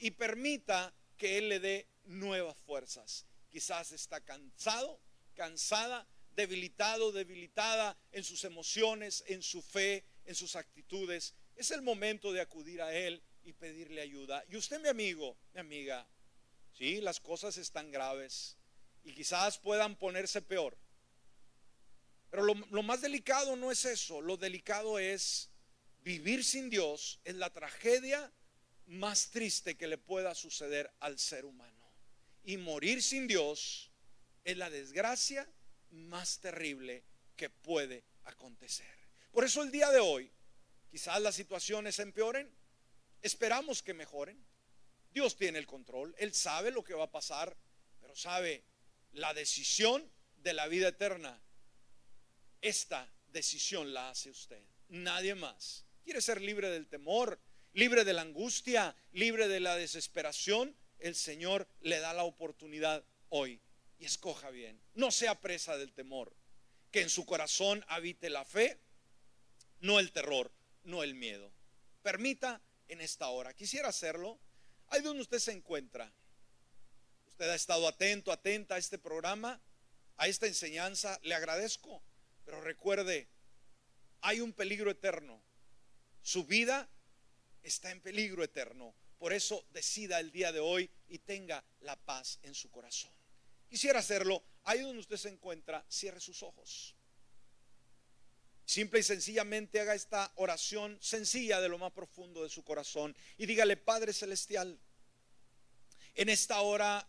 y 0.00 0.12
permita 0.12 0.92
que 1.16 1.38
Él 1.38 1.48
le 1.50 1.60
dé 1.60 1.86
nuevas 2.04 2.56
fuerzas. 2.66 3.26
Quizás 3.50 3.92
está 3.92 4.20
cansado, 4.20 5.00
cansada, 5.34 6.08
debilitado, 6.34 7.12
debilitada 7.12 7.96
en 8.10 8.24
sus 8.24 8.44
emociones, 8.44 9.22
en 9.26 9.42
su 9.42 9.62
fe, 9.62 10.04
en 10.24 10.34
sus 10.34 10.56
actitudes. 10.56 11.34
Es 11.54 11.70
el 11.70 11.82
momento 11.82 12.32
de 12.32 12.40
acudir 12.40 12.80
a 12.80 12.94
Él 12.94 13.22
y 13.44 13.52
pedirle 13.52 14.00
ayuda. 14.00 14.42
Y 14.48 14.56
usted, 14.56 14.80
mi 14.80 14.88
amigo, 14.88 15.36
mi 15.52 15.60
amiga, 15.60 16.08
sí, 16.72 17.00
las 17.00 17.20
cosas 17.20 17.58
están 17.58 17.90
graves 17.90 18.56
y 19.04 19.14
quizás 19.14 19.58
puedan 19.58 19.96
ponerse 19.96 20.40
peor. 20.40 20.78
Pero 22.30 22.44
lo, 22.44 22.54
lo, 22.54 22.82
más 22.82 23.02
delicado 23.02 23.56
no 23.56 23.70
es 23.70 23.84
eso, 23.84 24.22
lo 24.22 24.36
delicado 24.36 24.98
es 24.98 25.50
vivir 26.02 26.44
sin 26.44 26.70
Dios, 26.70 27.20
es 27.24 27.34
la 27.34 27.50
tragedia 27.50 28.32
más 28.90 29.30
triste 29.30 29.76
que 29.76 29.86
le 29.86 29.98
pueda 29.98 30.34
suceder 30.34 30.92
al 30.98 31.18
ser 31.18 31.44
humano. 31.44 31.94
Y 32.42 32.56
morir 32.56 33.02
sin 33.02 33.28
Dios 33.28 33.90
es 34.44 34.56
la 34.56 34.68
desgracia 34.68 35.48
más 35.90 36.40
terrible 36.40 37.04
que 37.36 37.50
puede 37.50 38.04
acontecer. 38.24 38.92
Por 39.30 39.44
eso 39.44 39.62
el 39.62 39.70
día 39.70 39.90
de 39.90 40.00
hoy, 40.00 40.30
quizás 40.90 41.20
las 41.22 41.36
situaciones 41.36 42.00
empeoren, 42.00 42.52
esperamos 43.22 43.82
que 43.82 43.94
mejoren. 43.94 44.44
Dios 45.12 45.36
tiene 45.36 45.60
el 45.60 45.66
control, 45.66 46.14
Él 46.18 46.34
sabe 46.34 46.72
lo 46.72 46.82
que 46.82 46.94
va 46.94 47.04
a 47.04 47.10
pasar, 47.10 47.56
pero 48.00 48.16
sabe 48.16 48.64
la 49.12 49.34
decisión 49.34 50.10
de 50.38 50.52
la 50.52 50.66
vida 50.66 50.88
eterna. 50.88 51.40
Esta 52.60 53.08
decisión 53.28 53.94
la 53.94 54.10
hace 54.10 54.30
usted, 54.30 54.62
nadie 54.88 55.36
más. 55.36 55.84
¿Quiere 56.02 56.20
ser 56.20 56.40
libre 56.40 56.70
del 56.70 56.88
temor, 56.88 57.40
libre 57.72 58.04
de 58.04 58.12
la 58.12 58.22
angustia, 58.22 58.94
libre 59.12 59.48
de 59.48 59.60
la 59.60 59.76
desesperación? 59.76 60.76
El 60.98 61.14
Señor 61.14 61.68
le 61.80 62.00
da 62.00 62.12
la 62.12 62.24
oportunidad 62.24 63.04
hoy 63.28 63.60
y 63.98 64.04
escoja 64.04 64.50
bien. 64.50 64.80
No 64.94 65.10
sea 65.10 65.40
presa 65.40 65.76
del 65.78 65.92
temor, 65.92 66.34
que 66.90 67.00
en 67.00 67.10
su 67.10 67.24
corazón 67.24 67.84
habite 67.88 68.30
la 68.30 68.44
fe, 68.44 68.78
no 69.80 69.98
el 69.98 70.12
terror, 70.12 70.52
no 70.84 71.02
el 71.02 71.14
miedo. 71.14 71.52
Permita 72.02 72.60
en 72.88 73.00
esta 73.00 73.28
hora. 73.28 73.54
Quisiera 73.54 73.88
hacerlo. 73.88 74.38
Ahí 74.88 75.02
donde 75.02 75.22
usted 75.22 75.38
se 75.38 75.52
encuentra. 75.52 76.12
Usted 77.28 77.48
ha 77.48 77.54
estado 77.54 77.86
atento, 77.86 78.32
atenta 78.32 78.74
a 78.74 78.78
este 78.78 78.98
programa, 78.98 79.60
a 80.16 80.26
esta 80.26 80.46
enseñanza. 80.46 81.18
Le 81.22 81.34
agradezco. 81.34 82.02
Pero 82.44 82.60
recuerde, 82.60 83.28
hay 84.20 84.40
un 84.40 84.52
peligro 84.52 84.90
eterno. 84.90 85.40
Su 86.22 86.44
vida 86.44 86.88
está 87.62 87.90
en 87.90 88.00
peligro 88.00 88.42
eterno. 88.42 88.94
Por 89.18 89.32
eso 89.32 89.66
decida 89.72 90.18
el 90.18 90.32
día 90.32 90.52
de 90.52 90.60
hoy 90.60 90.90
y 91.08 91.18
tenga 91.18 91.62
la 91.80 91.96
paz 91.96 92.38
en 92.42 92.54
su 92.54 92.70
corazón. 92.70 93.12
Quisiera 93.68 93.98
hacerlo. 93.98 94.42
Ahí 94.64 94.80
donde 94.80 95.00
usted 95.00 95.16
se 95.16 95.28
encuentra, 95.28 95.84
cierre 95.88 96.20
sus 96.20 96.42
ojos. 96.42 96.94
Simple 98.64 99.00
y 99.00 99.02
sencillamente 99.02 99.80
haga 99.80 99.94
esta 99.94 100.30
oración 100.36 100.96
sencilla 101.00 101.60
de 101.60 101.68
lo 101.68 101.78
más 101.78 101.92
profundo 101.92 102.42
de 102.42 102.48
su 102.48 102.62
corazón 102.62 103.16
y 103.36 103.46
dígale, 103.46 103.76
Padre 103.76 104.12
Celestial, 104.12 104.78
en 106.14 106.28
esta 106.28 106.60
hora 106.60 107.08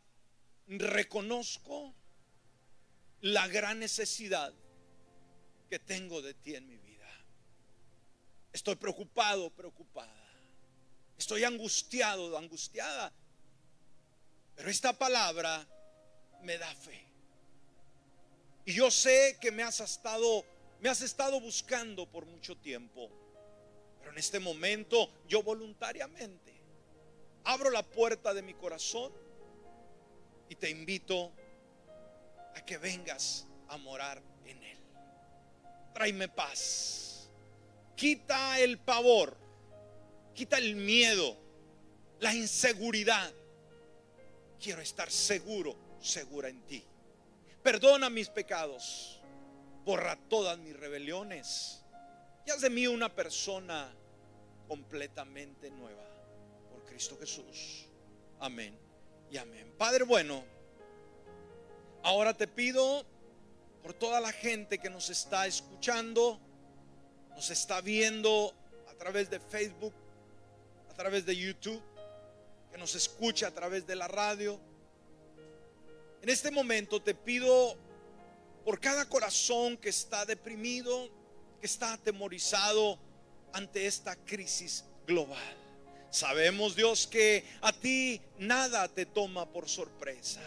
reconozco 0.66 1.94
la 3.20 3.48
gran 3.48 3.80
necesidad 3.80 4.54
que 5.70 5.78
tengo 5.80 6.22
de 6.22 6.34
ti 6.34 6.56
en 6.56 6.68
mi 6.68 6.78
vida. 6.78 7.08
Estoy 8.52 8.76
preocupado, 8.76 9.50
preocupada. 9.52 10.21
Estoy 11.22 11.44
angustiado, 11.44 12.36
angustiada. 12.36 13.14
Pero 14.56 14.72
esta 14.72 14.92
palabra 14.92 15.64
me 16.42 16.58
da 16.58 16.74
fe. 16.74 17.00
Y 18.66 18.74
yo 18.74 18.90
sé 18.90 19.38
que 19.40 19.52
me 19.52 19.62
has 19.62 19.80
estado 19.82 20.44
me 20.80 20.90
has 20.90 21.04
estado 21.04 21.40
buscando 21.40 22.08
por 22.08 22.26
mucho 22.26 22.58
tiempo. 22.58 23.08
Pero 24.00 24.14
en 24.14 24.18
este 24.18 24.40
momento 24.40 25.12
yo 25.28 25.44
voluntariamente 25.44 26.60
abro 27.44 27.70
la 27.70 27.84
puerta 27.84 28.34
de 28.34 28.42
mi 28.42 28.56
corazón 28.56 29.14
y 30.50 30.56
te 30.56 30.72
invito 30.72 31.32
a 32.56 32.66
que 32.66 32.80
vengas 32.80 33.46
a 33.68 33.78
morar 33.78 34.24
en 34.48 34.64
él. 34.64 34.80
Tráeme 35.94 36.30
paz. 36.30 37.30
Quita 37.96 38.60
el 38.60 38.80
pavor. 38.80 39.51
Quita 40.34 40.58
el 40.58 40.76
miedo. 40.76 41.38
La 42.20 42.34
inseguridad. 42.34 43.32
Quiero 44.60 44.82
estar 44.82 45.10
seguro, 45.10 45.76
segura 46.00 46.50
en 46.50 46.62
ti. 46.66 46.84
Perdona 47.64 48.10
mis 48.10 48.30
pecados 48.30 49.22
borra 49.86 50.16
todas 50.30 50.58
mis 50.60 50.76
rebeliones 50.76 51.84
y 52.46 52.52
haz 52.52 52.62
de 52.62 52.70
mí 52.70 52.88
una 52.88 53.14
persona 53.14 53.94
completamente 54.68 55.70
nueva 55.72 56.04
por 56.72 56.86
Cristo 56.86 57.18
Jesús. 57.20 57.88
Amén 58.40 58.78
y 59.30 59.38
amén. 59.38 59.74
Padre 59.78 60.04
bueno, 60.04 60.44
ahora 62.04 62.34
te 62.34 62.48
pido 62.48 63.06
por 63.82 63.94
toda 63.94 64.20
la 64.20 64.32
gente 64.32 64.78
que 64.78 64.90
nos 64.90 65.10
está 65.10 65.48
escuchando, 65.48 66.40
nos 67.30 67.50
está 67.50 67.82
viendo 67.82 68.54
a 68.90 68.94
través 68.94 69.30
de 69.30 69.40
Facebook, 69.40 69.94
a 70.92 70.94
través 70.94 71.26
de 71.26 71.36
YouTube, 71.36 71.82
que 72.70 72.78
nos 72.78 72.96
escucha 72.96 73.48
a 73.48 73.52
través 73.52 73.88
de 73.88 73.96
la 73.96 74.10
radio. 74.10 74.60
En 76.22 76.28
este 76.28 76.52
momento 76.52 77.02
te 77.02 77.16
pido 77.16 77.78
por 78.66 78.80
cada 78.82 79.08
corazón 79.08 79.78
que 79.78 79.88
está 79.88 80.26
deprimido, 80.26 81.10
que 81.62 81.66
está 81.66 81.94
atemorizado 81.94 83.00
ante 83.54 83.88
esta 83.88 84.18
crisis 84.18 84.84
global. 85.08 85.58
Sabemos, 86.10 86.76
Dios, 86.76 87.08
que 87.08 87.46
a 87.62 87.72
ti 87.72 88.22
nada 88.38 88.90
te 88.90 89.06
toma 89.06 89.50
por 89.50 89.70
sorpresa. 89.70 90.42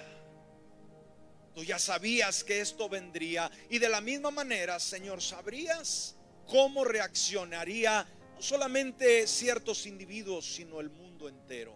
Tú 1.55 1.65
ya 1.65 1.79
sabías 1.79 2.45
que 2.45 2.61
esto 2.61 2.91
vendría 2.91 3.51
y 3.71 3.79
de 3.79 3.89
la 3.89 4.03
misma 4.03 4.31
manera, 4.31 4.79
Señor, 4.79 5.23
sabrías 5.23 6.17
cómo 6.47 6.85
reaccionaría 6.85 8.07
solamente 8.45 9.27
ciertos 9.27 9.87
individuos, 9.87 10.45
sino 10.45 10.81
el 10.81 10.91
mundo 10.91 11.29
entero. 11.29 11.75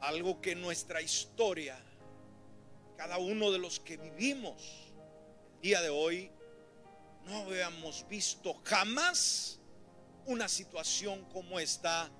Algo 0.00 0.40
que 0.40 0.54
nuestra 0.54 1.00
historia, 1.00 1.78
cada 2.96 3.16
uno 3.16 3.50
de 3.50 3.58
los 3.58 3.80
que 3.80 3.96
vivimos, 3.96 4.92
día 5.62 5.80
de 5.80 5.88
hoy 5.88 6.30
no 7.24 7.38
habíamos 7.38 8.06
visto 8.08 8.54
jamás 8.64 9.58
una 10.26 10.46
situación 10.46 11.24
como 11.32 11.58
esta 11.58 12.10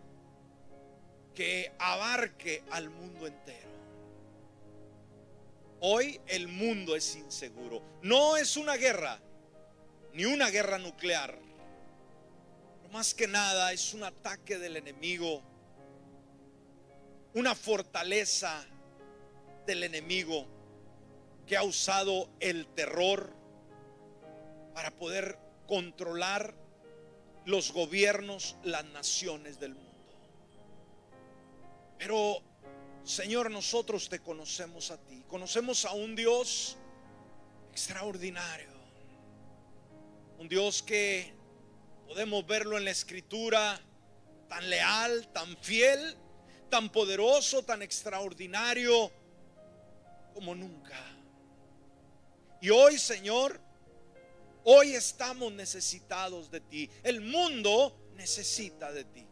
que 1.34 1.72
abarque 1.78 2.64
al 2.70 2.88
mundo 2.88 3.26
entero. 3.26 3.70
Hoy 5.80 6.20
el 6.26 6.48
mundo 6.48 6.96
es 6.96 7.16
inseguro. 7.16 7.82
No 8.02 8.38
es 8.38 8.56
una 8.56 8.76
guerra, 8.76 9.20
ni 10.14 10.24
una 10.24 10.48
guerra 10.48 10.78
nuclear. 10.78 11.49
Más 12.90 13.14
que 13.14 13.26
nada 13.26 13.72
es 13.72 13.94
un 13.94 14.02
ataque 14.02 14.58
del 14.58 14.76
enemigo, 14.76 15.42
una 17.34 17.54
fortaleza 17.54 18.64
del 19.66 19.84
enemigo 19.84 20.46
que 21.46 21.56
ha 21.56 21.62
usado 21.62 22.28
el 22.40 22.66
terror 22.74 23.32
para 24.74 24.90
poder 24.90 25.38
controlar 25.66 26.54
los 27.44 27.72
gobiernos, 27.72 28.56
las 28.64 28.84
naciones 28.86 29.60
del 29.60 29.74
mundo. 29.74 29.90
Pero, 31.98 32.42
Señor, 33.04 33.50
nosotros 33.50 34.08
te 34.08 34.20
conocemos 34.20 34.90
a 34.90 34.98
ti. 34.98 35.24
Conocemos 35.28 35.84
a 35.84 35.92
un 35.92 36.16
Dios 36.16 36.76
extraordinario. 37.70 38.70
Un 40.38 40.48
Dios 40.48 40.82
que 40.82 41.39
podemos 42.10 42.44
verlo 42.44 42.76
en 42.76 42.84
la 42.84 42.90
escritura 42.90 43.80
tan 44.48 44.68
leal, 44.68 45.28
tan 45.32 45.56
fiel, 45.58 46.16
tan 46.68 46.90
poderoso, 46.90 47.62
tan 47.62 47.82
extraordinario 47.82 49.12
como 50.34 50.56
nunca. 50.56 50.98
Y 52.60 52.70
hoy, 52.70 52.98
Señor, 52.98 53.60
hoy 54.64 54.96
estamos 54.96 55.52
necesitados 55.52 56.50
de 56.50 56.60
ti. 56.62 56.90
El 57.04 57.20
mundo 57.20 58.10
necesita 58.16 58.90
de 58.90 59.04
ti. 59.04 59.24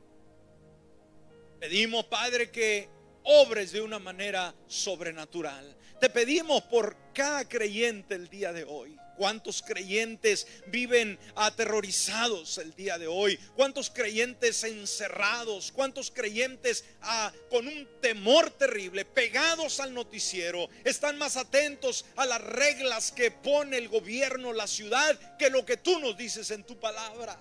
Pedimos, 1.59 2.05
Padre, 2.05 2.53
que 2.53 2.89
obres 3.24 3.72
de 3.72 3.81
una 3.81 3.99
manera 3.99 4.55
sobrenatural. 4.68 5.76
Te 6.01 6.09
pedimos 6.11 6.62
por 6.62 6.97
cada 7.12 7.49
creyente 7.49 8.14
el 8.14 8.29
día 8.29 8.53
de 8.53 8.62
hoy. 8.62 8.97
¿Cuántos 9.18 9.62
creyentes 9.62 10.46
viven 10.68 11.18
aterrorizados 11.34 12.56
el 12.58 12.72
día 12.76 12.98
de 12.98 13.08
hoy? 13.08 13.36
¿Cuántos 13.56 13.90
creyentes 13.90 14.62
encerrados? 14.62 15.72
¿Cuántos 15.72 16.12
creyentes 16.12 16.84
ah, 17.02 17.32
con 17.50 17.66
un 17.66 17.88
temor 18.00 18.50
terrible, 18.50 19.04
pegados 19.04 19.80
al 19.80 19.92
noticiero? 19.92 20.68
Están 20.84 21.18
más 21.18 21.36
atentos 21.36 22.04
a 22.14 22.26
las 22.26 22.40
reglas 22.40 23.10
que 23.10 23.32
pone 23.32 23.76
el 23.76 23.88
gobierno, 23.88 24.52
la 24.52 24.68
ciudad, 24.68 25.36
que 25.36 25.50
lo 25.50 25.66
que 25.66 25.76
tú 25.76 25.98
nos 25.98 26.16
dices 26.16 26.52
en 26.52 26.62
tu 26.62 26.78
palabra. 26.78 27.36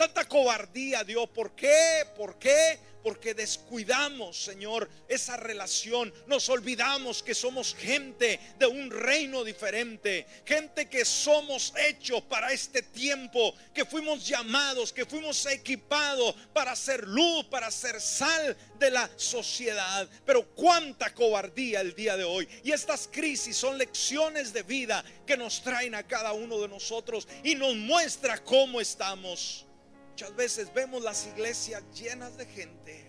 Tanta 0.00 0.24
cobardía, 0.24 1.04
Dios. 1.04 1.28
¿Por 1.28 1.54
qué? 1.54 2.06
¿Por 2.16 2.38
qué? 2.38 2.78
porque 3.02 3.34
descuidamos, 3.34 4.42
Señor, 4.44 4.88
esa 5.08 5.36
relación. 5.36 6.12
Nos 6.26 6.48
olvidamos 6.48 7.22
que 7.22 7.34
somos 7.34 7.74
gente 7.74 8.38
de 8.58 8.66
un 8.66 8.90
reino 8.90 9.44
diferente, 9.44 10.26
gente 10.44 10.88
que 10.88 11.04
somos 11.04 11.72
hechos 11.88 12.22
para 12.22 12.52
este 12.52 12.82
tiempo, 12.82 13.54
que 13.74 13.84
fuimos 13.84 14.26
llamados, 14.26 14.92
que 14.92 15.06
fuimos 15.06 15.46
equipados 15.46 16.34
para 16.52 16.76
ser 16.76 17.06
luz, 17.06 17.46
para 17.46 17.70
ser 17.70 18.00
sal 18.00 18.56
de 18.78 18.90
la 18.90 19.10
sociedad. 19.16 20.08
Pero 20.24 20.46
cuánta 20.54 21.14
cobardía 21.14 21.80
el 21.80 21.94
día 21.94 22.16
de 22.16 22.24
hoy. 22.24 22.48
Y 22.62 22.72
estas 22.72 23.08
crisis 23.10 23.56
son 23.56 23.78
lecciones 23.78 24.52
de 24.52 24.62
vida 24.62 25.04
que 25.26 25.36
nos 25.36 25.62
traen 25.62 25.94
a 25.94 26.06
cada 26.06 26.32
uno 26.32 26.60
de 26.60 26.68
nosotros 26.68 27.26
y 27.42 27.54
nos 27.54 27.74
muestra 27.76 28.42
cómo 28.44 28.80
estamos. 28.80 29.66
Muchas 30.20 30.36
veces 30.36 30.74
vemos 30.74 31.02
las 31.02 31.26
iglesias 31.28 31.82
llenas 31.98 32.36
de 32.36 32.44
gente. 32.44 33.06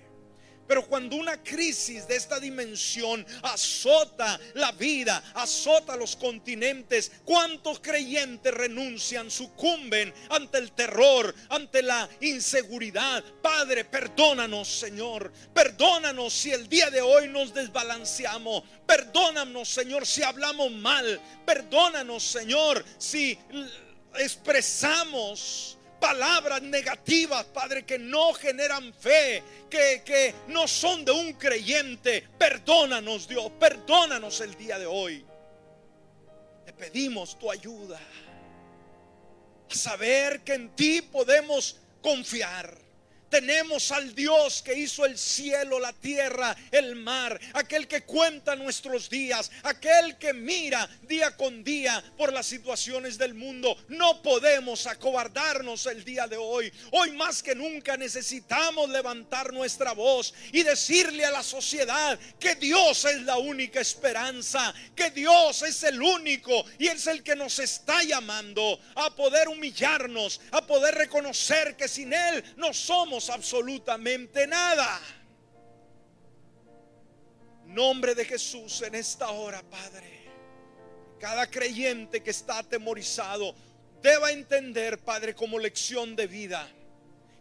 Pero 0.65 0.87
cuando 0.87 1.17
una 1.17 1.43
crisis 1.43 2.07
de 2.07 2.15
esta 2.15 2.39
dimensión 2.39 3.25
azota 3.43 4.39
la 4.53 4.71
vida, 4.71 5.21
azota 5.33 5.97
los 5.97 6.15
continentes, 6.15 7.11
¿cuántos 7.25 7.81
creyentes 7.81 8.53
renuncian, 8.53 9.29
sucumben 9.29 10.13
ante 10.29 10.59
el 10.59 10.71
terror, 10.71 11.35
ante 11.49 11.81
la 11.81 12.07
inseguridad? 12.21 13.21
Padre, 13.41 13.83
perdónanos, 13.83 14.69
Señor. 14.69 15.33
Perdónanos 15.53 16.31
si 16.31 16.51
el 16.51 16.69
día 16.69 16.89
de 16.89 17.01
hoy 17.01 17.27
nos 17.27 17.53
desbalanceamos. 17.53 18.63
Perdónanos, 18.85 19.67
Señor, 19.67 20.07
si 20.07 20.23
hablamos 20.23 20.71
mal. 20.71 21.19
Perdónanos, 21.45 22.23
Señor, 22.23 22.85
si 22.97 23.37
expresamos 24.15 25.77
palabras 26.01 26.61
negativas, 26.63 27.45
Padre, 27.45 27.85
que 27.85 27.99
no 27.99 28.33
generan 28.33 28.91
fe, 28.93 29.43
que, 29.69 30.01
que 30.03 30.33
no 30.47 30.67
son 30.67 31.05
de 31.05 31.11
un 31.11 31.33
creyente. 31.33 32.27
Perdónanos, 32.37 33.27
Dios, 33.27 33.51
perdónanos 33.59 34.41
el 34.41 34.55
día 34.55 34.79
de 34.79 34.87
hoy. 34.87 35.23
Te 36.65 36.73
pedimos 36.73 37.37
tu 37.37 37.51
ayuda 37.51 37.99
a 39.69 39.75
saber 39.75 40.41
que 40.41 40.55
en 40.55 40.75
ti 40.75 41.01
podemos 41.03 41.77
confiar 42.01 42.80
tenemos 43.31 43.91
al 43.91 44.13
Dios 44.13 44.61
que 44.61 44.77
hizo 44.77 45.05
el 45.05 45.17
cielo, 45.17 45.79
la 45.79 45.93
tierra, 45.93 46.55
el 46.69 46.97
mar, 46.97 47.39
aquel 47.53 47.87
que 47.87 48.03
cuenta 48.03 48.55
nuestros 48.55 49.09
días, 49.09 49.49
aquel 49.63 50.17
que 50.17 50.33
mira 50.33 50.87
día 51.03 51.35
con 51.37 51.63
día 51.63 52.03
por 52.17 52.33
las 52.33 52.45
situaciones 52.45 53.17
del 53.17 53.33
mundo. 53.33 53.75
No 53.87 54.21
podemos 54.21 54.85
acobardarnos 54.85 55.85
el 55.85 56.03
día 56.03 56.27
de 56.27 56.35
hoy. 56.35 56.71
Hoy 56.91 57.11
más 57.11 57.41
que 57.41 57.55
nunca 57.55 57.95
necesitamos 57.95 58.89
levantar 58.89 59.53
nuestra 59.53 59.93
voz 59.93 60.33
y 60.51 60.63
decirle 60.63 61.23
a 61.23 61.31
la 61.31 61.41
sociedad 61.41 62.19
que 62.37 62.55
Dios 62.55 63.05
es 63.05 63.21
la 63.21 63.37
única 63.37 63.79
esperanza, 63.79 64.73
que 64.93 65.09
Dios 65.09 65.61
es 65.61 65.83
el 65.83 66.01
único 66.01 66.65
y 66.77 66.87
es 66.87 67.07
el 67.07 67.23
que 67.23 67.37
nos 67.37 67.59
está 67.59 68.03
llamando 68.03 68.77
a 68.95 69.15
poder 69.15 69.47
humillarnos, 69.47 70.41
a 70.51 70.67
poder 70.67 70.95
reconocer 70.95 71.77
que 71.77 71.87
sin 71.87 72.11
Él 72.11 72.43
no 72.57 72.73
somos 72.73 73.20
absolutamente 73.29 74.47
nada. 74.47 74.99
Nombre 77.65 78.15
de 78.15 78.25
Jesús 78.25 78.81
en 78.81 78.95
esta 78.95 79.29
hora, 79.31 79.61
Padre. 79.63 80.21
Cada 81.19 81.47
creyente 81.47 82.21
que 82.21 82.31
está 82.31 82.59
atemorizado 82.59 83.55
deba 84.01 84.31
entender, 84.31 84.97
Padre, 84.99 85.35
como 85.35 85.59
lección 85.59 86.15
de 86.15 86.27
vida 86.27 86.69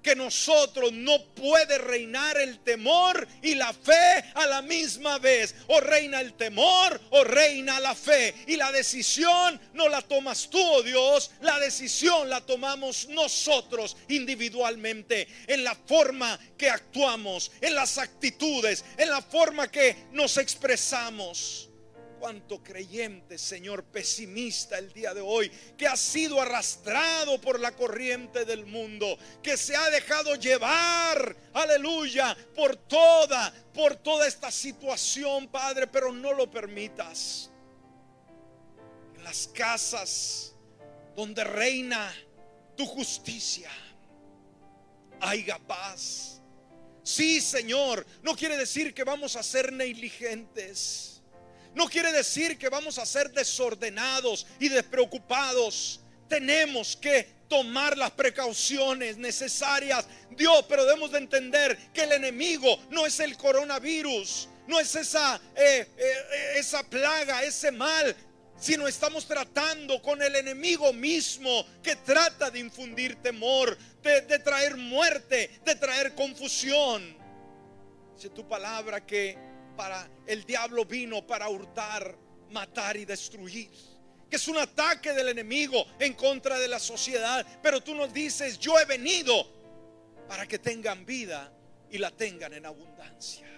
que 0.03 0.17
nosotros 0.17 0.93
no 0.93 1.25
puede 1.35 1.79
reinar 1.79 2.39
el 2.39 2.61
temor 2.61 3.27
y 3.43 3.55
la 3.55 3.73
fe 3.73 4.25
a 4.35 4.47
la 4.47 4.63
misma 4.63 5.19
vez. 5.19 5.55
O 5.69 5.81
reina 5.81 6.21
el 6.21 6.35
temor 6.35 7.01
o 7.11 7.25
reina 7.25 7.81
la 7.81 7.95
fe. 7.95 8.35
Y 8.47 8.57
la 8.57 8.73
decisión 8.73 9.61
no 9.75 9.89
la 9.89 10.03
tomas 10.03 10.49
tú, 10.51 10.61
oh 10.61 10.83
Dios, 10.83 11.31
la 11.41 11.59
decisión 11.59 12.29
la 12.29 12.41
tomamos 12.41 13.09
nosotros 13.09 13.97
individualmente 14.09 15.27
en 15.47 15.65
la 15.65 15.75
forma 15.75 16.39
que 16.57 16.69
actuamos, 16.69 17.51
en 17.61 17.75
las 17.75 17.99
actitudes, 17.99 18.85
en 18.97 19.11
la 19.11 19.23
forma 19.23 19.69
que 19.69 20.09
nos 20.13 20.37
expresamos 20.37 21.70
cuánto 22.21 22.63
creyente, 22.63 23.39
Señor, 23.39 23.83
pesimista 23.85 24.79
el 24.79 24.93
día 24.93 25.15
de 25.15 25.23
hoy, 25.23 25.51
que 25.77 25.89
ha 25.89 25.97
sido 25.97 26.39
arrastrado 26.39 27.41
por 27.41 27.59
la 27.59 27.75
corriente 27.75 28.45
del 28.45 28.67
mundo, 28.67 29.19
que 29.43 29.57
se 29.57 29.75
ha 29.75 29.89
dejado 29.89 30.35
llevar, 30.35 31.35
aleluya, 31.55 32.37
por 32.55 32.77
toda, 32.77 33.53
por 33.73 33.97
toda 33.97 34.29
esta 34.29 34.51
situación, 34.51 35.49
Padre, 35.49 35.87
pero 35.87 36.13
no 36.13 36.35
lo 36.35 36.51
permitas. 36.51 37.51
En 39.17 39.25
las 39.25 39.49
casas 39.49 40.55
donde 41.17 41.43
reina 41.43 42.15
tu 42.77 42.85
justicia, 42.85 43.71
haya 45.23 45.59
paz. 45.59 46.43
Sí, 47.03 47.41
Señor, 47.41 48.07
no 48.23 48.37
quiere 48.37 48.59
decir 48.59 48.93
que 48.93 49.05
vamos 49.05 49.37
a 49.37 49.43
ser 49.43 49.73
negligentes 49.73 51.20
no 51.75 51.89
quiere 51.89 52.13
decir 52.13 52.59
que 52.59 52.69
vamos 52.69 52.99
a 52.99 53.07
ser 53.07 53.31
desordenados 53.31 54.47
y 54.59 54.69
despreocupados. 54.69 56.01
Tenemos 56.29 56.97
que 56.97 57.41
tomar 57.49 57.97
las 57.97 58.11
precauciones 58.13 59.17
necesarias. 59.17 60.07
Dios, 60.31 60.65
pero 60.69 60.85
debemos 60.85 61.13
de 61.13 61.19
entender 61.19 61.77
que 61.93 62.05
el 62.05 62.13
enemigo 62.13 62.79
no 62.91 63.07
es 63.07 63.21
el 63.21 63.37
coronavirus, 63.37 64.49
no 64.67 64.81
es 64.81 64.95
esa, 64.95 65.41
eh, 65.57 65.89
eh, 65.97 66.53
esa 66.57 66.83
plaga, 66.83 67.43
ese 67.43 67.73
mal, 67.73 68.15
sino 68.59 68.87
estamos 68.87 69.27
tratando 69.27 70.03
con 70.03 70.23
el 70.23 70.37
enemigo 70.37 70.93
mismo 70.93 71.67
que 71.83 71.97
trata 71.97 72.51
de 72.51 72.61
infundir 72.61 73.17
temor, 73.17 73.77
de, 74.03 74.21
de 74.23 74.39
traer 74.39 74.77
muerte, 74.77 75.61
de 75.65 75.75
traer 75.75 76.15
confusión. 76.15 77.17
Dice 78.15 78.29
tu 78.29 78.47
palabra 78.47 79.05
que 79.05 79.50
el 80.27 80.45
diablo 80.45 80.85
vino 80.85 81.27
para 81.27 81.49
hurtar, 81.49 82.17
matar 82.51 82.97
y 82.97 83.05
destruir. 83.05 83.71
Que 84.29 84.37
es 84.37 84.47
un 84.49 84.59
ataque 84.59 85.13
del 85.13 85.29
enemigo 85.29 85.85
en 85.99 86.15
contra 86.15 86.59
de 86.59 86.69
la 86.69 86.79
sociedad. 86.79 87.45
Pero 87.63 87.81
tú 87.81 87.95
nos 87.95 88.13
dices, 88.13 88.59
yo 88.59 88.79
he 88.79 88.85
venido 88.85 89.47
para 90.29 90.47
que 90.47 90.59
tengan 90.59 91.05
vida 91.05 91.53
y 91.91 91.99
la 91.99 92.11
tengan 92.11 92.53
en 92.53 92.67
abundancia. 92.67 93.49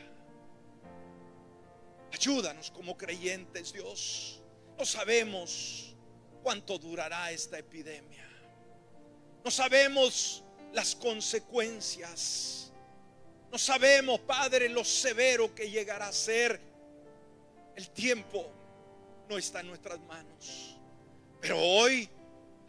Ayúdanos 2.13 2.71
como 2.71 2.97
creyentes, 2.97 3.73
Dios. 3.73 4.43
No 4.79 4.85
sabemos 4.85 5.95
cuánto 6.43 6.79
durará 6.79 7.31
esta 7.31 7.59
epidemia. 7.59 8.29
No 9.45 9.51
sabemos 9.51 10.45
las 10.73 10.95
consecuencias 10.95 12.62
no 13.53 13.59
sabemos, 13.59 14.19
Padre, 14.21 14.71
lo 14.71 14.83
severo 14.83 15.55
que 15.55 15.71
llegará 15.71 16.09
a 16.09 16.13
ser. 16.13 16.59
El 17.77 17.91
tiempo 17.91 18.51
no 19.29 19.37
está 19.37 19.61
en 19.61 19.67
nuestras 19.67 20.01
manos. 20.01 20.79
Pero 21.39 21.59
hoy 21.59 22.09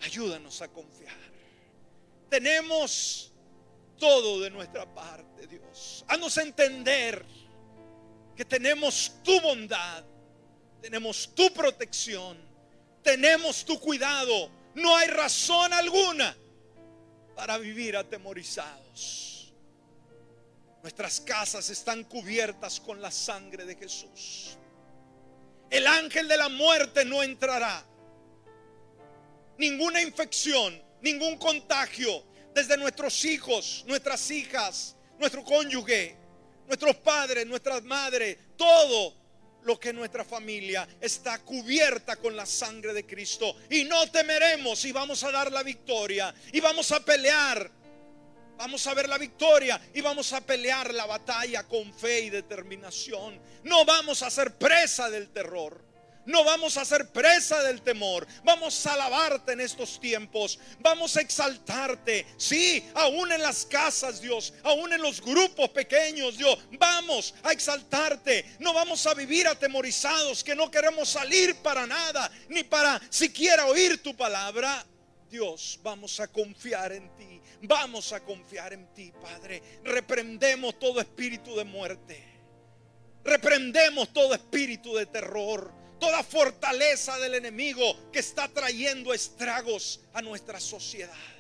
ayúdanos 0.01 0.61
a 0.61 0.67
confiar. 0.67 1.15
Tenemos 2.29 3.31
todo 3.97 4.41
de 4.41 4.49
nuestra 4.49 4.86
parte, 4.93 5.47
Dios. 5.47 6.03
Haznos 6.09 6.38
entender 6.38 7.23
que 8.36 8.43
tenemos 8.43 9.13
tu 9.23 9.39
bondad, 9.39 10.03
tenemos 10.81 11.34
tu 11.34 11.53
protección, 11.53 12.38
tenemos 13.01 13.63
tu 13.63 13.79
cuidado. 13.79 14.51
No 14.75 14.97
hay 14.97 15.07
razón 15.07 15.71
alguna 15.71 16.36
para 17.36 17.57
vivir 17.57 17.95
atemorizados. 17.95 19.32
Nuestras 20.84 21.21
casas 21.21 21.69
están 21.69 22.03
cubiertas 22.03 22.81
con 22.81 23.01
la 23.01 23.09
sangre 23.09 23.63
de 23.65 23.77
Jesús. 23.77 24.57
El 25.69 25.88
ángel 25.88 26.27
de 26.27 26.36
la 26.36 26.49
muerte 26.49 27.05
no 27.05 27.23
entrará. 27.23 27.86
Ninguna 29.57 30.01
infección, 30.01 30.84
ningún 31.01 31.38
contagio 31.38 32.25
desde 32.53 32.75
nuestros 32.75 33.23
hijos, 33.23 33.86
nuestras 33.88 34.29
hijas, 34.29 34.97
nuestro 35.17 35.45
cónyuge, 35.45 36.17
nuestros 36.67 36.97
padres, 36.97 37.47
nuestras 37.47 37.81
madres, 37.84 38.38
todo 38.57 39.15
lo 39.63 39.79
que 39.79 39.93
nuestra 39.93 40.25
familia 40.25 40.86
está 40.99 41.39
cubierta 41.39 42.17
con 42.17 42.36
la 42.36 42.45
sangre 42.45 42.91
de 42.91 43.05
Cristo. 43.05 43.55
Y 43.69 43.86
no 43.86 44.11
temeremos 44.11 44.84
y 44.84 44.91
vamos 44.91 45.23
a 45.23 45.31
dar 45.31 45.49
la 45.49 45.63
victoria 45.63 46.36
y 46.51 46.59
vamos 46.59 46.91
a 46.91 46.99
pelear 46.99 47.71
Vamos 48.64 48.88
a 48.88 48.93
ver 48.93 49.09
la 49.09 49.18
victoria 49.18 49.78
y 49.93 49.99
vamos 49.99 50.32
a 50.32 50.39
pelear 50.39 50.93
la 50.93 51.05
batalla 51.05 51.64
con 51.68 51.93
fe 51.93 52.22
y 52.22 52.30
determinación. 52.30 53.38
No 53.66 53.84
vamos 53.84 54.24
a 54.24 54.30
ser 54.30 54.57
presa 54.57 55.09
del 55.09 55.28
terror. 55.34 55.84
No 56.26 56.45
vamos 56.45 56.78
a 56.78 56.86
ser 56.86 57.09
presa 57.09 57.61
del 57.61 57.82
temor. 57.82 58.26
Vamos 58.45 58.88
a 58.88 58.93
alabarte 58.93 59.51
en 59.51 59.59
estos 59.59 59.99
tiempos. 59.99 60.57
Vamos 60.80 61.18
a 61.18 61.22
exaltarte. 61.22 62.26
Sí, 62.38 62.82
aún 62.93 63.34
en 63.34 63.41
las 63.41 63.66
casas, 63.66 64.22
Dios. 64.22 64.53
Aún 64.64 64.93
en 64.93 65.01
los 65.01 65.20
grupos 65.20 65.68
pequeños, 65.72 66.38
Dios. 66.38 66.57
Vamos 66.80 67.36
a 67.43 67.51
exaltarte. 67.51 68.55
No 68.59 68.74
vamos 68.74 69.05
a 69.07 69.14
vivir 69.14 69.45
atemorizados 69.45 70.41
que 70.41 70.55
no 70.55 70.72
queremos 70.72 71.09
salir 71.09 71.53
para 71.57 71.86
nada. 71.86 72.32
Ni 72.47 72.64
para 72.64 73.01
siquiera 73.09 73.66
oír 73.66 74.01
tu 74.01 74.16
palabra. 74.16 74.86
Dios, 75.30 75.80
vamos 75.84 76.20
a 76.20 76.28
confiar 76.28 76.91
en 76.91 77.09
ti. 77.16 77.41
Vamos 77.64 78.14
a 78.14 78.20
confiar 78.20 78.74
en 78.74 78.93
ti, 78.93 79.11
Padre. 79.22 79.61
Reprendemos 79.84 80.78
todo 80.80 80.99
espíritu 80.99 81.55
de 81.55 81.64
muerte. 81.64 82.24
Reprendemos 83.24 84.11
todo 84.11 84.34
espíritu 84.34 84.95
de 84.95 85.05
terror 85.05 85.84
toda 86.03 86.22
fortaleza 86.22 87.18
del 87.20 87.36
enemigo 87.36 88.11
que 88.11 88.20
está 88.20 88.49
trayendo 88.49 89.14
estragos 89.14 90.01
a 90.14 90.22
nuestra 90.22 90.59
sociedad. 90.59 91.32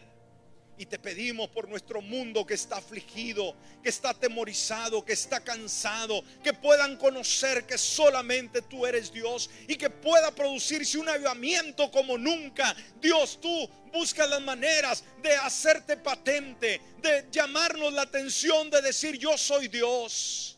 Y 0.77 0.85
te 0.85 0.97
pedimos 0.97 1.49
por 1.49 1.69
nuestro 1.69 2.01
mundo 2.01 2.45
que 2.45 2.55
está 2.55 2.77
afligido, 2.77 3.55
que 3.83 3.89
está 3.89 4.09
atemorizado, 4.09 5.05
que 5.05 5.13
está 5.13 5.39
cansado, 5.39 6.23
que 6.43 6.53
puedan 6.53 6.97
conocer 6.97 7.65
que 7.65 7.77
solamente 7.77 8.61
tú 8.63 8.85
eres 8.85 9.11
Dios 9.11 9.49
y 9.67 9.75
que 9.75 9.89
pueda 9.89 10.33
producirse 10.33 10.97
un 10.97 11.09
avivamiento 11.09 11.91
como 11.91 12.17
nunca. 12.17 12.75
Dios, 12.99 13.39
tú 13.39 13.69
buscas 13.91 14.29
las 14.29 14.41
maneras 14.41 15.03
de 15.21 15.35
hacerte 15.35 15.97
patente, 15.97 16.81
de 17.01 17.27
llamarnos 17.31 17.93
la 17.93 18.01
atención, 18.01 18.69
de 18.69 18.81
decir 18.81 19.17
yo 19.17 19.37
soy 19.37 19.67
Dios. 19.67 20.52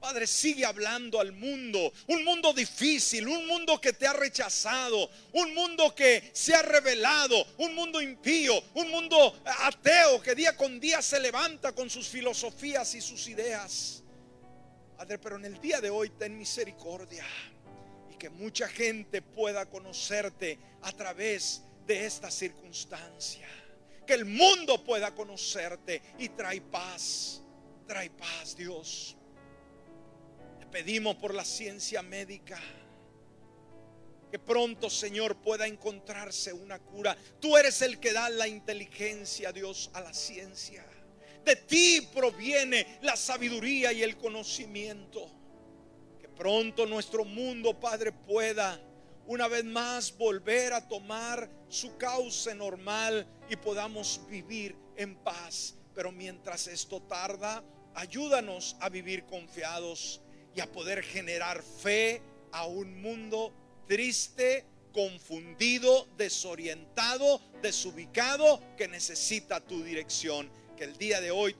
Padre, 0.00 0.26
sigue 0.26 0.64
hablando 0.64 1.20
al 1.20 1.32
mundo, 1.32 1.92
un 2.06 2.24
mundo 2.24 2.54
difícil, 2.54 3.28
un 3.28 3.46
mundo 3.46 3.78
que 3.78 3.92
te 3.92 4.06
ha 4.06 4.14
rechazado, 4.14 5.10
un 5.34 5.52
mundo 5.52 5.94
que 5.94 6.30
se 6.32 6.54
ha 6.54 6.62
revelado, 6.62 7.36
un 7.58 7.74
mundo 7.74 8.00
impío, 8.00 8.54
un 8.74 8.90
mundo 8.90 9.38
ateo 9.44 10.22
que 10.22 10.34
día 10.34 10.56
con 10.56 10.80
día 10.80 11.02
se 11.02 11.20
levanta 11.20 11.72
con 11.72 11.90
sus 11.90 12.08
filosofías 12.08 12.94
y 12.94 13.02
sus 13.02 13.28
ideas. 13.28 14.02
Padre, 14.96 15.18
pero 15.18 15.36
en 15.36 15.44
el 15.44 15.60
día 15.60 15.82
de 15.82 15.90
hoy 15.90 16.08
ten 16.08 16.38
misericordia 16.38 17.26
y 18.10 18.16
que 18.16 18.30
mucha 18.30 18.68
gente 18.68 19.20
pueda 19.20 19.66
conocerte 19.66 20.58
a 20.80 20.92
través 20.92 21.60
de 21.86 22.06
esta 22.06 22.30
circunstancia. 22.30 23.46
Que 24.06 24.14
el 24.14 24.24
mundo 24.24 24.82
pueda 24.82 25.14
conocerte 25.14 26.00
y 26.18 26.30
trae 26.30 26.62
paz, 26.62 27.42
trae 27.86 28.08
paz, 28.08 28.56
Dios 28.56 29.18
pedimos 30.70 31.16
por 31.16 31.34
la 31.34 31.44
ciencia 31.44 32.02
médica. 32.02 32.60
Que 34.30 34.38
pronto, 34.38 34.88
Señor, 34.88 35.36
pueda 35.36 35.66
encontrarse 35.66 36.52
una 36.52 36.78
cura. 36.78 37.16
Tú 37.40 37.56
eres 37.56 37.82
el 37.82 37.98
que 37.98 38.12
da 38.12 38.30
la 38.30 38.46
inteligencia, 38.46 39.52
Dios, 39.52 39.90
a 39.92 40.00
la 40.00 40.14
ciencia. 40.14 40.86
De 41.44 41.56
ti 41.56 42.08
proviene 42.14 42.98
la 43.02 43.16
sabiduría 43.16 43.92
y 43.92 44.02
el 44.02 44.16
conocimiento. 44.16 45.28
Que 46.20 46.28
pronto 46.28 46.86
nuestro 46.86 47.24
mundo, 47.24 47.78
Padre, 47.78 48.12
pueda 48.12 48.80
una 49.26 49.48
vez 49.48 49.64
más 49.64 50.16
volver 50.16 50.72
a 50.72 50.86
tomar 50.86 51.50
su 51.68 51.96
cauce 51.96 52.54
normal 52.54 53.26
y 53.48 53.56
podamos 53.56 54.20
vivir 54.28 54.76
en 54.96 55.16
paz. 55.16 55.74
Pero 55.94 56.12
mientras 56.12 56.68
esto 56.68 57.02
tarda, 57.02 57.64
ayúdanos 57.94 58.76
a 58.80 58.88
vivir 58.88 59.24
confiados 59.24 60.20
y 60.54 60.60
a 60.60 60.70
poder 60.70 61.02
generar 61.02 61.62
fe 61.62 62.22
a 62.52 62.66
un 62.66 63.00
mundo 63.00 63.52
triste, 63.86 64.64
confundido, 64.92 66.06
desorientado, 66.16 67.40
desubicado, 67.62 68.60
que 68.76 68.88
necesita 68.88 69.60
tu 69.60 69.82
dirección. 69.82 70.50
Que 70.76 70.84
el 70.84 70.96
día 70.96 71.20
de 71.20 71.30
hoy 71.30 71.54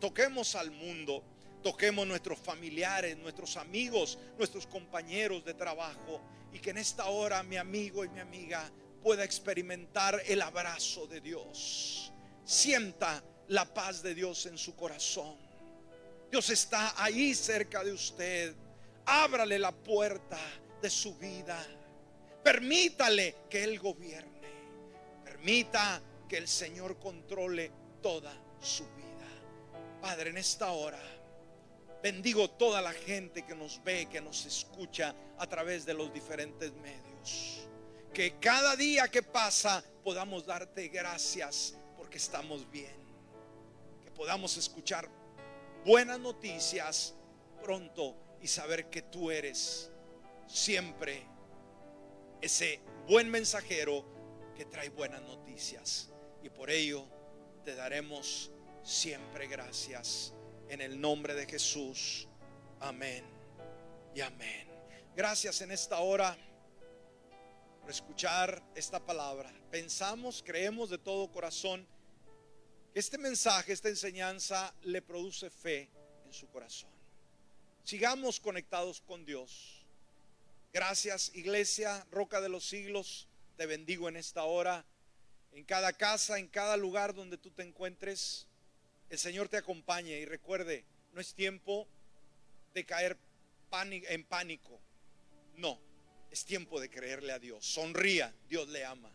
toquemos 0.00 0.54
al 0.54 0.70
mundo, 0.70 1.24
toquemos 1.62 2.06
nuestros 2.06 2.38
familiares, 2.38 3.16
nuestros 3.16 3.56
amigos, 3.56 4.18
nuestros 4.36 4.66
compañeros 4.66 5.44
de 5.44 5.54
trabajo, 5.54 6.20
y 6.52 6.58
que 6.58 6.70
en 6.70 6.78
esta 6.78 7.06
hora 7.06 7.42
mi 7.42 7.56
amigo 7.56 8.04
y 8.04 8.08
mi 8.08 8.20
amiga 8.20 8.70
pueda 9.02 9.24
experimentar 9.24 10.20
el 10.26 10.42
abrazo 10.42 11.06
de 11.06 11.20
Dios. 11.20 12.12
Sienta 12.44 13.22
la 13.48 13.72
paz 13.72 14.02
de 14.02 14.14
Dios 14.14 14.44
en 14.46 14.58
su 14.58 14.76
corazón 14.76 15.49
Dios 16.30 16.48
está 16.50 16.94
ahí 17.02 17.34
cerca 17.34 17.82
de 17.82 17.92
usted. 17.92 18.54
Ábrale 19.04 19.58
la 19.58 19.72
puerta 19.72 20.38
de 20.80 20.88
su 20.88 21.16
vida. 21.16 21.60
Permítale 22.44 23.36
que 23.50 23.64
Él 23.64 23.80
gobierne. 23.80 24.30
Permita 25.24 26.00
que 26.28 26.36
el 26.36 26.46
Señor 26.46 26.98
controle 27.00 27.72
toda 28.00 28.32
su 28.60 28.84
vida. 28.84 29.26
Padre, 30.00 30.30
en 30.30 30.38
esta 30.38 30.70
hora 30.70 31.00
bendigo 32.02 32.48
toda 32.48 32.80
la 32.80 32.92
gente 32.92 33.44
que 33.44 33.54
nos 33.54 33.82
ve, 33.82 34.06
que 34.06 34.20
nos 34.20 34.46
escucha 34.46 35.14
a 35.38 35.46
través 35.46 35.84
de 35.84 35.94
los 35.94 36.12
diferentes 36.12 36.72
medios. 36.74 37.68
Que 38.14 38.38
cada 38.38 38.76
día 38.76 39.08
que 39.08 39.22
pasa 39.22 39.82
podamos 40.04 40.46
darte 40.46 40.88
gracias 40.88 41.74
porque 41.96 42.18
estamos 42.18 42.70
bien. 42.70 42.94
Que 44.02 44.10
podamos 44.12 44.56
escuchar 44.56 45.08
buenas 45.84 46.20
noticias 46.20 47.14
pronto 47.62 48.16
y 48.40 48.46
saber 48.46 48.88
que 48.90 49.02
tú 49.02 49.30
eres 49.30 49.90
siempre 50.46 51.26
ese 52.40 52.80
buen 53.06 53.30
mensajero 53.30 54.04
que 54.54 54.64
trae 54.64 54.88
buenas 54.88 55.22
noticias. 55.22 56.10
Y 56.42 56.48
por 56.48 56.70
ello 56.70 57.06
te 57.64 57.74
daremos 57.74 58.50
siempre 58.82 59.46
gracias 59.46 60.32
en 60.68 60.80
el 60.80 61.00
nombre 61.00 61.34
de 61.34 61.46
Jesús. 61.46 62.28
Amén 62.80 63.24
y 64.14 64.20
amén. 64.20 64.68
Gracias 65.14 65.60
en 65.60 65.70
esta 65.70 66.00
hora 66.00 66.36
por 67.80 67.90
escuchar 67.90 68.62
esta 68.74 69.04
palabra. 69.04 69.52
Pensamos, 69.70 70.42
creemos 70.44 70.90
de 70.90 70.98
todo 70.98 71.30
corazón 71.30 71.86
este 72.94 73.18
mensaje, 73.18 73.72
esta 73.72 73.88
enseñanza 73.88 74.74
le 74.82 75.00
produce 75.02 75.50
fe 75.50 75.88
en 76.26 76.32
su 76.32 76.48
corazón. 76.48 76.90
Sigamos 77.84 78.40
conectados 78.40 79.00
con 79.00 79.24
Dios. 79.24 79.84
Gracias 80.72 81.32
Iglesia, 81.34 82.06
Roca 82.10 82.40
de 82.40 82.48
los 82.48 82.68
Siglos. 82.68 83.28
Te 83.56 83.66
bendigo 83.66 84.08
en 84.08 84.16
esta 84.16 84.44
hora. 84.44 84.84
En 85.52 85.64
cada 85.64 85.92
casa, 85.92 86.38
en 86.38 86.48
cada 86.48 86.76
lugar 86.76 87.14
donde 87.14 87.36
tú 87.36 87.50
te 87.50 87.62
encuentres, 87.62 88.46
el 89.08 89.18
Señor 89.18 89.48
te 89.48 89.56
acompañe 89.56 90.18
y 90.18 90.24
recuerde, 90.24 90.84
no 91.12 91.20
es 91.20 91.34
tiempo 91.34 91.88
de 92.74 92.84
caer 92.86 93.18
en 93.72 94.24
pánico. 94.24 94.80
No, 95.56 95.78
es 96.30 96.44
tiempo 96.44 96.80
de 96.80 96.88
creerle 96.88 97.32
a 97.32 97.38
Dios. 97.38 97.66
Sonría, 97.66 98.32
Dios 98.48 98.68
le 98.68 98.84
ama. 98.84 99.10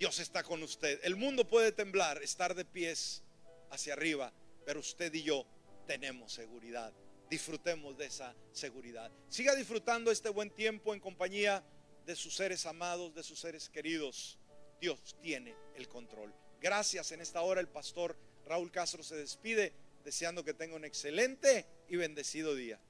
Dios 0.00 0.18
está 0.18 0.42
con 0.42 0.62
usted. 0.62 0.98
El 1.02 1.14
mundo 1.14 1.46
puede 1.46 1.72
temblar, 1.72 2.22
estar 2.22 2.54
de 2.54 2.64
pies 2.64 3.22
hacia 3.68 3.92
arriba, 3.92 4.32
pero 4.64 4.80
usted 4.80 5.12
y 5.12 5.22
yo 5.22 5.44
tenemos 5.86 6.32
seguridad. 6.32 6.90
Disfrutemos 7.28 7.98
de 7.98 8.06
esa 8.06 8.34
seguridad. 8.50 9.12
Siga 9.28 9.54
disfrutando 9.54 10.10
este 10.10 10.30
buen 10.30 10.48
tiempo 10.52 10.94
en 10.94 11.00
compañía 11.00 11.62
de 12.06 12.16
sus 12.16 12.34
seres 12.34 12.64
amados, 12.64 13.14
de 13.14 13.22
sus 13.22 13.38
seres 13.40 13.68
queridos. 13.68 14.38
Dios 14.80 15.16
tiene 15.20 15.54
el 15.76 15.86
control. 15.86 16.34
Gracias. 16.62 17.12
En 17.12 17.20
esta 17.20 17.42
hora 17.42 17.60
el 17.60 17.68
pastor 17.68 18.16
Raúl 18.46 18.72
Castro 18.72 19.02
se 19.02 19.16
despide 19.16 19.74
deseando 20.02 20.42
que 20.42 20.54
tenga 20.54 20.76
un 20.76 20.86
excelente 20.86 21.66
y 21.90 21.96
bendecido 21.96 22.54
día. 22.54 22.80